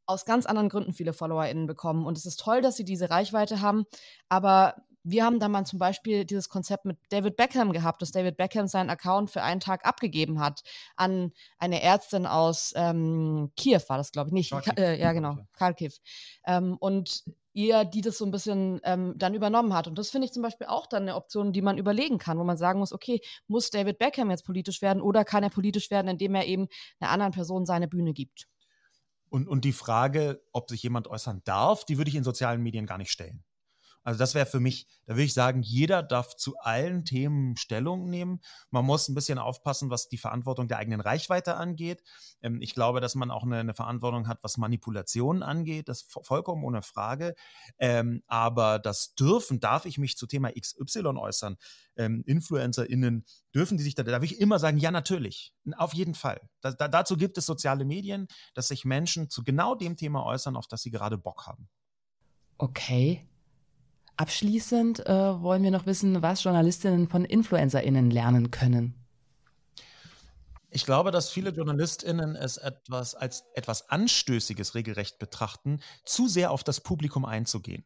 aus 0.05 0.25
ganz 0.25 0.45
anderen 0.45 0.69
Gründen 0.69 0.93
viele 0.93 1.13
FollowerInnen 1.13 1.67
bekommen. 1.67 2.05
Und 2.05 2.17
es 2.17 2.25
ist 2.25 2.39
toll, 2.39 2.61
dass 2.61 2.75
sie 2.75 2.85
diese 2.85 3.09
Reichweite 3.09 3.61
haben. 3.61 3.85
Aber 4.29 4.75
wir 5.05 5.23
haben 5.23 5.39
da 5.39 5.47
mal 5.47 5.65
zum 5.65 5.77
Beispiel 5.77 6.25
dieses 6.25 6.49
Konzept 6.49 6.85
mit 6.85 6.97
David 7.09 7.37
Beckham 7.37 7.71
gehabt, 7.71 8.01
dass 8.01 8.11
David 8.11 8.37
Beckham 8.37 8.67
seinen 8.67 8.89
Account 8.89 9.29
für 9.29 9.43
einen 9.43 9.59
Tag 9.59 9.85
abgegeben 9.85 10.39
hat 10.39 10.63
an 10.95 11.31
eine 11.59 11.81
Ärztin 11.83 12.25
aus 12.25 12.73
ähm, 12.75 13.51
Kiew, 13.55 13.81
war 13.87 13.97
das, 13.97 14.11
glaube 14.11 14.29
ich, 14.29 14.33
nicht. 14.33 14.49
Kharkiv. 14.49 14.73
Äh, 14.77 14.99
ja, 14.99 15.13
genau, 15.13 15.37
Kharkiv. 15.53 15.99
Ähm, 16.45 16.75
und 16.79 17.23
ihr, 17.53 17.85
die 17.85 18.01
das 18.01 18.17
so 18.17 18.25
ein 18.25 18.31
bisschen 18.31 18.81
ähm, 18.83 19.13
dann 19.15 19.35
übernommen 19.35 19.73
hat. 19.73 19.87
Und 19.87 19.97
das 19.97 20.09
finde 20.09 20.25
ich 20.25 20.33
zum 20.33 20.43
Beispiel 20.43 20.67
auch 20.67 20.87
dann 20.87 21.03
eine 21.03 21.15
Option, 21.15 21.53
die 21.53 21.61
man 21.61 21.77
überlegen 21.77 22.17
kann, 22.17 22.39
wo 22.39 22.43
man 22.43 22.57
sagen 22.57 22.79
muss, 22.79 22.91
okay, 22.91 23.21
muss 23.47 23.69
David 23.69 23.99
Beckham 23.99 24.31
jetzt 24.31 24.45
politisch 24.45 24.81
werden 24.81 25.01
oder 25.01 25.23
kann 25.23 25.43
er 25.43 25.51
politisch 25.51 25.91
werden, 25.91 26.07
indem 26.07 26.33
er 26.35 26.45
eben 26.45 26.67
einer 26.99 27.11
anderen 27.11 27.31
Person 27.31 27.65
seine 27.65 27.87
Bühne 27.87 28.13
gibt? 28.13 28.47
Und, 29.29 29.47
und 29.47 29.65
die 29.65 29.73
Frage, 29.73 30.41
ob 30.51 30.69
sich 30.69 30.83
jemand 30.83 31.07
äußern 31.07 31.41
darf, 31.45 31.85
die 31.85 31.97
würde 31.97 32.09
ich 32.09 32.15
in 32.15 32.23
sozialen 32.23 32.61
Medien 32.61 32.85
gar 32.85 32.97
nicht 32.97 33.11
stellen. 33.11 33.43
Also 34.05 34.19
das 34.19 34.35
wäre 34.35 34.45
für 34.45 34.59
mich, 34.59 34.87
da 35.07 35.15
würde 35.15 35.23
ich 35.23 35.33
sagen, 35.33 35.63
jeder 35.63 36.03
darf 36.03 36.35
zu 36.35 36.55
allen 36.59 37.05
Themen 37.05 37.57
Stellung 37.57 38.07
nehmen. 38.07 38.39
Man 38.69 38.85
muss 38.85 39.09
ein 39.09 39.15
bisschen 39.15 39.39
aufpassen, 39.39 39.89
was 39.89 40.07
die 40.07 40.19
Verantwortung 40.19 40.67
der 40.67 40.77
eigenen 40.77 41.01
Reichweite 41.01 41.55
angeht. 41.55 42.03
Ähm, 42.43 42.61
ich 42.61 42.75
glaube, 42.75 43.01
dass 43.01 43.15
man 43.15 43.31
auch 43.31 43.43
eine, 43.43 43.57
eine, 43.57 43.73
Verantwortung 43.73 44.27
hat, 44.27 44.37
was 44.43 44.57
Manipulationen 44.57 45.41
angeht. 45.41 45.89
Das 45.89 46.03
vollkommen 46.03 46.63
ohne 46.63 46.83
Frage. 46.83 47.33
Ähm, 47.79 48.21
aber 48.27 48.77
das 48.77 49.15
dürfen, 49.15 49.59
darf 49.59 49.85
ich 49.85 49.97
mich 49.97 50.17
zu 50.17 50.27
Thema 50.27 50.51
XY 50.51 51.17
äußern? 51.17 51.57
Ähm, 51.97 52.23
InfluencerInnen, 52.27 53.25
dürfen 53.55 53.77
die 53.77 53.83
sich 53.83 53.95
da, 53.95 54.03
da 54.03 54.21
will 54.21 54.31
ich 54.31 54.39
immer 54.39 54.59
sagen, 54.59 54.77
ja, 54.77 54.91
natürlich. 54.91 55.55
Auf 55.77 55.95
jeden 55.95 56.13
Fall. 56.13 56.39
Da, 56.61 56.71
da, 56.73 56.87
dazu 56.87 57.17
gibt 57.17 57.39
es 57.39 57.47
soziale 57.47 57.85
Medien, 57.85 58.27
dass 58.53 58.67
sich 58.67 58.85
Menschen 58.85 59.31
zu 59.31 59.43
genau 59.43 59.73
dem 59.73 59.97
Thema 59.97 60.23
äußern, 60.27 60.55
auf 60.55 60.67
das 60.67 60.83
sie 60.83 60.91
gerade 60.91 61.17
Bock 61.17 61.47
haben. 61.47 61.67
Okay. 62.59 63.25
Abschließend 64.17 65.05
äh, 65.05 65.41
wollen 65.41 65.63
wir 65.63 65.71
noch 65.71 65.85
wissen, 65.85 66.21
was 66.21 66.43
Journalistinnen 66.43 67.07
von 67.07 67.25
InfluencerInnen 67.25 68.11
lernen 68.11 68.51
können. 68.51 68.95
Ich 70.69 70.85
glaube, 70.85 71.11
dass 71.11 71.29
viele 71.29 71.51
JournalistInnen 71.51 72.35
es 72.35 72.57
etwas 72.57 73.15
als 73.15 73.45
etwas 73.53 73.89
Anstößiges 73.89 74.75
regelrecht 74.75 75.19
betrachten, 75.19 75.79
zu 76.03 76.27
sehr 76.27 76.51
auf 76.51 76.65
das 76.65 76.81
Publikum 76.81 77.23
einzugehen. 77.23 77.85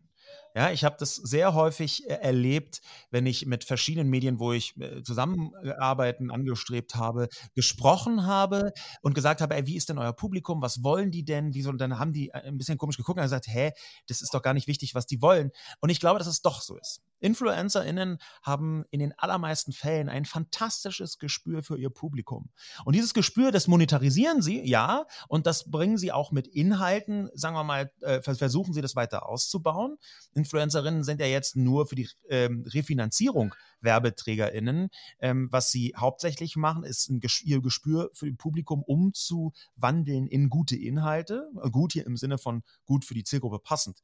Ja, 0.55 0.71
ich 0.71 0.83
habe 0.83 0.95
das 0.99 1.15
sehr 1.15 1.53
häufig 1.53 2.09
äh, 2.09 2.13
erlebt, 2.13 2.81
wenn 3.11 3.25
ich 3.25 3.45
mit 3.45 3.63
verschiedenen 3.63 4.09
Medien, 4.09 4.39
wo 4.39 4.51
ich 4.51 4.75
äh, 4.79 5.03
Zusammenarbeiten 5.03 6.31
angestrebt 6.31 6.95
habe, 6.95 7.29
gesprochen 7.53 8.25
habe 8.25 8.73
und 9.01 9.13
gesagt 9.13 9.41
habe, 9.41 9.55
ey, 9.55 9.67
wie 9.67 9.77
ist 9.77 9.89
denn 9.89 9.99
euer 9.99 10.13
Publikum? 10.13 10.61
Was 10.61 10.83
wollen 10.83 11.11
die 11.11 11.23
denn? 11.23 11.53
Wie 11.53 11.61
so, 11.61 11.69
und 11.69 11.79
dann 11.79 11.99
haben 11.99 12.13
die 12.13 12.29
äh, 12.29 12.47
ein 12.47 12.57
bisschen 12.57 12.77
komisch 12.77 12.97
geguckt 12.97 13.19
und 13.19 13.23
gesagt, 13.23 13.47
hä, 13.47 13.71
das 14.07 14.21
ist 14.21 14.33
doch 14.33 14.41
gar 14.41 14.53
nicht 14.53 14.67
wichtig, 14.67 14.95
was 14.95 15.05
die 15.05 15.21
wollen. 15.21 15.51
Und 15.81 15.89
ich 15.89 15.99
glaube, 15.99 16.17
dass 16.17 16.27
es 16.27 16.41
doch 16.41 16.61
so 16.61 16.77
ist. 16.77 17.01
InfluencerInnen 17.19 18.19
haben 18.43 18.85
in 18.91 18.99
den 18.99 19.17
allermeisten 19.17 19.71
Fällen 19.71 20.09
ein 20.09 20.25
fantastisches 20.25 21.17
Gespür 21.17 21.63
für 21.63 21.77
ihr 21.77 21.89
Publikum. 21.89 22.49
Und 22.85 22.95
dieses 22.95 23.13
Gespür, 23.13 23.51
das 23.51 23.67
monetarisieren 23.67 24.41
sie, 24.41 24.65
ja, 24.67 25.05
und 25.27 25.47
das 25.47 25.69
bringen 25.69 25.97
sie 25.97 26.11
auch 26.11 26.31
mit 26.31 26.47
Inhalten, 26.47 27.29
sagen 27.33 27.55
wir 27.55 27.63
mal, 27.63 27.91
äh, 28.01 28.21
versuchen 28.21 28.73
sie 28.73 28.81
das 28.81 28.95
weiter 28.95 29.27
auszubauen. 29.27 29.97
Influencerinnen 30.33 31.03
sind 31.03 31.19
ja 31.19 31.27
jetzt 31.27 31.55
nur 31.55 31.87
für 31.87 31.95
die 31.95 32.09
ähm, 32.29 32.65
Refinanzierung 32.67 33.53
WerbeträgerInnen. 33.81 34.89
Ähm, 35.19 35.47
was 35.51 35.71
sie 35.71 35.93
hauptsächlich 35.97 36.55
machen, 36.55 36.83
ist 36.83 37.09
Ges 37.19 37.41
ihr 37.41 37.61
Gespür 37.61 38.09
für 38.13 38.27
das 38.27 38.37
Publikum 38.37 38.83
umzuwandeln 38.83 40.27
in 40.27 40.49
gute 40.49 40.75
Inhalte. 40.75 41.49
Gut 41.71 41.93
hier 41.93 42.05
im 42.05 42.17
Sinne 42.17 42.37
von 42.37 42.63
gut 42.85 43.05
für 43.05 43.13
die 43.13 43.23
Zielgruppe 43.23 43.59
passend. 43.59 44.01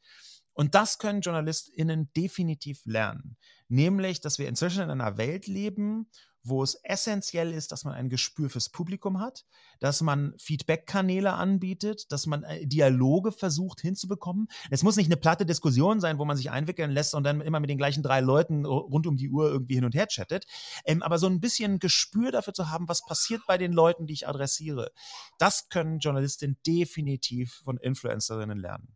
Und 0.56 0.74
das 0.74 0.98
können 0.98 1.22
JournalistInnen 1.22 2.12
definitiv 2.16 2.82
lernen. 2.86 3.38
Nämlich, 3.68 4.22
dass 4.22 4.40
wir 4.40 4.48
inzwischen 4.48 4.84
in 4.84 4.90
einer 4.90 5.18
Welt 5.18 5.48
leben, 5.48 6.08
wo 6.46 6.64
es 6.64 6.76
essentiell 6.84 7.52
ist, 7.52 7.72
dass 7.72 7.84
man 7.84 7.94
ein 7.94 8.10
Gespür 8.10 8.50
fürs 8.50 8.70
Publikum 8.70 9.20
hat, 9.20 9.46
dass 9.80 10.02
man 10.02 10.36
Feedback-Kanäle 10.38 11.34
anbietet, 11.34 12.12
dass 12.12 12.28
man 12.28 12.44
äh, 12.44 12.66
Dialoge 12.68 13.32
versucht 13.32 13.82
hinzubekommen. 13.82 14.48
Es 14.70 14.84
muss 14.84 14.96
nicht 14.96 15.08
eine 15.08 15.18
platte 15.18 15.46
Diskussion 15.46 16.00
sein, 16.00 16.20
wo 16.20 16.26
man 16.26 16.38
sich 16.38 16.52
einwickeln 16.52 16.92
lässt 16.92 17.16
und 17.16 17.24
dann 17.24 17.42
immer 17.42 17.60
mit 17.60 17.70
den 17.70 17.80
gleichen 17.80 18.04
drei 18.04 18.22
Leuten 18.22 18.66
rund 18.66 19.08
um 19.08 19.18
die 19.18 19.30
Uhr 19.30 19.50
irgendwie 19.50 19.76
hin 19.76 19.86
und 19.86 19.96
her 19.96 20.08
chattet. 20.08 20.46
Ähm, 20.86 21.02
aber 21.02 21.18
so 21.18 21.28
ein 21.28 21.42
bisschen 21.42 21.80
Gespür 21.80 22.32
dafür 22.32 22.54
zu 22.54 22.70
haben, 22.70 22.88
was 22.88 23.04
passiert 23.04 23.42
bei 23.48 23.58
den 23.58 23.74
Leuten, 23.74 24.06
die 24.06 24.14
ich 24.14 24.28
adressiere, 24.28 24.92
das 25.40 25.68
können 25.70 26.00
Journalistinnen 26.00 26.58
definitiv 26.66 27.62
von 27.64 27.78
Influencerinnen 27.78 28.60
lernen. 28.60 28.96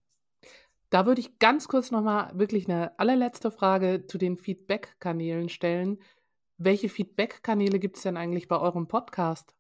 Da 0.90 1.06
würde 1.06 1.22
ich 1.22 1.38
ganz 1.40 1.68
kurz 1.68 1.92
nochmal 1.92 2.32
wirklich 2.34 2.68
eine 2.68 2.98
allerletzte 3.00 3.52
Frage 3.52 4.06
zu 4.08 4.18
den 4.18 4.38
Feedback-Kanälen 4.38 5.50
stellen. 5.50 6.00
Welche 6.58 6.90
Feedback-Kanäle 6.90 7.80
gibt 7.80 7.98
es 7.98 8.04
denn 8.04 8.18
eigentlich 8.18 8.48
bei 8.48 8.60
eurem 8.60 8.88
Podcast? 8.88 9.56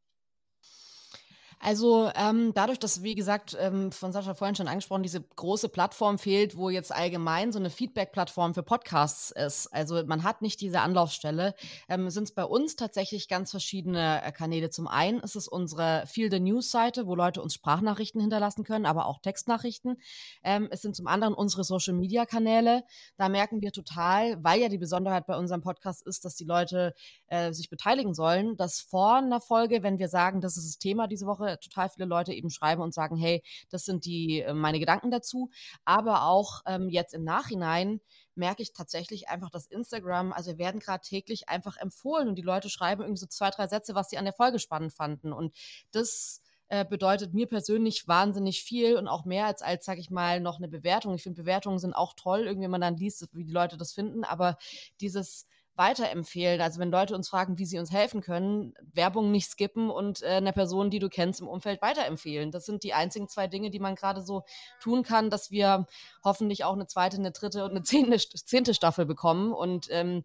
Also 1.61 2.09
ähm, 2.15 2.53
dadurch, 2.53 2.79
dass, 2.79 3.03
wie 3.03 3.15
gesagt, 3.15 3.57
ähm, 3.59 3.91
von 3.91 4.13
Sascha 4.13 4.33
vorhin 4.33 4.55
schon 4.55 4.69
angesprochen, 4.69 5.03
diese 5.03 5.21
große 5.21 5.67
Plattform 5.67 6.17
fehlt, 6.17 6.55
wo 6.55 6.69
jetzt 6.69 6.95
allgemein 6.95 7.51
so 7.51 7.59
eine 7.59 7.69
Feedback-Plattform 7.69 8.53
für 8.53 8.63
Podcasts 8.63 9.31
ist. 9.31 9.67
Also 9.67 10.01
man 10.05 10.23
hat 10.23 10.41
nicht 10.41 10.61
diese 10.61 10.79
Anlaufstelle. 10.79 11.55
Ähm, 11.89 12.09
Sind 12.09 12.23
es 12.23 12.31
bei 12.33 12.45
uns 12.45 12.77
tatsächlich 12.77 13.27
ganz 13.27 13.51
verschiedene 13.51 14.23
äh, 14.23 14.31
Kanäle. 14.31 14.69
Zum 14.69 14.87
einen 14.87 15.19
ist 15.19 15.35
es 15.35 15.49
unsere 15.49 16.05
Feel 16.07 16.31
the 16.31 16.39
News-Seite, 16.39 17.07
wo 17.07 17.15
Leute 17.15 17.41
uns 17.41 17.55
Sprachnachrichten 17.55 18.21
hinterlassen 18.21 18.63
können, 18.63 18.85
aber 18.85 19.05
auch 19.05 19.19
Textnachrichten. 19.19 19.97
Ähm, 20.43 20.69
es 20.71 20.81
sind 20.81 20.95
zum 20.95 21.07
anderen 21.07 21.33
unsere 21.33 21.65
Social-Media-Kanäle. 21.65 22.83
Da 23.17 23.27
merken 23.27 23.61
wir 23.61 23.73
total, 23.73 24.41
weil 24.41 24.61
ja 24.61 24.69
die 24.69 24.77
Besonderheit 24.77 25.27
bei 25.27 25.35
unserem 25.35 25.61
Podcast 25.61 26.07
ist, 26.07 26.23
dass 26.23 26.35
die 26.35 26.45
Leute 26.45 26.93
äh, 27.27 27.51
sich 27.51 27.69
beteiligen 27.69 28.13
sollen, 28.13 28.55
dass 28.55 28.79
vor 28.79 29.15
einer 29.15 29.41
Folge, 29.41 29.83
wenn 29.83 29.99
wir 29.99 30.07
sagen, 30.07 30.39
das 30.39 30.55
ist 30.55 30.65
das 30.65 30.77
Thema 30.77 31.07
diese 31.07 31.25
Woche, 31.25 31.48
total 31.57 31.89
viele 31.89 32.05
Leute 32.05 32.33
eben 32.33 32.49
schreiben 32.49 32.81
und 32.81 32.93
sagen, 32.93 33.17
hey, 33.17 33.43
das 33.69 33.85
sind 33.85 34.05
die 34.05 34.41
äh, 34.41 34.53
meine 34.53 34.79
Gedanken 34.79 35.11
dazu. 35.11 35.49
Aber 35.85 36.23
auch 36.23 36.61
ähm, 36.65 36.89
jetzt 36.89 37.13
im 37.13 37.23
Nachhinein 37.23 38.01
merke 38.35 38.61
ich 38.63 38.73
tatsächlich 38.73 39.27
einfach, 39.29 39.49
dass 39.49 39.67
Instagram, 39.67 40.33
also 40.33 40.51
wir 40.51 40.57
werden 40.57 40.79
gerade 40.79 41.01
täglich 41.01 41.49
einfach 41.49 41.77
empfohlen 41.77 42.29
und 42.29 42.35
die 42.35 42.41
Leute 42.41 42.69
schreiben 42.69 43.01
irgendwie 43.01 43.19
so 43.19 43.27
zwei, 43.27 43.49
drei 43.49 43.67
Sätze, 43.67 43.95
was 43.95 44.09
sie 44.09 44.17
an 44.17 44.25
der 44.25 44.33
Folge 44.33 44.59
spannend 44.59 44.93
fanden. 44.93 45.33
Und 45.33 45.55
das 45.91 46.41
äh, 46.69 46.85
bedeutet 46.85 47.33
mir 47.33 47.47
persönlich 47.47 48.07
wahnsinnig 48.07 48.63
viel 48.63 48.95
und 48.95 49.07
auch 49.07 49.25
mehr 49.25 49.47
als, 49.47 49.61
als 49.61 49.85
sage 49.85 49.99
ich 49.99 50.09
mal, 50.09 50.39
noch 50.39 50.57
eine 50.57 50.67
Bewertung. 50.67 51.13
Ich 51.15 51.23
finde, 51.23 51.41
Bewertungen 51.41 51.79
sind 51.79 51.93
auch 51.93 52.13
toll, 52.15 52.41
irgendwie, 52.41 52.65
wenn 52.65 52.71
man 52.71 52.81
dann 52.81 52.97
liest, 52.97 53.27
wie 53.33 53.43
die 53.43 53.51
Leute 53.51 53.75
das 53.75 53.93
finden, 53.93 54.23
aber 54.23 54.57
dieses 55.01 55.47
weiterempfehlen. 55.79 56.61
Also 56.61 56.79
wenn 56.79 56.91
Leute 56.91 57.15
uns 57.15 57.29
fragen, 57.29 57.57
wie 57.57 57.65
sie 57.65 57.79
uns 57.79 57.91
helfen 57.91 58.21
können, 58.21 58.73
Werbung 58.93 59.31
nicht 59.31 59.49
skippen 59.49 59.89
und 59.89 60.21
äh, 60.21 60.27
einer 60.27 60.51
Person, 60.51 60.91
die 60.91 60.99
du 60.99 61.09
kennst, 61.09 61.39
im 61.39 61.47
Umfeld 61.47 61.81
weiterempfehlen. 61.81 62.51
Das 62.51 62.65
sind 62.65 62.83
die 62.83 62.93
einzigen 62.93 63.29
zwei 63.29 63.47
Dinge, 63.47 63.71
die 63.71 63.79
man 63.79 63.95
gerade 63.95 64.21
so 64.21 64.43
tun 64.81 65.03
kann, 65.03 65.29
dass 65.29 65.49
wir 65.49 65.87
hoffentlich 66.23 66.65
auch 66.65 66.73
eine 66.73 66.85
zweite, 66.85 67.17
eine 67.17 67.31
dritte 67.31 67.63
und 67.63 67.71
eine 67.71 67.83
zehnte, 67.83 68.17
zehnte 68.19 68.73
Staffel 68.73 69.05
bekommen. 69.05 69.53
Und 69.53 69.87
ähm, 69.89 70.23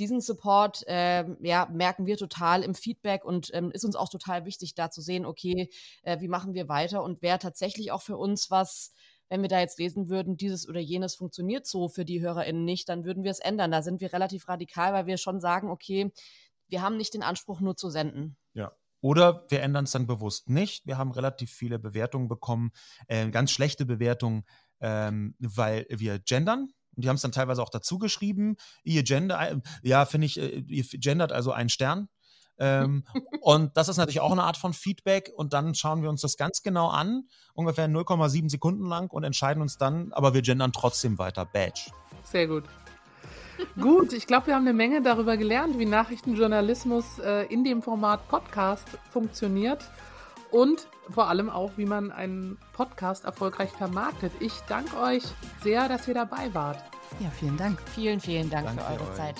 diesen 0.00 0.20
Support 0.20 0.86
äh, 0.88 1.24
ja, 1.40 1.68
merken 1.70 2.06
wir 2.06 2.16
total 2.16 2.64
im 2.64 2.74
Feedback 2.74 3.24
und 3.24 3.50
ähm, 3.54 3.70
ist 3.70 3.84
uns 3.84 3.94
auch 3.94 4.08
total 4.08 4.44
wichtig, 4.44 4.74
da 4.74 4.90
zu 4.90 5.02
sehen, 5.02 5.24
okay, 5.24 5.70
äh, 6.02 6.20
wie 6.20 6.28
machen 6.28 6.54
wir 6.54 6.68
weiter 6.68 7.02
und 7.04 7.22
wer 7.22 7.38
tatsächlich 7.38 7.92
auch 7.92 8.02
für 8.02 8.16
uns 8.16 8.50
was 8.50 8.92
wenn 9.30 9.42
wir 9.42 9.48
da 9.48 9.60
jetzt 9.60 9.78
lesen 9.78 10.08
würden, 10.08 10.36
dieses 10.36 10.68
oder 10.68 10.80
jenes 10.80 11.14
funktioniert 11.14 11.66
so 11.66 11.88
für 11.88 12.04
die 12.04 12.20
HörerInnen 12.20 12.64
nicht, 12.64 12.88
dann 12.88 13.04
würden 13.04 13.22
wir 13.22 13.30
es 13.30 13.38
ändern. 13.38 13.70
Da 13.70 13.80
sind 13.80 14.00
wir 14.00 14.12
relativ 14.12 14.48
radikal, 14.48 14.92
weil 14.92 15.06
wir 15.06 15.16
schon 15.16 15.40
sagen, 15.40 15.70
okay, 15.70 16.12
wir 16.68 16.82
haben 16.82 16.96
nicht 16.96 17.14
den 17.14 17.22
Anspruch, 17.22 17.60
nur 17.60 17.76
zu 17.76 17.90
senden. 17.90 18.36
Ja. 18.54 18.72
Oder 19.00 19.46
wir 19.48 19.62
ändern 19.62 19.84
es 19.84 19.92
dann 19.92 20.06
bewusst 20.06 20.50
nicht. 20.50 20.84
Wir 20.84 20.98
haben 20.98 21.12
relativ 21.12 21.50
viele 21.50 21.78
Bewertungen 21.78 22.28
bekommen, 22.28 22.72
äh, 23.06 23.30
ganz 23.30 23.50
schlechte 23.52 23.86
Bewertungen, 23.86 24.44
ähm, 24.80 25.36
weil 25.38 25.86
wir 25.88 26.18
gendern. 26.18 26.68
Und 26.96 27.04
die 27.04 27.08
haben 27.08 27.16
es 27.16 27.22
dann 27.22 27.32
teilweise 27.32 27.62
auch 27.62 27.70
dazu 27.70 27.98
geschrieben. 27.98 28.56
Ihr 28.82 29.04
Gender, 29.04 29.52
äh, 29.52 29.60
ja, 29.82 30.04
finde 30.06 30.26
ich, 30.26 30.38
äh, 30.38 30.58
ihr 30.66 30.84
gendert 30.84 31.32
also 31.32 31.52
einen 31.52 31.70
Stern. 31.70 32.08
Ähm, 32.60 33.04
und 33.40 33.76
das 33.76 33.88
ist 33.88 33.96
natürlich 33.96 34.20
auch 34.20 34.32
eine 34.32 34.44
Art 34.44 34.56
von 34.56 34.72
Feedback. 34.72 35.32
Und 35.34 35.52
dann 35.52 35.74
schauen 35.74 36.02
wir 36.02 36.10
uns 36.10 36.20
das 36.20 36.36
ganz 36.36 36.62
genau 36.62 36.88
an, 36.88 37.24
ungefähr 37.54 37.88
0,7 37.88 38.50
Sekunden 38.50 38.86
lang 38.86 39.10
und 39.10 39.24
entscheiden 39.24 39.62
uns 39.62 39.78
dann, 39.78 40.12
aber 40.12 40.34
wir 40.34 40.42
gendern 40.42 40.72
trotzdem 40.72 41.18
weiter. 41.18 41.46
Badge. 41.46 41.90
Sehr 42.22 42.46
gut. 42.46 42.64
Gut, 43.78 44.12
ich 44.12 44.26
glaube, 44.26 44.48
wir 44.48 44.54
haben 44.54 44.62
eine 44.62 44.72
Menge 44.72 45.02
darüber 45.02 45.36
gelernt, 45.36 45.78
wie 45.78 45.84
Nachrichtenjournalismus 45.84 47.18
äh, 47.18 47.46
in 47.46 47.64
dem 47.64 47.82
Format 47.82 48.26
Podcast 48.28 48.86
funktioniert 49.10 49.84
und 50.50 50.86
vor 51.10 51.28
allem 51.28 51.50
auch, 51.50 51.72
wie 51.76 51.84
man 51.84 52.10
einen 52.10 52.58
Podcast 52.72 53.24
erfolgreich 53.24 53.70
vermarktet. 53.70 54.32
Ich 54.40 54.52
danke 54.68 54.96
euch 54.98 55.24
sehr, 55.62 55.88
dass 55.88 56.08
ihr 56.08 56.14
dabei 56.14 56.52
wart. 56.54 56.78
Ja, 57.18 57.30
vielen 57.30 57.56
Dank. 57.56 57.80
Vielen, 57.94 58.20
vielen 58.20 58.48
Dank 58.48 58.66
danke 58.66 58.82
für 58.82 58.92
eure 58.92 59.10
euch. 59.10 59.16
Zeit. 59.16 59.36